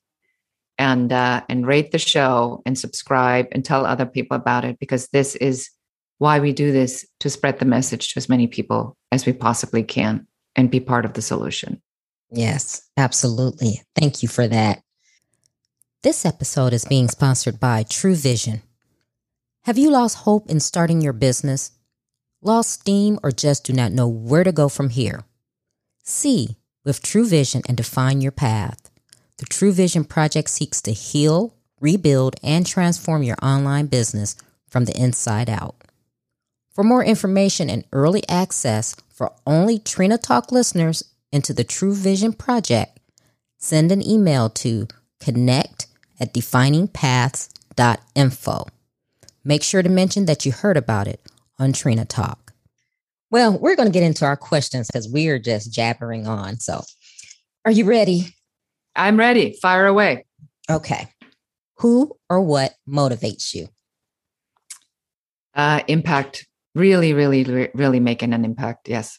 and 0.79 1.13
uh, 1.13 1.43
and 1.49 1.67
rate 1.67 1.93
the 1.93 1.99
show 1.99 2.63
and 2.67 2.79
subscribe 2.79 3.47
and 3.53 3.65
tell 3.65 3.87
other 3.87 4.07
people 4.07 4.37
about 4.37 4.65
it 4.65 4.79
because 4.79 5.09
this 5.09 5.37
is 5.37 5.71
why 6.19 6.41
we 6.41 6.53
do 6.53 6.73
this 6.73 7.07
to 7.21 7.31
spread 7.31 7.59
the 7.59 7.65
message 7.65 8.13
to 8.13 8.19
as 8.19 8.29
many 8.29 8.47
people 8.47 8.97
as 9.13 9.27
we 9.27 9.33
possibly 9.33 9.83
can 9.83 10.27
and 10.57 10.71
be 10.71 10.81
part 10.81 11.05
of 11.05 11.15
the 11.15 11.23
solution. 11.23 11.81
Yes, 12.31 12.83
absolutely. 12.97 13.83
Thank 13.95 14.23
you 14.23 14.29
for 14.29 14.47
that. 14.49 14.83
This 16.03 16.27
episode 16.27 16.73
is 16.73 16.85
being 16.85 17.09
sponsored 17.09 17.59
by 17.59 17.85
True 17.85 18.15
Vision. 18.15 18.63
Have 19.65 19.79
you 19.79 19.91
lost 19.91 20.19
hope 20.19 20.51
in 20.51 20.61
starting 20.61 21.01
your 21.01 21.15
business? 21.15 21.71
Lost 22.43 22.71
steam 22.81 23.19
or 23.23 23.31
just 23.31 23.65
do 23.65 23.73
not 23.73 23.93
know 23.93 24.07
where 24.07 24.45
to 24.45 24.53
go 24.53 24.69
from 24.69 24.91
here? 24.91 25.25
See 26.03 26.59
with 26.85 27.03
True 27.03 27.27
Vision 27.27 27.63
and 27.67 27.77
define 27.77 28.21
your 28.21 28.33
path. 28.33 28.91
The 29.39 29.47
True 29.47 29.73
Vision 29.73 30.05
Project 30.05 30.51
seeks 30.51 30.83
to 30.83 30.93
heal, 30.93 31.57
rebuild, 31.81 32.37
and 32.43 32.67
transform 32.67 33.23
your 33.23 33.37
online 33.43 33.87
business 33.87 34.37
from 34.69 34.85
the 34.85 34.97
inside 35.01 35.49
out. 35.49 35.84
For 36.75 36.83
more 36.83 37.05
information 37.05 37.71
and 37.71 37.85
early 37.93 38.29
access 38.29 38.97
for 39.09 39.33
only 39.47 39.79
Trina 39.79 40.19
Talk 40.19 40.51
listeners 40.51 41.05
into 41.31 41.53
the 41.53 41.63
True 41.63 41.95
Vision 41.95 42.33
Project, 42.33 42.99
send 43.59 43.93
an 43.93 44.05
email 44.07 44.51
to 44.51 44.89
connect 45.21 45.87
at 46.19 46.35
definingpaths.info. 46.35 48.67
Make 49.45 49.63
sure 49.63 49.83
to 49.83 49.89
mention 49.89 50.27
that 50.27 50.45
you 50.45 50.51
heard 50.51 50.77
about 50.77 51.07
it 51.07 51.21
on 51.59 51.73
Trina 51.73 52.05
Talk. 52.05 52.53
Well, 53.31 53.57
we're 53.59 53.77
going 53.77 53.89
to 53.89 53.93
get 53.93 54.03
into 54.03 54.25
our 54.25 54.37
questions 54.37 54.89
because 54.89 55.09
we 55.09 55.29
are 55.29 55.39
just 55.39 55.73
jabbering 55.73 56.27
on. 56.27 56.59
So, 56.59 56.83
are 57.65 57.71
you 57.71 57.85
ready? 57.85 58.35
I'm 58.97 59.17
ready. 59.17 59.57
Fire 59.63 59.87
away. 59.87 60.25
Okay. 60.69 61.07
Who 61.79 62.17
or 62.29 62.41
what 62.41 62.75
motivates 62.89 63.55
you? 63.55 63.69
Uh, 65.55 65.83
impact, 65.89 66.47
really, 66.75 67.13
really, 67.13 67.71
really 67.75 68.01
making 68.01 68.33
an 68.33 68.45
impact. 68.45 68.89
Yes. 68.89 69.19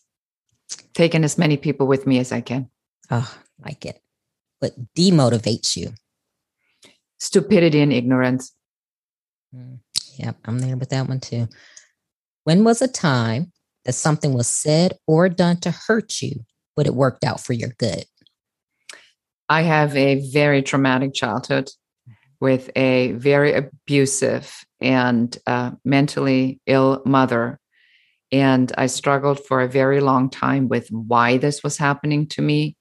Taking 0.94 1.24
as 1.24 1.38
many 1.38 1.58
people 1.58 1.88
with 1.88 2.08
me 2.08 2.20
as 2.20 2.32
I 2.32 2.42
can. 2.42 2.70
Oh, 3.12 3.32
like 3.64 3.86
it. 3.86 4.02
What 4.60 4.74
demotivates 4.96 5.76
you? 5.76 5.94
Stupidity 7.20 7.82
and 7.82 7.94
ignorance. 7.94 8.54
Mm, 9.56 9.80
yep, 10.18 10.38
I'm 10.46 10.60
there 10.60 10.78
with 10.78 10.90
that 10.90 11.08
one 11.08 11.20
too. 11.20 11.48
When 12.44 12.64
was 12.64 12.82
a 12.82 12.88
time 12.88 13.52
that 13.86 13.94
something 13.94 14.34
was 14.34 14.48
said 14.48 14.94
or 15.08 15.30
done 15.30 15.58
to 15.62 15.72
hurt 15.72 16.22
you, 16.22 16.46
but 16.76 16.88
it 16.88 16.96
worked 16.96 17.24
out 17.24 17.40
for 17.40 17.54
your 17.54 17.70
good? 17.78 18.06
I 19.48 19.62
have 19.62 19.96
a 19.96 20.28
very 20.32 20.62
traumatic 20.62 21.14
childhood 21.14 21.70
with 22.40 22.70
a 22.76 23.12
very 23.14 23.54
abusive 23.54 24.65
and 24.82 25.38
uh, 25.48 25.72
mentally 25.84 26.60
ill 26.66 27.02
mother. 27.06 27.60
And 28.32 28.72
I 28.78 28.88
struggled 28.88 29.40
for 29.46 29.62
a 29.62 29.68
very 29.68 30.02
long 30.02 30.30
time 30.30 30.68
with 30.68 30.90
why 30.90 31.38
this 31.38 31.64
was 31.64 31.78
happening 31.78 32.28
to 32.30 32.42
me. 32.42 32.76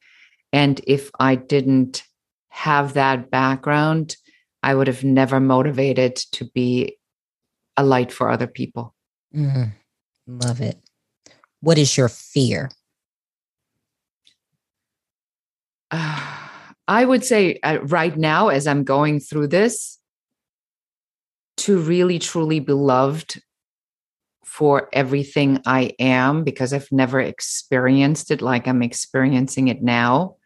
And 0.52 0.80
if 0.86 1.10
I 1.18 1.34
didn't 1.34 2.02
have 2.48 2.94
that 2.94 3.30
background, 3.30 4.16
I 4.62 4.74
would 4.74 4.86
have 4.86 5.04
never 5.04 5.40
motivated 5.40 6.16
to 6.32 6.46
be 6.46 6.96
a 7.76 7.84
light 7.84 8.12
for 8.12 8.30
other 8.30 8.46
people. 8.46 8.94
Mm, 9.34 9.72
love 10.26 10.60
it. 10.60 10.80
What 11.60 11.78
is 11.78 11.96
your 11.96 12.08
fear? 12.08 12.70
Uh, 15.90 16.30
I 16.86 17.06
would 17.06 17.24
say 17.24 17.58
uh, 17.62 17.78
right 17.84 18.14
now, 18.14 18.48
as 18.48 18.66
I'm 18.66 18.84
going 18.84 19.18
through 19.18 19.46
this, 19.46 19.93
to 21.58 21.78
really 21.78 22.18
truly 22.18 22.60
be 22.60 22.72
loved 22.72 23.40
for 24.44 24.88
everything 24.92 25.60
I 25.66 25.94
am 25.98 26.44
because 26.44 26.72
I've 26.72 26.90
never 26.92 27.20
experienced 27.20 28.30
it 28.30 28.40
like 28.40 28.68
I'm 28.68 28.82
experiencing 28.82 29.68
it 29.68 29.82
now. 29.82 30.36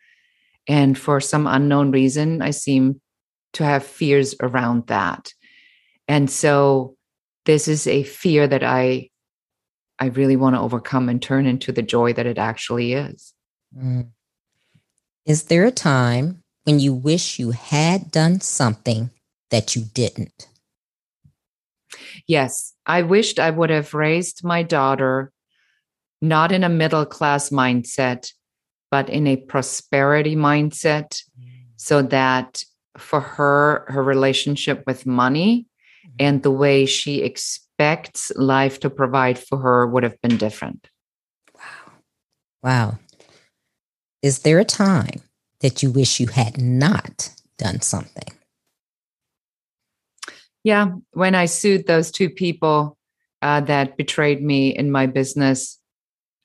And 0.67 0.99
for 0.99 1.21
some 1.21 1.47
unknown 1.47 1.91
reason, 1.91 2.43
I 2.43 2.51
seem 2.51 3.01
to 3.55 3.65
have 3.65 3.85
fears 3.85 4.35
around 4.41 4.87
that. 4.87 5.33
And 6.07 6.31
so 6.31 6.97
this 7.45 7.69
is 7.69 7.87
a 7.87 8.03
fear 8.03 8.47
that 8.47 8.63
I 8.63 9.11
I 9.99 10.07
really 10.07 10.37
want 10.37 10.55
to 10.55 10.61
overcome 10.61 11.09
and 11.09 11.21
turn 11.21 11.45
into 11.45 11.73
the 11.73 11.83
joy 11.83 12.13
that 12.13 12.27
it 12.27 12.39
actually 12.39 12.93
is. 12.93 13.35
Mm. 13.77 14.11
Is 15.27 15.45
there 15.45 15.65
a 15.65 15.71
time 15.71 16.43
when 16.65 16.79
you 16.79 16.95
wish 16.95 17.39
you 17.39 17.51
had 17.51 18.11
done 18.11 18.41
something 18.41 19.11
that 19.51 19.77
you 19.77 19.83
didn't? 19.93 20.48
Yes, 22.27 22.75
I 22.87 23.03
wished 23.03 23.39
I 23.39 23.51
would 23.51 23.71
have 23.71 23.95
raised 23.95 24.45
my 24.45 24.63
daughter 24.63 25.33
not 26.21 26.53
in 26.53 26.65
a 26.65 26.69
middle 26.69 27.07
class 27.07 27.51
mindset, 27.51 28.33
but 28.91 29.09
in 29.09 29.27
a 29.27 29.37
prosperity 29.37 30.37
mindset 30.37 31.23
so 31.77 32.03
that 32.03 32.65
for 32.97 33.21
her, 33.21 33.85
her 33.89 34.03
relationship 34.03 34.83
with 34.87 35.07
money 35.07 35.67
mm-hmm. 36.05 36.17
and 36.19 36.43
the 36.43 36.51
way 36.51 36.87
she 36.87 37.23
expects 37.23 38.33
life 38.35 38.81
to 38.81 38.91
provide 38.91 39.39
for 39.39 39.59
her 39.59 39.87
would 39.87 40.03
have 40.03 40.21
been 40.21 40.37
different. 40.37 40.89
Wow. 41.55 41.93
Wow. 42.63 42.99
Is 44.23 44.41
there 44.41 44.59
a 44.59 44.65
time 44.65 45.23
that 45.61 45.83
you 45.83 45.91
wish 45.91 46.19
you 46.19 46.27
had 46.27 46.61
not 46.61 47.31
done 47.57 47.81
something? 47.81 48.38
Yeah. 50.69 50.89
When 51.13 51.35
I 51.35 51.47
sued 51.47 51.87
those 51.87 52.11
two 52.11 52.29
people 52.29 52.99
uh, 53.41 53.63
that 53.63 53.97
betrayed 53.97 54.43
me 54.43 54.69
in 54.69 54.93
my 54.93 55.07
business, 55.07 55.79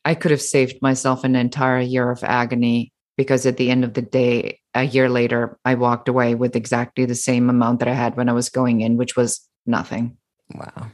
I 0.05 0.15
could 0.15 0.31
have 0.31 0.41
saved 0.41 0.81
myself 0.81 1.25
an 1.25 1.35
entire 1.35 1.81
year 1.81 2.09
of 2.09 2.23
agony 2.23 2.93
because 3.17 3.45
at 3.45 3.57
the 3.57 3.69
end 3.69 3.83
of 3.83 3.95
the 3.95 4.01
day, 4.01 4.61
a 4.73 4.83
year 4.83 5.09
later, 5.09 5.59
I 5.65 5.75
walked 5.75 6.07
away 6.07 6.35
with 6.35 6.55
exactly 6.55 7.03
the 7.03 7.15
same 7.15 7.49
amount 7.49 7.79
that 7.79 7.89
I 7.89 7.93
had 7.93 8.15
when 8.15 8.29
I 8.29 8.31
was 8.31 8.47
going 8.47 8.79
in, 8.79 8.95
which 8.95 9.17
was 9.17 9.45
nothing. 9.65 10.15
Wow. 10.55 10.87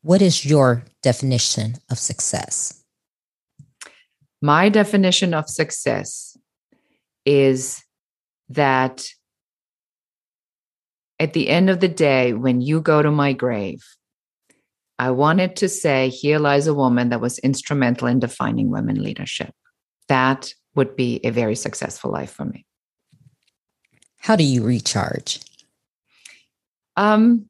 What 0.00 0.22
is 0.22 0.44
your 0.44 0.82
definition 1.04 1.76
of 1.88 2.00
success? 2.00 2.82
My 4.40 4.70
definition 4.70 5.34
of 5.34 5.48
success 5.48 6.36
is 7.24 7.80
that 8.48 9.06
at 11.22 11.34
the 11.34 11.48
end 11.48 11.70
of 11.70 11.78
the 11.78 11.88
day, 11.88 12.32
when 12.32 12.60
you 12.60 12.80
go 12.80 13.00
to 13.00 13.12
my 13.12 13.32
grave, 13.32 13.80
I 14.98 15.12
wanted 15.12 15.54
to 15.56 15.68
say, 15.68 16.08
here 16.08 16.40
lies 16.40 16.66
a 16.66 16.74
woman 16.74 17.10
that 17.10 17.20
was 17.20 17.38
instrumental 17.38 18.08
in 18.08 18.18
defining 18.18 18.70
women 18.70 19.00
leadership. 19.00 19.54
That 20.08 20.52
would 20.74 20.96
be 20.96 21.20
a 21.22 21.30
very 21.30 21.54
successful 21.54 22.10
life 22.10 22.32
for 22.32 22.44
me. 22.44 22.66
How 24.18 24.34
do 24.34 24.42
you 24.42 24.64
recharge? 24.64 25.40
Um, 26.96 27.48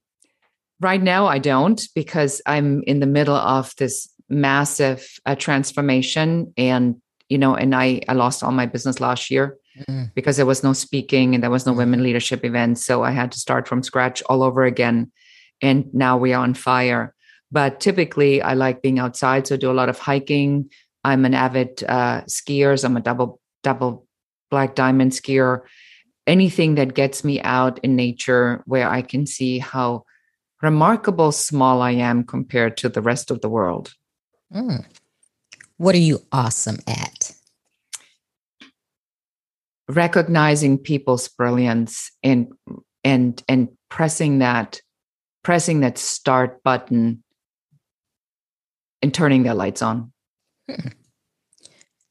right 0.78 1.02
now, 1.02 1.26
I 1.26 1.38
don't 1.38 1.80
because 1.94 2.42
I'm 2.44 2.82
in 2.82 3.00
the 3.00 3.06
middle 3.06 3.34
of 3.34 3.72
this 3.78 4.06
massive 4.28 5.08
uh, 5.24 5.34
transformation, 5.34 6.52
and 6.58 7.00
you 7.30 7.38
know, 7.38 7.54
and 7.54 7.74
I 7.74 8.02
I 8.06 8.12
lost 8.12 8.42
all 8.42 8.52
my 8.52 8.66
business 8.66 9.00
last 9.00 9.30
year 9.30 9.56
mm. 9.88 10.12
because 10.14 10.36
there 10.36 10.46
was 10.46 10.62
no 10.62 10.72
speaking 10.72 11.34
and 11.34 11.42
there 11.42 11.50
was 11.50 11.66
no 11.66 11.72
mm. 11.72 11.78
women 11.78 12.02
leadership 12.02 12.44
events, 12.44 12.84
so 12.84 13.02
I 13.02 13.10
had 13.10 13.32
to 13.32 13.38
start 13.38 13.68
from 13.68 13.82
scratch 13.82 14.22
all 14.28 14.42
over 14.42 14.64
again. 14.64 15.12
And 15.60 15.92
now 15.94 16.16
we 16.16 16.32
are 16.32 16.42
on 16.42 16.54
fire. 16.54 17.14
But 17.50 17.80
typically, 17.80 18.42
I 18.42 18.54
like 18.54 18.82
being 18.82 18.98
outside, 18.98 19.46
so 19.46 19.54
I 19.54 19.58
do 19.58 19.70
a 19.70 19.74
lot 19.74 19.88
of 19.88 19.98
hiking, 19.98 20.70
I'm 21.04 21.24
an 21.24 21.34
avid 21.34 21.82
uh, 21.88 22.22
skier. 22.22 22.78
So 22.78 22.86
I'm 22.86 22.96
a 22.96 23.00
double 23.00 23.40
double 23.62 24.06
black 24.50 24.74
diamond 24.74 25.12
skier. 25.12 25.62
Anything 26.26 26.76
that 26.76 26.94
gets 26.94 27.24
me 27.24 27.40
out 27.42 27.80
in 27.82 27.96
nature 27.96 28.62
where 28.66 28.88
I 28.88 29.02
can 29.02 29.26
see 29.26 29.58
how 29.58 30.04
remarkable 30.60 31.32
small 31.32 31.82
I 31.82 31.92
am 31.92 32.22
compared 32.22 32.76
to 32.78 32.88
the 32.88 33.00
rest 33.00 33.30
of 33.30 33.40
the 33.40 33.48
world. 33.48 33.94
Mm. 34.54 34.84
What 35.78 35.96
are 35.96 35.98
you 35.98 36.20
awesome 36.30 36.78
at? 36.86 37.34
Recognizing 39.88 40.78
people's 40.78 41.28
brilliance 41.28 42.10
and 42.22 42.52
and 43.04 43.42
and 43.48 43.68
pressing 43.88 44.38
that 44.38 44.80
pressing 45.42 45.80
that 45.80 45.98
start 45.98 46.62
button 46.62 47.22
and 49.02 49.12
turning 49.12 49.42
their 49.42 49.54
lights 49.54 49.82
on. 49.82 50.12
Hmm. 50.70 50.88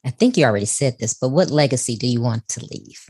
I 0.04 0.10
think 0.10 0.36
you 0.36 0.46
already 0.46 0.66
said 0.66 0.98
this, 1.00 1.14
but 1.14 1.30
what 1.30 1.52
legacy 1.52 1.96
do 1.96 2.08
you 2.08 2.22
want 2.22 2.48
to 2.50 2.66
leave? 2.66 3.06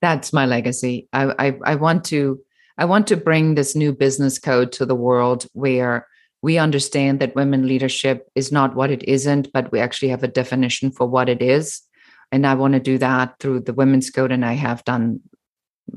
That's 0.00 0.32
my 0.32 0.46
legacy. 0.46 1.06
I, 1.12 1.34
I, 1.38 1.58
I 1.64 1.74
want 1.74 2.04
to 2.06 2.40
I 2.78 2.84
want 2.84 3.08
to 3.08 3.16
bring 3.16 3.54
this 3.54 3.74
new 3.74 3.92
business 3.92 4.38
code 4.38 4.70
to 4.72 4.86
the 4.86 4.94
world 4.94 5.46
where 5.52 6.06
we 6.42 6.58
understand 6.58 7.18
that 7.18 7.34
women 7.34 7.66
leadership 7.66 8.28
is 8.36 8.52
not 8.52 8.76
what 8.76 8.92
it 8.92 9.02
isn't, 9.02 9.52
but 9.52 9.72
we 9.72 9.80
actually 9.80 10.10
have 10.10 10.22
a 10.22 10.28
definition 10.28 10.92
for 10.92 11.06
what 11.06 11.28
it 11.28 11.42
is. 11.42 11.82
And 12.30 12.46
I 12.46 12.54
want 12.54 12.74
to 12.74 12.80
do 12.80 12.98
that 12.98 13.38
through 13.40 13.60
the 13.60 13.72
women's 13.72 14.10
code. 14.10 14.32
And 14.32 14.44
I 14.44 14.52
have 14.54 14.84
done 14.84 15.20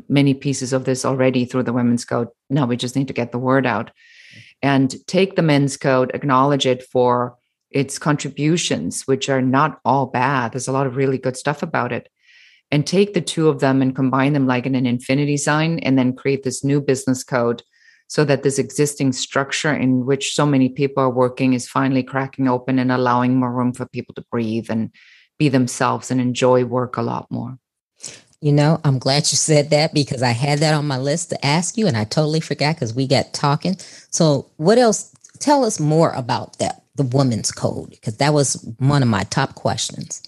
many 0.07 0.33
pieces 0.33 0.73
of 0.73 0.85
this 0.85 1.03
already 1.03 1.45
through 1.45 1.63
the 1.63 1.73
women's 1.73 2.05
code. 2.05 2.29
Now 2.49 2.65
we 2.65 2.77
just 2.77 2.95
need 2.95 3.07
to 3.07 3.13
get 3.13 3.31
the 3.31 3.39
word 3.39 3.65
out 3.65 3.91
and 4.61 4.95
take 5.07 5.35
the 5.35 5.41
men's 5.41 5.77
code, 5.77 6.11
acknowledge 6.13 6.65
it 6.65 6.83
for 6.83 7.35
its 7.69 7.97
contributions, 7.97 9.03
which 9.03 9.29
are 9.29 9.41
not 9.41 9.79
all 9.85 10.05
bad. 10.05 10.51
There's 10.51 10.67
a 10.67 10.73
lot 10.73 10.87
of 10.87 10.95
really 10.95 11.17
good 11.17 11.37
stuff 11.37 11.63
about 11.63 11.91
it. 11.91 12.09
And 12.69 12.87
take 12.87 13.13
the 13.13 13.21
two 13.21 13.49
of 13.49 13.59
them 13.59 13.81
and 13.81 13.95
combine 13.95 14.31
them 14.31 14.47
like 14.47 14.65
in 14.65 14.75
an 14.75 14.85
infinity 14.85 15.35
sign, 15.35 15.79
and 15.79 15.97
then 15.97 16.15
create 16.15 16.43
this 16.43 16.63
new 16.63 16.79
business 16.79 17.21
code 17.21 17.63
so 18.07 18.23
that 18.25 18.43
this 18.43 18.59
existing 18.59 19.11
structure 19.13 19.73
in 19.73 20.05
which 20.05 20.33
so 20.33 20.45
many 20.45 20.69
people 20.69 21.03
are 21.03 21.09
working 21.09 21.53
is 21.53 21.67
finally 21.67 22.03
cracking 22.03 22.47
open 22.47 22.79
and 22.79 22.91
allowing 22.91 23.37
more 23.37 23.51
room 23.51 23.73
for 23.73 23.85
people 23.85 24.13
to 24.15 24.25
breathe 24.31 24.69
and 24.69 24.91
be 25.41 25.49
themselves 25.49 26.11
and 26.11 26.21
enjoy 26.21 26.63
work 26.63 26.97
a 26.97 27.01
lot 27.01 27.25
more. 27.31 27.57
You 28.41 28.51
know, 28.51 28.79
I'm 28.83 28.99
glad 28.99 29.23
you 29.31 29.37
said 29.37 29.71
that 29.71 29.91
because 29.91 30.21
I 30.21 30.33
had 30.33 30.59
that 30.59 30.75
on 30.75 30.85
my 30.85 30.99
list 30.99 31.31
to 31.31 31.43
ask 31.43 31.79
you 31.79 31.87
and 31.87 31.97
I 31.97 32.03
totally 32.03 32.41
forgot 32.41 32.75
because 32.75 32.93
we 32.93 33.07
got 33.07 33.33
talking. 33.33 33.75
So, 34.11 34.51
what 34.57 34.77
else? 34.77 35.11
Tell 35.39 35.65
us 35.65 35.79
more 35.79 36.11
about 36.11 36.59
that 36.59 36.83
the 36.93 37.17
women's 37.17 37.51
code? 37.51 37.89
Because 37.89 38.17
that 38.17 38.35
was 38.35 38.63
one 38.77 39.01
of 39.01 39.09
my 39.09 39.23
top 39.23 39.55
questions. 39.55 40.21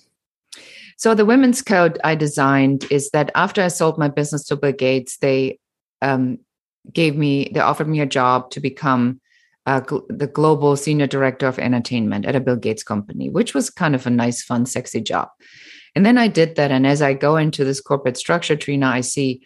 So 0.97 1.13
the 1.13 1.25
women's 1.25 1.61
code 1.61 1.99
I 2.03 2.15
designed 2.15 2.85
is 2.89 3.11
that 3.11 3.29
after 3.35 3.61
I 3.61 3.67
sold 3.67 3.99
my 3.99 4.07
business 4.07 4.43
to 4.45 4.55
Bill 4.55 4.71
Gates, 4.71 5.17
they 5.17 5.59
um, 6.01 6.39
gave 6.91 7.15
me, 7.15 7.51
they 7.53 7.59
offered 7.59 7.87
me 7.87 8.01
a 8.01 8.07
job 8.07 8.49
to 8.51 8.59
become 8.59 9.21
uh, 9.65 9.81
gl- 9.81 10.05
the 10.09 10.27
global 10.27 10.75
senior 10.75 11.07
director 11.07 11.47
of 11.47 11.59
entertainment 11.59 12.25
at 12.25 12.35
a 12.35 12.39
Bill 12.39 12.55
Gates 12.55 12.83
company, 12.83 13.29
which 13.29 13.53
was 13.53 13.69
kind 13.69 13.95
of 13.95 14.05
a 14.05 14.09
nice, 14.09 14.43
fun, 14.43 14.65
sexy 14.65 15.01
job. 15.01 15.29
And 15.95 16.05
then 16.05 16.17
I 16.17 16.27
did 16.27 16.55
that. 16.55 16.71
And 16.71 16.87
as 16.87 17.01
I 17.01 17.13
go 17.13 17.37
into 17.37 17.63
this 17.63 17.81
corporate 17.81 18.17
structure, 18.17 18.55
Trina, 18.55 18.87
I 18.87 19.01
see 19.01 19.43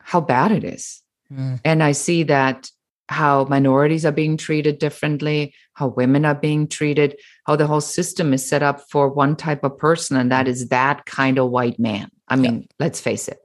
how 0.00 0.20
bad 0.20 0.50
it 0.50 0.64
is. 0.64 1.02
Mm. 1.32 1.60
And 1.64 1.82
I 1.82 1.92
see 1.92 2.24
that 2.24 2.70
how 3.08 3.44
minorities 3.44 4.06
are 4.06 4.12
being 4.12 4.36
treated 4.36 4.78
differently, 4.78 5.52
how 5.74 5.88
women 5.88 6.24
are 6.24 6.34
being 6.34 6.68
treated, 6.68 7.18
how 7.44 7.56
the 7.56 7.66
whole 7.66 7.80
system 7.80 8.32
is 8.32 8.48
set 8.48 8.62
up 8.62 8.80
for 8.88 9.08
one 9.08 9.34
type 9.34 9.64
of 9.64 9.76
person, 9.76 10.16
and 10.16 10.30
that 10.30 10.46
is 10.46 10.68
that 10.68 11.04
kind 11.06 11.36
of 11.36 11.50
white 11.50 11.78
man. 11.78 12.08
I 12.28 12.36
mean, 12.36 12.68
let's 12.78 13.00
face 13.00 13.26
it. 13.26 13.38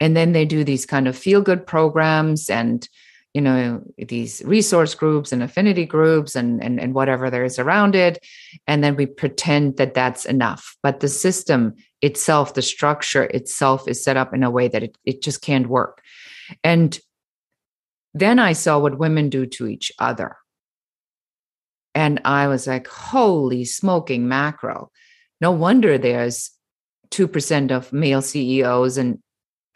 And 0.00 0.16
then 0.16 0.32
they 0.32 0.44
do 0.44 0.64
these 0.64 0.84
kind 0.84 1.06
of 1.06 1.16
feel 1.16 1.40
good 1.40 1.64
programs 1.64 2.50
and 2.50 2.88
you 3.34 3.40
know 3.40 3.82
these 3.98 4.42
resource 4.44 4.94
groups 4.94 5.32
and 5.32 5.42
affinity 5.42 5.84
groups 5.84 6.34
and, 6.34 6.62
and 6.62 6.80
and 6.80 6.94
whatever 6.94 7.30
there 7.30 7.44
is 7.44 7.58
around 7.58 7.94
it 7.94 8.24
and 8.66 8.82
then 8.82 8.96
we 8.96 9.06
pretend 9.06 9.76
that 9.76 9.94
that's 9.94 10.24
enough 10.24 10.76
but 10.82 11.00
the 11.00 11.08
system 11.08 11.74
itself 12.00 12.54
the 12.54 12.62
structure 12.62 13.24
itself 13.24 13.86
is 13.86 14.02
set 14.02 14.16
up 14.16 14.32
in 14.32 14.42
a 14.42 14.50
way 14.50 14.66
that 14.66 14.82
it, 14.82 14.96
it 15.04 15.22
just 15.22 15.42
can't 15.42 15.68
work 15.68 16.02
and 16.64 16.98
then 18.14 18.38
I 18.38 18.52
saw 18.52 18.78
what 18.78 18.98
women 18.98 19.28
do 19.28 19.46
to 19.46 19.66
each 19.66 19.92
other. 19.98 20.36
And 21.94 22.20
I 22.24 22.48
was 22.48 22.66
like, 22.66 22.86
holy 22.86 23.64
smoking 23.64 24.28
macro. 24.28 24.90
No 25.40 25.50
wonder 25.50 25.98
there's 25.98 26.50
2% 27.10 27.70
of 27.70 27.92
male 27.92 28.22
CEOs 28.22 28.98
and 28.98 29.18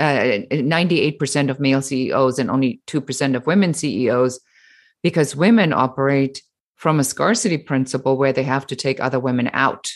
Uh, 0.02 0.42
98% 0.50 1.48
of 1.48 1.60
male 1.60 1.80
CEOs 1.80 2.40
and 2.40 2.50
only 2.50 2.80
2% 2.88 3.36
of 3.36 3.46
women 3.46 3.72
CEOs 3.72 4.40
because 5.00 5.36
women 5.36 5.72
operate 5.72 6.42
from 6.74 6.98
a 6.98 7.04
scarcity 7.04 7.56
principle 7.56 8.16
where 8.16 8.32
they 8.32 8.42
have 8.42 8.66
to 8.66 8.74
take 8.74 8.98
other 8.98 9.20
women 9.20 9.48
out. 9.52 9.92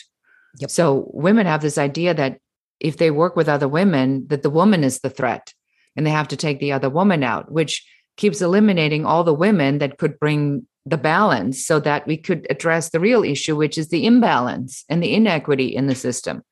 Yep. 0.59 0.71
So 0.71 1.11
women 1.13 1.45
have 1.45 1.61
this 1.61 1.77
idea 1.77 2.13
that 2.13 2.39
if 2.79 2.95
they 2.95 3.11
work 3.11 3.35
with 3.35 3.49
other 3.49 3.67
women, 3.67 4.25
that 4.27 4.43
the 4.43 4.49
woman 4.49 4.85
is 4.85 5.01
the 5.01 5.09
threat 5.09 5.53
and 5.97 6.05
they 6.05 6.11
have 6.11 6.29
to 6.29 6.37
take 6.37 6.61
the 6.61 6.71
other 6.71 6.89
woman 6.89 7.21
out, 7.21 7.51
which 7.51 7.85
keeps 8.15 8.41
eliminating 8.41 9.05
all 9.05 9.25
the 9.25 9.33
women 9.33 9.79
that 9.79 9.97
could 9.97 10.17
bring 10.19 10.65
the 10.85 10.97
balance 10.97 11.65
so 11.65 11.81
that 11.81 12.07
we 12.07 12.15
could 12.15 12.47
address 12.49 12.91
the 12.91 13.01
real 13.01 13.25
issue, 13.25 13.57
which 13.57 13.77
is 13.77 13.89
the 13.89 14.05
imbalance 14.05 14.85
and 14.87 15.03
the 15.03 15.13
inequity 15.13 15.75
in 15.75 15.87
the 15.87 15.95
system. 15.95 16.43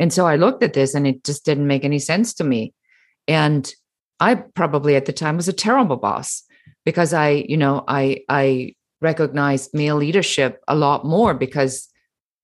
And 0.00 0.12
so 0.12 0.26
I 0.26 0.36
looked 0.36 0.64
at 0.64 0.72
this 0.72 0.94
and 0.94 1.06
it 1.06 1.22
just 1.22 1.44
didn't 1.44 1.68
make 1.68 1.84
any 1.84 2.00
sense 2.00 2.34
to 2.34 2.44
me. 2.44 2.72
And 3.28 3.72
I 4.18 4.34
probably 4.34 4.96
at 4.96 5.04
the 5.04 5.12
time 5.12 5.36
was 5.36 5.46
a 5.46 5.52
terrible 5.52 5.98
boss 5.98 6.42
because 6.84 7.12
I, 7.12 7.44
you 7.48 7.56
know, 7.56 7.84
I 7.86 8.24
I 8.28 8.74
recognized 9.00 9.74
male 9.74 9.96
leadership 9.96 10.62
a 10.66 10.74
lot 10.74 11.04
more 11.04 11.34
because 11.34 11.88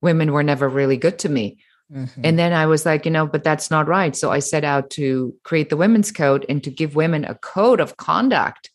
women 0.01 0.31
were 0.31 0.43
never 0.43 0.69
really 0.69 0.97
good 0.97 1.19
to 1.19 1.29
me. 1.29 1.57
Mm-hmm. 1.91 2.21
And 2.23 2.37
then 2.37 2.53
I 2.53 2.67
was 2.67 2.85
like, 2.85 3.05
you 3.05 3.11
know, 3.11 3.25
but 3.25 3.43
that's 3.43 3.71
not 3.71 3.87
right. 3.87 4.15
So 4.15 4.31
I 4.31 4.39
set 4.39 4.63
out 4.63 4.89
to 4.91 5.33
create 5.43 5.69
the 5.69 5.77
women's 5.77 6.11
code 6.11 6.45
and 6.47 6.63
to 6.63 6.69
give 6.69 6.95
women 6.95 7.25
a 7.25 7.35
code 7.35 7.79
of 7.79 7.97
conduct 7.97 8.69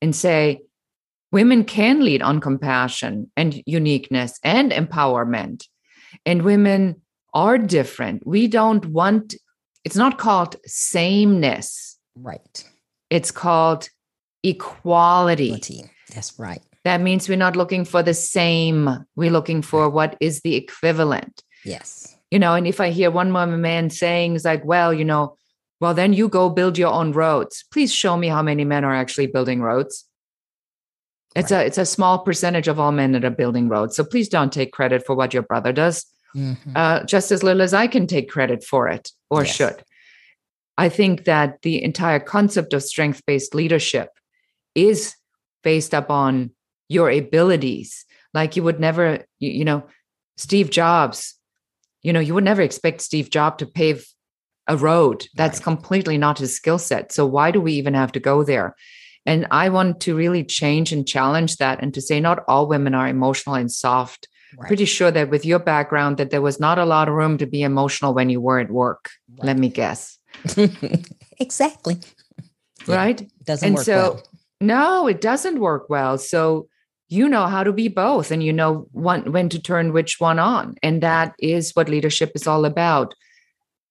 and 0.00 0.16
say, 0.16 0.62
women 1.32 1.64
can 1.64 2.04
lead 2.04 2.22
on 2.22 2.40
compassion 2.40 3.30
and 3.36 3.62
uniqueness 3.66 4.38
and 4.42 4.72
empowerment. 4.72 5.66
And 6.24 6.42
women 6.42 7.01
are 7.34 7.58
different. 7.58 8.26
We 8.26 8.48
don't 8.48 8.86
want, 8.86 9.34
it's 9.84 9.96
not 9.96 10.18
called 10.18 10.56
sameness. 10.66 11.98
Right. 12.14 12.64
It's 13.10 13.30
called 13.30 13.88
equality. 14.42 15.46
equality. 15.46 15.90
That's 16.14 16.38
right. 16.38 16.62
That 16.84 17.00
means 17.00 17.28
we're 17.28 17.36
not 17.36 17.56
looking 17.56 17.84
for 17.84 18.02
the 18.02 18.14
same, 18.14 19.06
we're 19.14 19.30
looking 19.30 19.62
for 19.62 19.88
what 19.88 20.16
is 20.20 20.40
the 20.40 20.56
equivalent. 20.56 21.42
Yes 21.64 22.16
you 22.32 22.38
know 22.38 22.54
and 22.54 22.66
if 22.66 22.80
i 22.80 22.90
hear 22.90 23.10
one 23.10 23.30
more 23.30 23.46
man 23.46 23.90
saying 23.90 24.34
is 24.34 24.44
like 24.44 24.64
well 24.64 24.92
you 24.92 25.04
know 25.04 25.36
well 25.80 25.94
then 25.94 26.12
you 26.12 26.28
go 26.28 26.48
build 26.48 26.78
your 26.78 26.92
own 26.92 27.12
roads 27.12 27.64
please 27.70 27.94
show 27.94 28.16
me 28.16 28.26
how 28.26 28.42
many 28.42 28.64
men 28.64 28.84
are 28.84 28.94
actually 28.94 29.26
building 29.26 29.60
roads 29.60 30.06
it's 31.36 31.52
right. 31.52 31.62
a 31.62 31.66
it's 31.66 31.78
a 31.78 31.86
small 31.86 32.18
percentage 32.20 32.68
of 32.68 32.80
all 32.80 32.90
men 32.90 33.12
that 33.12 33.24
are 33.24 33.38
building 33.42 33.68
roads 33.68 33.94
so 33.94 34.02
please 34.02 34.28
don't 34.28 34.52
take 34.52 34.72
credit 34.72 35.04
for 35.06 35.14
what 35.14 35.34
your 35.34 35.42
brother 35.42 35.72
does 35.72 36.06
mm-hmm. 36.34 36.72
uh, 36.74 37.02
just 37.04 37.30
as 37.30 37.42
little 37.42 37.62
as 37.62 37.74
i 37.74 37.86
can 37.86 38.06
take 38.06 38.30
credit 38.30 38.64
for 38.64 38.88
it 38.88 39.10
or 39.30 39.44
yes. 39.44 39.54
should 39.54 39.82
i 40.78 40.88
think 40.88 41.24
that 41.24 41.60
the 41.62 41.82
entire 41.82 42.20
concept 42.20 42.72
of 42.72 42.82
strength 42.82 43.22
based 43.26 43.54
leadership 43.54 44.08
is 44.74 45.14
based 45.62 45.94
upon 45.94 46.50
your 46.88 47.10
abilities 47.10 48.04
like 48.34 48.56
you 48.56 48.62
would 48.62 48.80
never 48.80 49.24
you, 49.38 49.50
you 49.50 49.64
know 49.64 49.84
steve 50.36 50.70
jobs 50.70 51.38
you 52.02 52.12
know, 52.12 52.20
you 52.20 52.34
would 52.34 52.44
never 52.44 52.62
expect 52.62 53.00
Steve 53.00 53.30
Jobs 53.30 53.58
to 53.58 53.66
pave 53.66 54.06
a 54.66 54.76
road. 54.76 55.26
That's 55.34 55.58
right. 55.58 55.64
completely 55.64 56.18
not 56.18 56.38
his 56.38 56.54
skill 56.54 56.78
set. 56.78 57.12
So 57.12 57.24
why 57.26 57.50
do 57.50 57.60
we 57.60 57.72
even 57.74 57.94
have 57.94 58.12
to 58.12 58.20
go 58.20 58.44
there? 58.44 58.74
And 59.24 59.46
I 59.50 59.68
want 59.68 60.00
to 60.00 60.16
really 60.16 60.42
change 60.42 60.92
and 60.92 61.06
challenge 61.06 61.56
that 61.56 61.80
and 61.80 61.94
to 61.94 62.00
say 62.00 62.18
not 62.18 62.44
all 62.48 62.66
women 62.66 62.94
are 62.94 63.06
emotional 63.06 63.54
and 63.54 63.70
soft. 63.70 64.28
Right. 64.56 64.66
Pretty 64.66 64.84
sure 64.84 65.10
that 65.10 65.30
with 65.30 65.46
your 65.46 65.58
background 65.58 66.18
that 66.18 66.30
there 66.30 66.42
was 66.42 66.60
not 66.60 66.78
a 66.78 66.84
lot 66.84 67.08
of 67.08 67.14
room 67.14 67.38
to 67.38 67.46
be 67.46 67.62
emotional 67.62 68.14
when 68.14 68.28
you 68.28 68.40
were 68.40 68.58
at 68.58 68.70
work. 68.70 69.10
Right. 69.38 69.46
Let 69.46 69.58
me 69.58 69.68
guess. 69.68 70.18
exactly. 71.38 71.98
Right? 72.88 73.20
Yeah, 73.20 73.28
doesn't 73.44 73.74
work. 73.74 73.76
and 73.76 73.76
work 73.76 73.84
so 73.84 74.14
well. 74.14 74.22
no, 74.60 75.06
it 75.06 75.20
doesn't 75.20 75.60
work 75.60 75.88
well. 75.88 76.18
So 76.18 76.66
you 77.08 77.28
know 77.28 77.46
how 77.46 77.62
to 77.62 77.72
be 77.72 77.86
both 77.86 78.32
and 78.32 78.42
you 78.42 78.52
know 78.52 78.88
when, 78.90 79.30
when 79.30 79.48
to 79.50 79.62
turn 79.62 79.92
which 79.92 80.18
one 80.18 80.40
on. 80.40 80.74
And 80.82 81.00
that 81.00 81.36
is 81.38 81.70
what 81.76 81.88
leadership 81.88 82.32
is 82.34 82.48
all 82.48 82.64
about. 82.64 83.14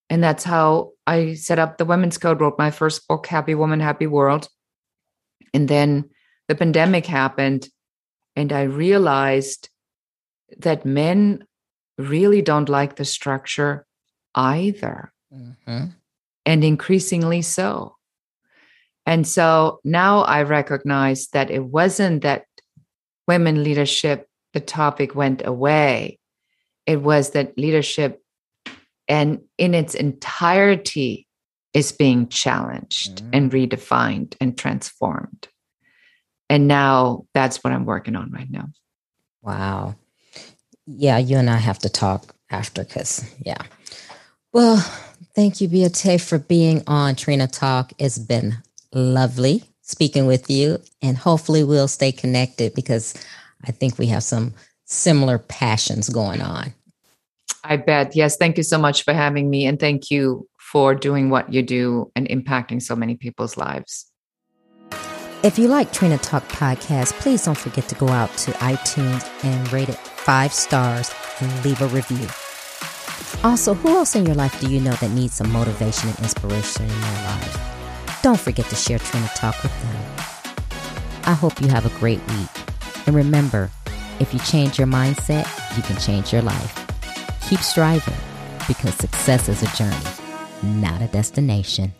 And 0.09 0.21
that's 0.21 0.43
how 0.43 0.91
I 1.07 1.35
set 1.35 1.57
up 1.57 1.77
the 1.77 1.85
Women's 1.85 2.17
Code, 2.17 2.41
wrote 2.41 2.57
my 2.57 2.69
first 2.69 3.07
book, 3.07 3.27
Happy 3.27 3.55
Woman, 3.55 3.79
Happy 3.79 4.07
World. 4.07 4.49
And 5.53 5.69
then 5.69 6.09
the 6.49 6.55
pandemic 6.55 7.05
happened, 7.05 7.69
and 8.35 8.51
I 8.51 8.63
realized 8.63 9.69
that 10.59 10.85
men 10.85 11.43
really 11.97 12.41
don't 12.41 12.69
like 12.69 12.95
the 12.95 13.05
structure 13.05 13.85
either. 14.35 15.11
Mm-hmm. 15.33 15.85
And 16.45 16.63
increasingly 16.63 17.41
so. 17.43 17.95
And 19.05 19.27
so 19.27 19.79
now 19.83 20.21
I 20.21 20.43
recognize 20.43 21.27
that 21.29 21.51
it 21.51 21.63
wasn't 21.63 22.23
that 22.23 22.45
women 23.27 23.63
leadership, 23.63 24.27
the 24.53 24.59
topic 24.59 25.15
went 25.15 25.45
away. 25.45 26.19
It 26.85 27.01
was 27.01 27.31
that 27.31 27.57
leadership 27.57 28.21
and 29.07 29.41
in 29.57 29.73
its 29.73 29.93
entirety 29.93 31.27
is 31.73 31.91
being 31.91 32.27
challenged 32.27 33.17
mm-hmm. 33.17 33.29
and 33.33 33.51
redefined 33.51 34.35
and 34.41 34.57
transformed. 34.57 35.47
And 36.49 36.67
now 36.67 37.25
that's 37.33 37.63
what 37.63 37.73
I'm 37.73 37.85
working 37.85 38.15
on 38.15 38.31
right 38.31 38.49
now. 38.49 38.69
Wow. 39.41 39.95
Yeah, 40.97 41.17
you 41.17 41.37
and 41.37 41.49
I 41.49 41.57
have 41.57 41.79
to 41.79 41.89
talk 41.89 42.35
after 42.49 42.83
because, 42.83 43.23
yeah. 43.45 43.61
Well, 44.53 44.77
thank 45.35 45.61
you, 45.61 45.67
Beate, 45.67 46.19
for 46.19 46.37
being 46.37 46.83
on 46.87 47.15
Trina 47.15 47.47
Talk. 47.47 47.93
It's 47.97 48.19
been 48.19 48.57
lovely 48.93 49.63
speaking 49.81 50.25
with 50.25 50.49
you. 50.49 50.79
And 51.01 51.17
hopefully 51.17 51.63
we'll 51.63 51.87
stay 51.87 52.11
connected 52.11 52.73
because 52.73 53.13
I 53.65 53.71
think 53.71 53.97
we 53.97 54.07
have 54.07 54.23
some 54.23 54.53
similar 54.85 55.37
passions 55.37 56.09
going 56.09 56.41
on. 56.41 56.73
I 57.63 57.77
bet. 57.77 58.15
Yes. 58.15 58.37
Thank 58.37 58.57
you 58.57 58.63
so 58.63 58.77
much 58.77 59.03
for 59.03 59.13
having 59.13 59.49
me. 59.49 59.65
And 59.65 59.79
thank 59.79 60.09
you 60.09 60.47
for 60.57 60.95
doing 60.95 61.29
what 61.29 61.53
you 61.53 61.61
do 61.61 62.11
and 62.15 62.27
impacting 62.27 62.81
so 62.81 62.95
many 62.95 63.15
people's 63.15 63.55
lives. 63.55 64.07
If 65.43 65.57
you 65.57 65.67
like 65.67 65.91
Trina 65.91 66.17
Talk 66.17 66.47
podcast, 66.49 67.13
please 67.13 67.45
don't 67.45 67.57
forget 67.57 67.87
to 67.89 67.95
go 67.95 68.07
out 68.09 68.35
to 68.39 68.51
iTunes 68.51 69.27
and 69.43 69.73
rate 69.73 69.89
it 69.89 70.10
five 70.25 70.53
stars 70.53 71.11
and 71.39 71.65
leave 71.65 71.81
a 71.81 71.87
review. 71.87 72.27
Also, 73.43 73.73
who 73.73 73.89
else 73.89 74.15
in 74.15 74.25
your 74.25 74.35
life 74.35 74.59
do 74.59 74.69
you 74.69 74.79
know 74.79 74.93
that 74.93 75.11
needs 75.11 75.33
some 75.33 75.51
motivation 75.51 76.09
and 76.09 76.19
inspiration 76.19 76.83
in 76.83 77.01
their 77.01 77.23
lives? 77.23 77.57
Don't 78.21 78.39
forget 78.39 78.67
to 78.67 78.75
share 78.75 78.99
Trina 78.99 79.29
Talk 79.35 79.55
with 79.63 79.71
them. 79.81 79.95
I 81.23 81.33
hope 81.33 81.59
you 81.61 81.67
have 81.69 81.85
a 81.85 81.99
great 81.99 82.19
week. 82.33 82.49
And 83.07 83.15
remember, 83.15 83.71
if 84.19 84.33
you 84.33 84.39
change 84.41 84.77
your 84.77 84.87
mindset, 84.87 85.47
you 85.75 85.81
can 85.83 85.97
change 85.97 86.31
your 86.31 86.43
life. 86.43 86.87
Keep 87.49 87.61
striving 87.61 88.13
because 88.67 88.93
success 88.95 89.49
is 89.49 89.63
a 89.63 89.75
journey, 89.75 90.77
not 90.79 91.01
a 91.01 91.07
destination. 91.07 91.93